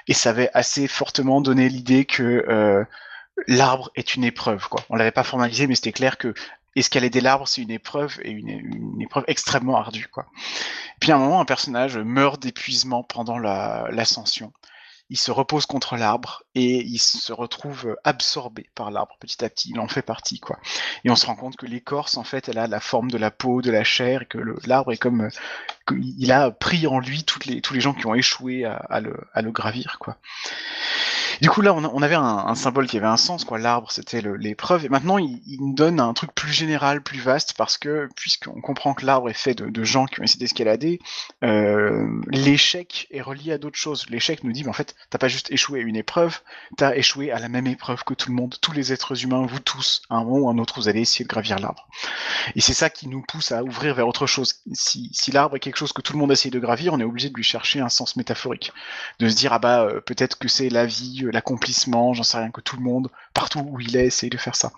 et 0.07 0.14
ça 0.14 0.30
avait 0.30 0.51
assez 0.55 0.86
fortement 0.86 1.41
donné 1.41 1.68
l'idée 1.68 2.05
que 2.05 2.86
l'arbre 3.47 3.91
est 3.95 4.14
une 4.14 4.24
épreuve. 4.24 4.68
Quoi. 4.68 4.82
On 4.91 4.97
l'avait 4.97 5.11
pas 5.11 5.24
formalisé, 5.24 5.66
mais 5.66 5.74
c'était 5.74 5.93
clair 5.93 6.18
que 6.18 6.34
escalader 6.76 7.20
l'arbre, 7.20 7.47
c'est 7.49 7.62
une 7.62 7.70
épreuve 7.70 8.18
et 8.22 8.30
une, 8.30 8.49
une, 8.49 9.01
épreuve 9.01 9.24
extrêmement 9.26 9.76
ardue. 9.76 10.09
Quoi. 10.09 10.26
Puis 11.01 11.12
à 11.12 11.16
un 11.16 11.18
moment, 11.18 11.41
un 11.41 11.45
personnage 11.45 11.99
meurt 11.99 12.41
d'épuisement 12.41 13.03
pendant 13.03 13.39
l'ascension. 13.39 14.53
Il 15.11 15.16
se 15.16 15.30
repose 15.30 15.64
contre 15.66 15.96
l'arbre 15.96 16.42
et 16.54 16.82
il 16.84 16.98
se 16.98 17.32
retrouve 17.32 17.96
absorbé 18.04 18.68
par 18.74 18.90
l'arbre 18.90 19.16
petit 19.20 19.42
à 19.44 19.48
petit. 19.48 19.70
Il 19.70 19.80
en 19.80 19.88
fait 19.88 20.02
partie, 20.02 20.38
quoi. 20.38 20.59
Et 21.04 21.11
on 21.11 21.16
se 21.16 21.26
rend 21.26 21.34
compte 21.34 21.56
que 21.56 21.66
l'écorce, 21.66 22.16
en 22.16 22.24
fait, 22.24 22.48
elle 22.48 22.59
a 22.59 22.66
la 22.66 22.80
forme 22.80 23.11
de 23.11 23.16
la 23.18 23.30
peau, 23.30 23.62
de 23.62 23.70
la 23.70 23.84
chair, 23.84 24.22
et 24.22 24.26
que 24.26 24.38
l'arbre 24.66 24.92
est 24.92 24.98
comme, 24.98 25.30
il 25.90 26.32
a 26.32 26.50
pris 26.50 26.86
en 26.86 26.98
lui 26.98 27.24
les, 27.46 27.61
tous 27.61 27.74
les 27.74 27.80
gens 27.80 27.94
qui 27.94 28.06
ont 28.06 28.14
échoué 28.14 28.64
à, 28.64 29.00
le, 29.00 29.16
à 29.32 29.42
le 29.42 29.50
gravir, 29.50 29.98
quoi. 29.98 30.18
Du 31.41 31.51
coup, 31.51 31.61
là, 31.61 31.72
on, 31.74 32.03
avait 32.03 32.16
un, 32.16 32.55
symbole 32.55 32.86
qui 32.89 32.97
avait 32.97 33.07
un 33.07 33.16
sens, 33.16 33.45
quoi. 33.45 33.59
L'arbre, 33.59 33.91
c'était 33.93 34.20
l'épreuve. 34.20 34.84
Et 34.84 34.89
maintenant, 34.89 35.18
il, 35.18 35.41
nous 35.61 35.72
donne 35.72 36.01
un 36.01 36.12
truc 36.12 36.32
plus 36.34 36.53
général, 36.53 37.03
plus 37.03 37.20
vaste, 37.20 37.55
parce 37.57 37.78
que, 37.78 38.09
puisqu'on 38.16 38.61
comprend 38.61 38.95
que 38.95 39.07
l'arbre 39.07 39.30
est 39.30 39.34
fait 39.34 39.55
de, 39.55 39.84
gens 39.84 40.07
qui 40.07 40.20
ont 40.20 40.24
essayé 40.24 40.41
d'escalader, 40.41 40.99
euh, 41.45 42.07
l'échec 42.28 43.07
est 43.11 43.20
relié 43.20 43.53
à 43.53 43.59
d'autres 43.59 43.78
choses. 43.78 44.07
L'échec 44.11 44.43
nous 44.43 44.53
dit, 44.53 44.66
en 44.68 44.72
fait, 44.72 44.97
t'as 45.11 45.18
pas 45.18 45.28
juste 45.28 45.51
échoué 45.53 45.80
à 45.80 45.82
une 45.82 45.97
épreuve, 45.97 46.41
t'as 46.76 46.97
échoué 46.97 47.30
à 47.30 47.39
la 47.39 47.49
même 47.49 47.66
épreuve 47.66 48.03
que 48.03 48.14
tout 48.14 48.30
le 48.30 48.34
monde. 48.34 48.57
Tous 48.61 48.72
les 48.72 48.93
êtres 48.93 49.22
humains, 49.22 49.47
vous 49.47 49.61
tous, 49.61 50.03
à 50.11 50.16
un 50.16 50.24
moment 50.24 50.39
ou 50.39 50.51
un 50.51 50.59
autre, 50.59 50.80
vous 50.80 50.89
allez 50.89 51.03
essayer 51.03 51.24
de 51.24 51.30
gravir 51.30 51.59
l'arbre. 51.61 51.89
Et 52.57 52.61
c'est 52.61 52.74
ça 52.74 52.91
qui 52.91 53.09
nous 53.09 53.22
pousse 53.22 53.53
à 53.53 53.62
ouvrir 53.62 53.95
vers 53.95 54.09
autre 54.09 54.26
chose. 54.26 54.57
Si, 54.72 55.11
si 55.12 55.30
l'arbre 55.30 55.57
est 55.57 55.61
quelque 55.61 55.76
chose 55.76 55.93
que 55.93 56.03
tout 56.03 56.14
le 56.14 56.18
monde 56.18 56.32
essaye 56.32 56.51
de 56.51 56.59
gravir, 56.59 56.93
on 56.93 57.01
est 57.01 57.05
obligé 57.05 57.30
de 57.30 57.34
lui 57.34 57.45
chercher 57.45 57.80
un 57.80 57.89
sens 57.89 58.16
métaphorique. 58.16 58.72
De 59.20 59.28
se 59.28 59.36
dire, 59.36 59.53
ah 59.53 59.59
bah, 59.61 59.82
euh, 59.82 60.01
peut-être 60.01 60.39
que 60.39 60.49
c'est 60.49 60.68
la 60.68 60.84
vie, 60.84 61.27
l'accomplissement, 61.30 62.14
j'en 62.14 62.22
sais 62.22 62.38
rien, 62.38 62.50
que 62.50 62.60
tout 62.60 62.76
le 62.76 62.82
monde, 62.82 63.10
partout 63.34 63.60
où 63.60 63.80
il 63.80 63.96
est, 63.96 64.06
essaye 64.06 64.30
de 64.30 64.38
faire 64.38 64.56
ça. 64.56 64.72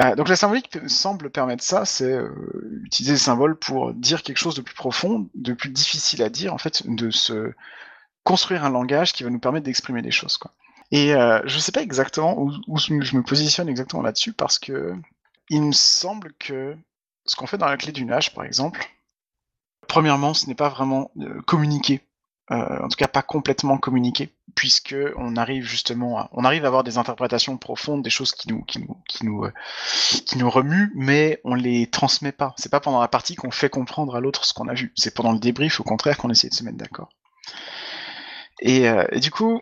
Euh, 0.00 0.14
donc 0.14 0.28
la 0.28 0.36
symbolique 0.36 0.78
semble 0.88 1.30
permettre 1.30 1.62
ça, 1.62 1.84
c'est 1.84 2.12
euh, 2.12 2.80
utiliser 2.84 3.12
les 3.12 3.18
symboles 3.18 3.56
pour 3.56 3.92
dire 3.92 4.22
quelque 4.22 4.38
chose 4.38 4.54
de 4.54 4.62
plus 4.62 4.74
profond, 4.74 5.28
de 5.34 5.52
plus 5.52 5.70
difficile 5.70 6.22
à 6.22 6.28
dire, 6.28 6.54
en 6.54 6.58
fait, 6.58 6.86
de 6.86 7.10
se 7.10 7.52
construire 8.24 8.64
un 8.64 8.70
langage 8.70 9.12
qui 9.12 9.24
va 9.24 9.30
nous 9.30 9.40
permettre 9.40 9.64
d'exprimer 9.64 10.02
des 10.02 10.10
choses. 10.10 10.38
Et 10.92 11.14
euh, 11.14 11.40
je 11.44 11.56
ne 11.56 11.60
sais 11.60 11.72
pas 11.72 11.82
exactement 11.82 12.40
où, 12.40 12.78
je 12.78 12.92
me 13.16 13.22
positionne 13.22 13.68
exactement 13.68 14.02
là-dessus, 14.02 14.32
parce 14.32 14.58
que 14.58 14.94
il 15.48 15.62
me 15.62 15.72
semble 15.72 16.32
que 16.34 16.76
ce 17.26 17.36
qu'on 17.36 17.46
fait 17.46 17.58
dans 17.58 17.66
la 17.66 17.76
clé 17.76 17.92
du 17.92 18.04
nage, 18.04 18.34
par 18.34 18.44
exemple, 18.44 18.88
premièrement, 19.88 20.34
ce 20.34 20.46
n'est 20.46 20.54
pas 20.54 20.68
vraiment 20.68 21.10
communiquer, 21.46 22.00
euh, 22.50 22.78
en 22.82 22.88
tout 22.88 22.96
cas 22.96 23.08
pas 23.08 23.22
complètement 23.22 23.78
communiquer. 23.78 24.32
Puisque 24.54 24.96
on 25.16 25.36
arrive 25.36 25.64
justement 25.64 26.18
à, 26.18 26.28
on 26.32 26.44
arrive 26.44 26.64
à 26.64 26.68
avoir 26.68 26.84
des 26.84 26.98
interprétations 26.98 27.56
profondes, 27.56 28.02
des 28.02 28.10
choses 28.10 28.32
qui 28.32 28.48
nous, 28.48 28.62
qui 28.62 28.80
nous, 28.80 28.96
qui 29.08 29.24
nous, 29.24 29.44
euh, 29.44 29.52
qui 30.26 30.38
nous 30.38 30.50
remuent, 30.50 30.92
mais 30.94 31.40
on 31.44 31.54
les 31.54 31.88
transmet 31.88 32.32
pas. 32.32 32.54
C'est 32.56 32.70
pas 32.70 32.80
pendant 32.80 33.00
la 33.00 33.08
partie 33.08 33.34
qu'on 33.34 33.50
fait 33.50 33.70
comprendre 33.70 34.16
à 34.16 34.20
l'autre 34.20 34.44
ce 34.44 34.54
qu'on 34.54 34.68
a 34.68 34.74
vu. 34.74 34.92
C'est 34.96 35.14
pendant 35.14 35.32
le 35.32 35.38
débrief, 35.38 35.80
au 35.80 35.84
contraire, 35.84 36.16
qu'on 36.18 36.30
essaie 36.30 36.48
de 36.48 36.54
se 36.54 36.64
mettre 36.64 36.78
d'accord. 36.78 37.10
Et, 38.60 38.88
euh, 38.88 39.04
du 39.18 39.30
coup, 39.30 39.60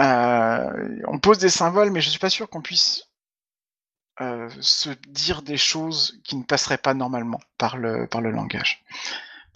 euh, 0.00 1.00
on 1.06 1.18
pose 1.18 1.38
des 1.38 1.50
symboles, 1.50 1.90
mais 1.90 2.00
je 2.00 2.10
suis 2.10 2.18
pas 2.18 2.30
sûr 2.30 2.48
qu'on 2.48 2.62
puisse 2.62 3.04
se 4.60 4.90
dire 5.06 5.42
des 5.42 5.56
choses 5.56 6.20
qui 6.24 6.34
ne 6.34 6.42
passeraient 6.42 6.78
pas 6.78 6.92
normalement 6.92 7.38
par 7.56 7.76
le, 7.76 8.08
par 8.08 8.20
le 8.20 8.32
langage. 8.32 8.84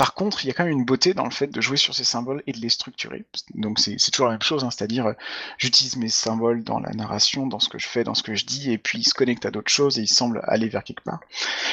Par 0.03 0.14
contre, 0.14 0.44
il 0.44 0.48
y 0.48 0.50
a 0.50 0.53
quand 0.53 0.64
même 0.64 0.72
une 0.72 0.84
beauté 0.84 1.14
dans 1.14 1.22
le 1.22 1.30
fait 1.30 1.46
de 1.46 1.61
jouer 1.61 1.76
sur 1.76 1.94
ces 1.94 2.03
symboles 2.03 2.42
et 2.48 2.53
de 2.53 2.59
les 2.59 2.70
structurer. 2.70 3.24
Donc 3.55 3.78
c'est 3.78 3.96
toujours 4.11 4.26
la 4.26 4.32
même 4.32 4.42
chose, 4.42 4.64
hein, 4.64 4.70
c'est-à-dire 4.72 5.07
euh, 5.07 5.12
j'utilise 5.59 5.94
mes 5.94 6.09
symboles 6.09 6.64
dans 6.64 6.80
la 6.80 6.90
narration, 6.90 7.46
dans 7.46 7.61
ce 7.61 7.68
que 7.68 7.78
je 7.78 7.86
fais, 7.86 8.03
dans 8.03 8.14
ce 8.14 8.24
que 8.24 8.34
je 8.34 8.44
dis, 8.44 8.72
et 8.72 8.78
puis 8.78 8.98
ils 8.98 9.05
se 9.05 9.14
connectent 9.14 9.46
à 9.46 9.53
d'autres 9.53 9.70
choses 9.70 10.00
et 10.00 10.03
ils 10.03 10.09
semblent 10.09 10.40
aller 10.42 10.68
vers 10.68 10.82
quelque 10.82 11.05
part. 11.05 11.20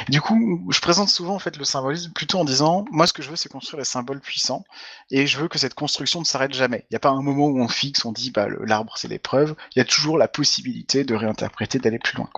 du 0.10 0.22
coup, 0.22 0.64
je 0.70 0.80
présente 0.80 1.10
souvent 1.10 1.34
en 1.34 1.40
fait 1.40 1.58
le 1.58 1.64
symbolisme 1.64 2.12
plutôt 2.12 2.38
en 2.38 2.46
disant, 2.46 2.86
moi 2.92 3.08
ce 3.08 3.14
que 3.14 3.24
je 3.24 3.32
veux 3.32 3.36
c'est 3.36 3.50
construire 3.50 3.82
des 3.82 3.86
symboles 3.86 4.20
puissants, 4.20 4.64
et 5.12 5.28
je 5.28 5.40
veux 5.40 5.48
que 5.48 5.58
cette 5.58 5.74
construction 5.74 6.20
ne 6.20 6.26
s'arrête 6.26 6.54
jamais. 6.54 6.86
Il 6.90 6.94
n'y 6.94 6.98
a 6.98 7.00
pas 7.00 7.10
un 7.10 7.22
moment 7.22 7.48
où 7.48 7.60
on 7.60 7.68
fixe, 7.68 8.06
on 8.06 8.12
dit 8.12 8.32
bah 8.32 8.48
l'arbre 8.66 8.98
c'est 8.98 9.08
l'épreuve, 9.08 9.56
il 9.76 9.80
y 9.80 9.82
a 9.82 9.86
toujours 9.86 10.18
la 10.18 10.28
possibilité 10.28 11.04
de 11.04 11.16
réinterpréter, 11.16 11.80
d'aller 11.80 12.00
plus 12.00 12.18
loin. 12.18 12.30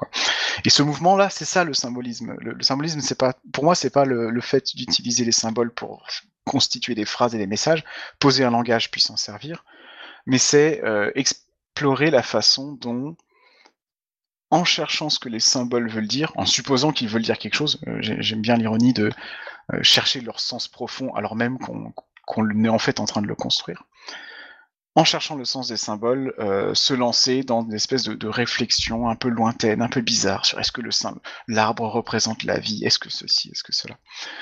Et 0.65 0.69
ce 0.69 0.83
mouvement-là, 0.83 1.29
c'est 1.29 1.45
ça 1.45 1.63
le 1.63 1.73
symbolisme. 1.73 2.35
Le, 2.39 2.61
symbolisme, 2.61 3.01
c'est 3.01 3.17
pas, 3.17 3.33
pour 3.51 3.63
moi, 3.63 3.75
c'est 3.75 3.89
pas 3.89 4.05
le, 4.05 4.29
le 4.29 4.41
fait 4.41 4.75
d'utiliser 4.75 5.25
les 5.25 5.31
symboles 5.31 5.71
pour 5.71 6.05
constituer 6.45 6.95
des 6.95 7.05
phrases 7.05 7.35
et 7.35 7.37
des 7.37 7.47
messages, 7.47 7.83
poser 8.19 8.43
un 8.43 8.51
langage 8.51 8.91
puis 8.91 9.01
s'en 9.01 9.17
servir, 9.17 9.63
mais 10.25 10.37
c'est 10.37 10.83
euh, 10.83 11.11
explorer 11.15 12.11
la 12.11 12.23
façon 12.23 12.73
dont, 12.73 13.15
en 14.49 14.65
cherchant 14.65 15.09
ce 15.09 15.19
que 15.19 15.29
les 15.29 15.39
symboles 15.39 15.89
veulent 15.89 16.07
dire, 16.07 16.31
en 16.35 16.45
supposant 16.45 16.91
qu'ils 16.91 17.09
veulent 17.09 17.21
dire 17.21 17.37
quelque 17.37 17.55
chose, 17.55 17.79
euh, 17.87 17.97
j'aime 18.01 18.41
bien 18.41 18.55
l'ironie 18.55 18.93
de 18.93 19.11
euh, 19.73 19.83
chercher 19.83 20.21
leur 20.21 20.39
sens 20.39 20.67
profond 20.67 21.13
alors 21.13 21.35
même 21.35 21.57
qu'on 21.59 21.93
est 22.65 22.69
en 22.69 22.79
fait 22.79 22.99
en 22.99 23.05
train 23.05 23.21
de 23.21 23.27
le 23.27 23.35
construire, 23.35 23.83
en 24.95 25.05
cherchant 25.05 25.35
le 25.35 25.45
sens 25.45 25.69
des 25.69 25.77
symboles, 25.77 26.33
euh, 26.39 26.73
se 26.73 26.93
lancer 26.93 27.43
dans 27.43 27.61
une 27.61 27.73
espèce 27.73 28.03
de, 28.03 28.27
réflexion 28.27 29.07
un 29.07 29.15
peu 29.15 29.29
lointaine, 29.29 29.81
un 29.81 29.87
peu 29.87 30.01
bizarre 30.01 30.45
sur 30.45 30.59
est-ce 30.59 30.71
que 30.73 30.81
le 30.81 30.89
l'arbre 31.47 31.87
représente 31.87 32.43
la 32.43 32.59
vie, 32.59 32.83
est-ce 32.83 32.99
que 32.99 33.09
ceci, 33.09 33.49
est-ce 33.51 33.63
que 33.63 33.73
cela. 33.73 33.97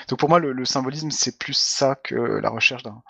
Donc 0.08 0.18
pour 0.18 0.28
moi, 0.28 0.40
le, 0.40 0.66
symbolisme, 0.66 1.12
c'est 1.12 1.38
plus 1.38 1.56
ça 1.56 1.96
que 1.96 2.16
la 2.16 2.50
recherche 2.50 2.82
d'un, 2.82 3.02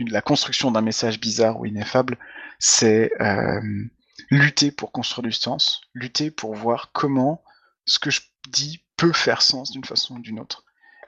la 0.00 0.22
construction 0.22 0.72
d'un 0.72 0.80
message 0.80 1.20
bizarre 1.20 1.60
ou 1.60 1.66
ineffable. 1.66 2.18
C'est 2.58 3.12
euh, 3.20 3.60
lutter 4.30 4.72
pour 4.72 4.90
construire 4.90 5.22
du 5.22 5.32
sens, 5.32 5.82
lutter 5.94 6.32
pour 6.32 6.54
voir 6.54 6.90
comment 6.92 7.44
ce 7.86 8.00
que 8.00 8.10
je 8.10 8.22
dis 8.48 8.84
peut 8.96 9.12
faire 9.12 9.42
sens 9.42 9.70
d'une 9.70 9.84
façon 9.84 10.16
ou 10.16 10.18
d'une 10.18 10.40
autre, 10.40 10.64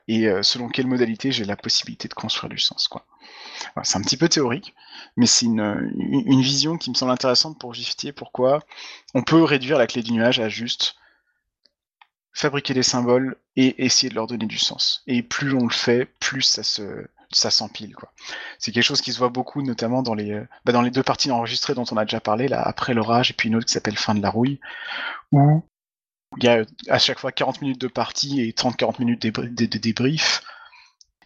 et 0.08 0.26
euh, 0.26 0.42
selon 0.42 0.68
quelle 0.68 0.86
modalité 0.86 1.32
j'ai 1.32 1.44
la 1.44 1.56
possibilité 1.56 2.08
de 2.08 2.14
construire 2.14 2.50
du 2.50 2.58
sens, 2.58 2.88
quoi 2.88 3.06
c'est 3.82 3.98
un 3.98 4.02
petit 4.02 4.16
peu 4.16 4.28
théorique, 4.28 4.74
mais 5.16 5.26
c'est 5.26 5.46
une, 5.46 6.40
vision 6.40 6.78
qui 6.78 6.90
me 6.90 6.94
semble 6.94 7.12
intéressante 7.12 7.58
pour 7.58 7.74
justifier 7.74 8.12
pourquoi 8.12 8.60
on 9.14 9.22
peut 9.22 9.42
réduire 9.42 9.78
la 9.78 9.86
clé 9.86 10.02
du 10.02 10.12
nuage 10.12 10.40
à 10.40 10.48
juste 10.48 10.96
fabriquer 12.32 12.74
des 12.74 12.82
symboles 12.82 13.36
et 13.56 13.84
essayer 13.84 14.08
de 14.08 14.14
leur 14.14 14.26
donner 14.26 14.46
du 14.46 14.58
sens. 14.58 15.02
Et 15.06 15.22
plus 15.22 15.54
on 15.54 15.64
le 15.64 15.72
fait, 15.72 16.06
plus 16.20 16.42
ça 16.42 16.62
se 16.62 17.06
ça 17.32 17.50
s'empile 17.50 17.94
quoi. 17.94 18.12
C'est 18.58 18.72
quelque 18.72 18.82
chose 18.82 19.00
qui 19.00 19.12
se 19.12 19.18
voit 19.18 19.28
beaucoup 19.28 19.62
notamment 19.62 20.02
dans 20.02 20.14
les 20.14 20.42
bah, 20.64 20.72
dans 20.72 20.82
les 20.82 20.90
deux 20.90 21.02
parties 21.02 21.30
enregistrées 21.30 21.74
dont 21.74 21.84
on 21.92 21.96
a 21.96 22.04
déjà 22.04 22.20
parlé 22.20 22.48
là 22.48 22.60
après 22.60 22.92
l'orage 22.92 23.30
et 23.30 23.34
puis 23.34 23.48
une 23.48 23.56
autre 23.56 23.66
qui 23.66 23.72
s'appelle 23.72 23.96
fin 23.96 24.14
de 24.14 24.22
la 24.22 24.30
rouille 24.30 24.58
où 25.30 25.62
il 26.36 26.44
y 26.44 26.48
a 26.48 26.64
à 26.88 26.98
chaque 26.98 27.18
fois 27.18 27.32
40 27.32 27.62
minutes 27.62 27.80
de 27.80 27.88
partie 27.88 28.40
et 28.40 28.52
30-40 28.52 29.00
minutes 29.00 29.26
de 29.26 29.78
débrief 29.78 30.42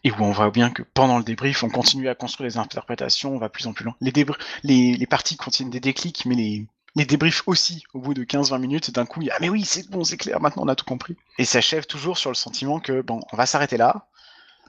et 0.05 0.11
où 0.11 0.17
on 0.21 0.33
voit 0.33 0.51
bien 0.51 0.71
que 0.71 0.83
pendant 0.83 1.19
le 1.19 1.25
débrief, 1.25 1.63
on 1.65 1.71
continue 1.71 2.09
à 2.09 2.15
construire 2.15 2.49
les 2.49 2.59
interprétations, 2.59 3.35
on 3.35 3.39
va 3.39 3.49
plus 3.49 3.67
en 3.67 3.73
plus 3.73 3.87
loin. 3.87 3.97
Les, 4.01 5.07
parties 5.07 5.37
contiennent 5.37 5.71
des 5.71 5.81
déclics, 5.81 6.27
mais 6.27 6.35
les, 6.35 7.05
débriefs 7.07 7.43
aussi, 7.47 7.85
au 7.95 8.01
bout 8.01 8.13
de 8.13 8.23
15-20 8.23 8.61
minutes, 8.61 8.91
d'un 8.91 9.07
coup, 9.07 9.23
il 9.23 9.29
y 9.29 9.31
a, 9.31 9.35
ah 9.37 9.39
mais 9.41 9.49
oui, 9.49 9.65
c'est 9.65 9.89
bon, 9.91 10.05
c'est 10.05 10.19
clair, 10.19 10.41
maintenant 10.41 10.65
on 10.65 10.69
a 10.69 10.77
tout 10.77 10.85
compris. 10.85 11.17
Et 11.39 11.47
ça 11.47 11.59
achève 11.59 11.87
toujours 11.87 12.19
sur 12.19 12.31
le 12.31 12.35
sentiment 12.35 12.81
que, 12.81 13.01
bon, 13.01 13.21
on 13.33 13.37
va 13.37 13.47
s'arrêter 13.47 13.79
là, 13.79 14.07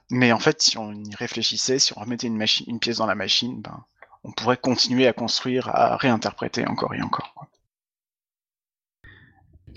mais 0.10 0.32
en 0.32 0.40
fait, 0.40 0.62
si 0.62 0.78
on 0.78 0.94
y 0.94 1.16
réfléchissait, 1.16 1.80
si 1.80 1.92
on 1.98 2.00
remettait 2.00 2.28
une, 2.28 2.44
une 2.68 2.80
pièce 2.80 2.98
dans 2.98 3.06
la 3.06 3.16
machine, 3.16 3.62
ben, 3.62 3.84
on 4.24 4.32
pourrait 4.32 4.58
continuer 4.58 5.06
à 5.06 5.14
construire, 5.14 5.68
à 5.70 5.98
réinterpréter 5.98 6.66
encore 6.66 6.94
et 6.94 7.02
encore. 7.02 7.48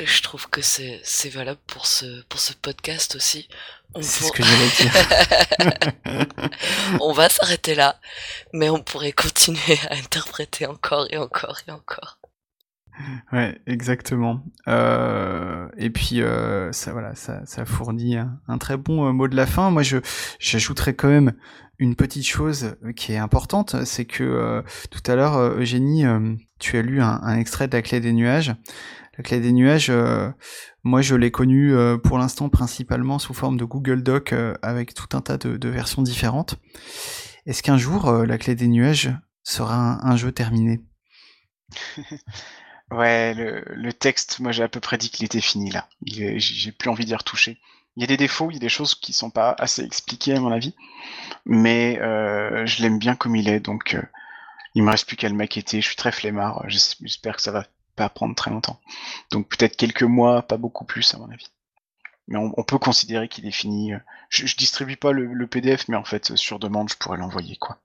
Je 0.05 0.23
trouve 0.23 0.49
que 0.49 0.61
c'est 0.63 1.29
valable 1.31 1.61
pour 1.67 1.87
ce, 1.87 2.23
pour 2.25 2.41
ce 2.41 2.53
podcast 2.53 3.17
aussi. 3.17 3.49
C'est 4.01 4.25
ce 4.25 4.33
que 4.33 4.43
j'allais 4.43 4.69
dire. 6.17 6.27
on 7.01 7.13
va 7.13 7.29
s'arrêter 7.29 7.75
là, 7.75 7.99
mais 8.53 8.71
on 8.71 8.81
pourrait 8.81 9.13
continuer 9.13 9.79
à 9.91 9.95
interpréter 9.95 10.67
encore 10.67 11.07
et 11.11 11.17
encore 11.17 11.59
et 11.67 11.71
encore. 11.71 12.19
Ouais, 13.33 13.61
exactement. 13.67 14.43
Euh, 14.67 15.69
et 15.77 15.91
puis 15.91 16.21
euh, 16.21 16.73
ça, 16.73 16.93
voilà, 16.93 17.15
ça, 17.15 17.45
ça 17.47 17.65
fournit 17.65 18.17
un, 18.17 18.59
très 18.59 18.77
bon 18.77 19.07
euh, 19.07 19.13
mot 19.13 19.29
de 19.29 19.37
la 19.37 19.47
fin. 19.47 19.71
Moi, 19.71 19.83
je 19.83 19.99
j'ajouterais 20.39 20.95
quand 20.95 21.09
même 21.09 21.33
une 21.79 21.95
petite 21.95 22.27
chose 22.27 22.77
qui 22.97 23.13
est 23.13 23.19
importante, 23.19 23.85
c'est 23.85 24.05
que 24.05 24.65
tout 24.91 25.11
à 25.11 25.15
l'heure, 25.15 25.39
Eugénie, 25.39 26.05
tu 26.59 26.77
as 26.77 26.83
lu 26.83 27.01
un, 27.01 27.21
un, 27.23 27.39
extrait 27.39 27.69
de 27.69 27.77
la 27.77 27.83
clé 27.83 28.01
des 28.01 28.13
nuages. 28.13 28.53
La 29.19 29.25
clé 29.25 29.41
des 29.41 29.51
nuages, 29.51 29.91
euh, 29.91 30.31
moi 30.85 31.03
je 31.03 31.17
l'ai 31.17 31.33
connue 31.33 31.75
euh, 31.75 31.99
pour 31.99 32.19
l'instant 32.19 32.49
principalement 32.49 33.19
sous 33.19 33.35
forme 33.35 33.57
de 33.57 33.65
Google 33.65 34.05
Doc 34.05 34.33
euh, 34.33 34.55
avec 34.63 34.95
tout 34.95 35.09
un 35.17 35.21
tas 35.21 35.37
de, 35.37 35.69
versions 35.69 36.03
différentes. 36.03 36.55
Est-ce 37.45 37.65
qu'un 37.65 37.79
jour 37.79 38.13
la 38.13 38.39
clé 38.39 38.55
des 38.55 38.69
nuages 38.69 39.11
sera 39.43 40.07
un, 40.07 40.17
jeu 40.17 40.33
terminé? 40.33 40.81
Ouais, 42.91 43.35
le, 43.35 43.93
texte, 43.93 44.41
moi 44.41 44.51
j'ai 44.51 44.63
à 44.63 44.69
peu 44.69 44.81
près 44.81 44.97
dit 44.97 45.11
qu'il 45.11 45.27
était 45.27 45.43
fini 45.43 45.71
là. 45.71 45.87
J'ai 46.07 46.73
plus 46.73 46.89
envie 46.89 47.05
d'y 47.05 47.15
retoucher. 47.15 47.59
Il 47.97 48.01
y 48.01 48.05
a 48.05 48.07
des 48.07 48.17
défauts, 48.17 48.51
il 48.51 48.55
y 48.55 48.57
a 48.57 48.61
des 48.61 48.71
choses 48.71 48.95
qui 48.95 49.13
sont 49.13 49.29
pas 49.29 49.55
assez 49.59 49.83
expliquées 49.83 50.33
à 50.33 50.41
mon 50.41 50.51
avis, 50.51 50.75
mais 51.45 51.97
je 51.97 52.83
l'aime 52.83 52.99
bien 52.99 53.15
comme 53.15 53.37
il 53.37 53.47
est, 53.51 53.61
donc 53.61 53.95
il 54.75 54.83
me 54.83 54.91
reste 54.91 55.07
plus 55.07 55.17
qu'à 55.17 55.29
le 55.29 55.35
maqueter. 55.35 55.83
Je 55.83 55.87
suis 55.87 55.97
très 55.97 56.13
flemmard. 56.13 56.65
J'espère 56.69 57.37
que 57.37 57.43
ça 57.43 57.53
va 57.53 57.67
pas 57.99 58.09
prendre 58.09 58.35
très 58.35 58.51
longtemps. 58.51 58.81
Donc 59.31 59.49
peut-être 59.49 59.77
quelques 59.77 60.03
mois, 60.03 60.43
pas 60.43 60.57
beaucoup 60.57 60.85
plus 60.85 61.15
à 61.15 61.19
mon 61.19 61.31
avis. 61.31 61.49
Mais 62.29 62.37
on, 62.37 62.63
peut 62.63 62.79
considérer 62.79 63.29
qu'il 63.29 63.47
est 63.47 63.51
fini. 63.51 63.93
Je, 64.29 64.47
je 64.47 64.57
distribue 64.57 64.97
pas 64.97 65.13
le, 65.13 65.47
PDF, 65.47 65.89
mais 65.89 65.97
en 65.97 66.05
fait 66.05 66.37
sur 66.37 66.59
demande, 66.59 66.91
je 66.91 66.97
pourrais 66.97 67.17
l'envoyer 67.17 67.57
quoi. 67.57 67.79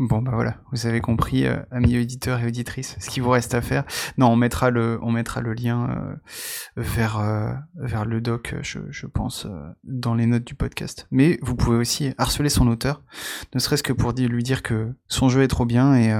Bon 0.00 0.20
bah 0.20 0.32
voilà, 0.34 0.56
vous 0.72 0.86
avez 0.86 1.00
compris, 1.00 1.46
euh, 1.46 1.56
amis 1.70 1.96
auditeurs 1.96 2.40
et 2.40 2.46
auditrices, 2.48 2.96
ce 2.98 3.08
qu'il 3.10 3.22
vous 3.22 3.30
reste 3.30 3.54
à 3.54 3.60
faire. 3.60 3.84
Non, 4.18 4.26
on 4.26 4.34
mettra 4.34 4.70
le, 4.70 4.98
on 5.02 5.12
mettra 5.12 5.40
le 5.40 5.54
lien 5.54 5.88
euh, 5.88 6.16
vers 6.76 7.20
euh, 7.20 7.52
vers 7.76 8.04
le 8.04 8.20
doc, 8.20 8.56
je, 8.62 8.80
je 8.90 9.06
pense, 9.06 9.46
dans 9.84 10.14
les 10.14 10.26
notes 10.26 10.42
du 10.42 10.56
podcast. 10.56 11.06
Mais 11.12 11.38
vous 11.42 11.54
pouvez 11.54 11.76
aussi 11.76 12.12
harceler 12.18 12.48
son 12.48 12.66
auteur, 12.66 13.04
ne 13.54 13.60
serait-ce 13.60 13.84
que 13.84 13.92
pour 13.92 14.10
lui 14.10 14.42
dire 14.42 14.64
que 14.64 14.92
son 15.06 15.28
jeu 15.28 15.42
est 15.42 15.48
trop 15.48 15.64
bien 15.64 15.94
et 15.94 16.12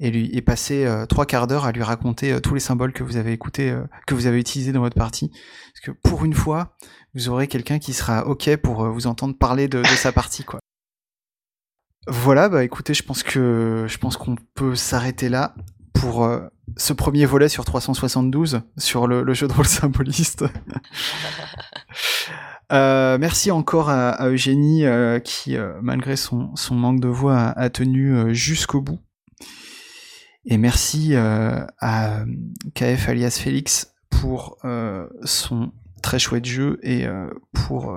et 0.00 0.10
lui 0.10 0.36
et 0.36 0.42
passer 0.42 1.04
trois 1.08 1.24
quarts 1.24 1.46
d'heure 1.46 1.66
à 1.66 1.72
lui 1.72 1.84
raconter 1.84 2.40
tous 2.40 2.54
les 2.54 2.60
symboles 2.60 2.92
que 2.92 3.04
vous 3.04 3.16
avez 3.16 3.32
écoutés, 3.32 3.78
que 4.08 4.14
vous 4.16 4.26
avez 4.26 4.40
utilisés 4.40 4.72
dans 4.72 4.80
votre 4.80 4.98
partie. 4.98 5.28
Parce 5.28 5.84
que 5.84 5.90
pour 5.92 6.24
une 6.24 6.34
fois, 6.34 6.76
vous 7.14 7.28
aurez 7.28 7.46
quelqu'un 7.46 7.78
qui 7.78 7.92
sera 7.92 8.26
ok 8.26 8.56
pour 8.56 8.90
vous 8.90 9.06
entendre 9.06 9.38
parler 9.38 9.68
de, 9.68 9.78
de 9.82 9.86
sa 9.86 10.10
partie, 10.10 10.42
quoi. 10.42 10.58
Voilà, 12.06 12.48
bah 12.48 12.64
écoutez, 12.64 12.92
je 12.92 13.02
pense 13.02 13.22
que 13.22 13.86
je 13.88 13.98
pense 13.98 14.16
qu'on 14.16 14.36
peut 14.54 14.74
s'arrêter 14.74 15.28
là 15.28 15.54
pour 15.94 16.24
euh, 16.24 16.40
ce 16.76 16.92
premier 16.92 17.24
volet 17.24 17.48
sur 17.48 17.64
372 17.64 18.60
sur 18.76 19.06
le, 19.06 19.32
jeu 19.32 19.48
de 19.48 19.52
rôle 19.52 19.66
symboliste. 19.66 20.44
Euh, 22.72 23.18
merci 23.18 23.50
encore 23.50 23.90
à, 23.90 24.26
Eugénie 24.26 24.86
euh, 24.86 25.20
qui, 25.20 25.54
malgré 25.82 26.16
son, 26.16 26.56
son, 26.56 26.74
manque 26.74 26.98
de 26.98 27.08
voix, 27.08 27.36
a, 27.36 27.68
tenu 27.68 28.34
jusqu'au 28.34 28.80
bout. 28.80 28.98
Et 30.46 30.56
merci 30.56 31.14
à 31.14 32.24
KF 32.74 33.08
alias 33.10 33.38
Félix 33.38 33.92
pour 34.08 34.56
son 35.24 35.72
très 36.02 36.18
chouette 36.18 36.46
jeu 36.46 36.80
et 36.82 37.06
pour 37.52 37.96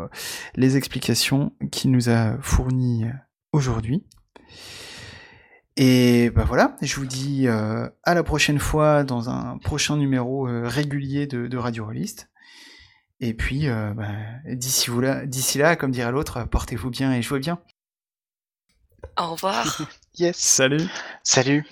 les 0.55 0.75
explications 0.75 1.53
qu'il 1.71 1.89
nous 1.89 2.09
a 2.09 2.37
fournies 2.41 3.05
aujourd'hui. 3.51 4.05
Et 5.79 6.31
bah 6.31 6.43
voilà, 6.43 6.75
je 6.81 6.95
vous 6.95 7.05
dis 7.05 7.47
euh, 7.47 7.87
à 8.03 8.15
la 8.15 8.23
prochaine 8.23 8.57
fois 8.57 9.03
dans 9.03 9.29
un 9.29 9.59
prochain 9.59 9.95
numéro 9.95 10.47
euh, 10.47 10.67
régulier 10.67 11.27
de, 11.27 11.55
Radio 11.57 11.85
Rollist. 11.85 12.29
Et 13.19 13.35
puis 13.35 13.67
euh, 13.67 13.93
bah, 13.93 14.09
d'ici 14.45 14.89
là, 14.99 15.25
d'ici 15.27 15.59
là, 15.59 15.75
comme 15.75 15.91
dirait 15.91 16.11
l'autre, 16.11 16.43
portez-vous 16.45 16.89
bien 16.89 17.13
et 17.13 17.21
jouez 17.21 17.39
bien. 17.39 17.59
Au 19.19 19.31
revoir. 19.31 19.81
yes. 20.17 20.35
Salut. 20.37 20.81
Salut. 21.23 21.63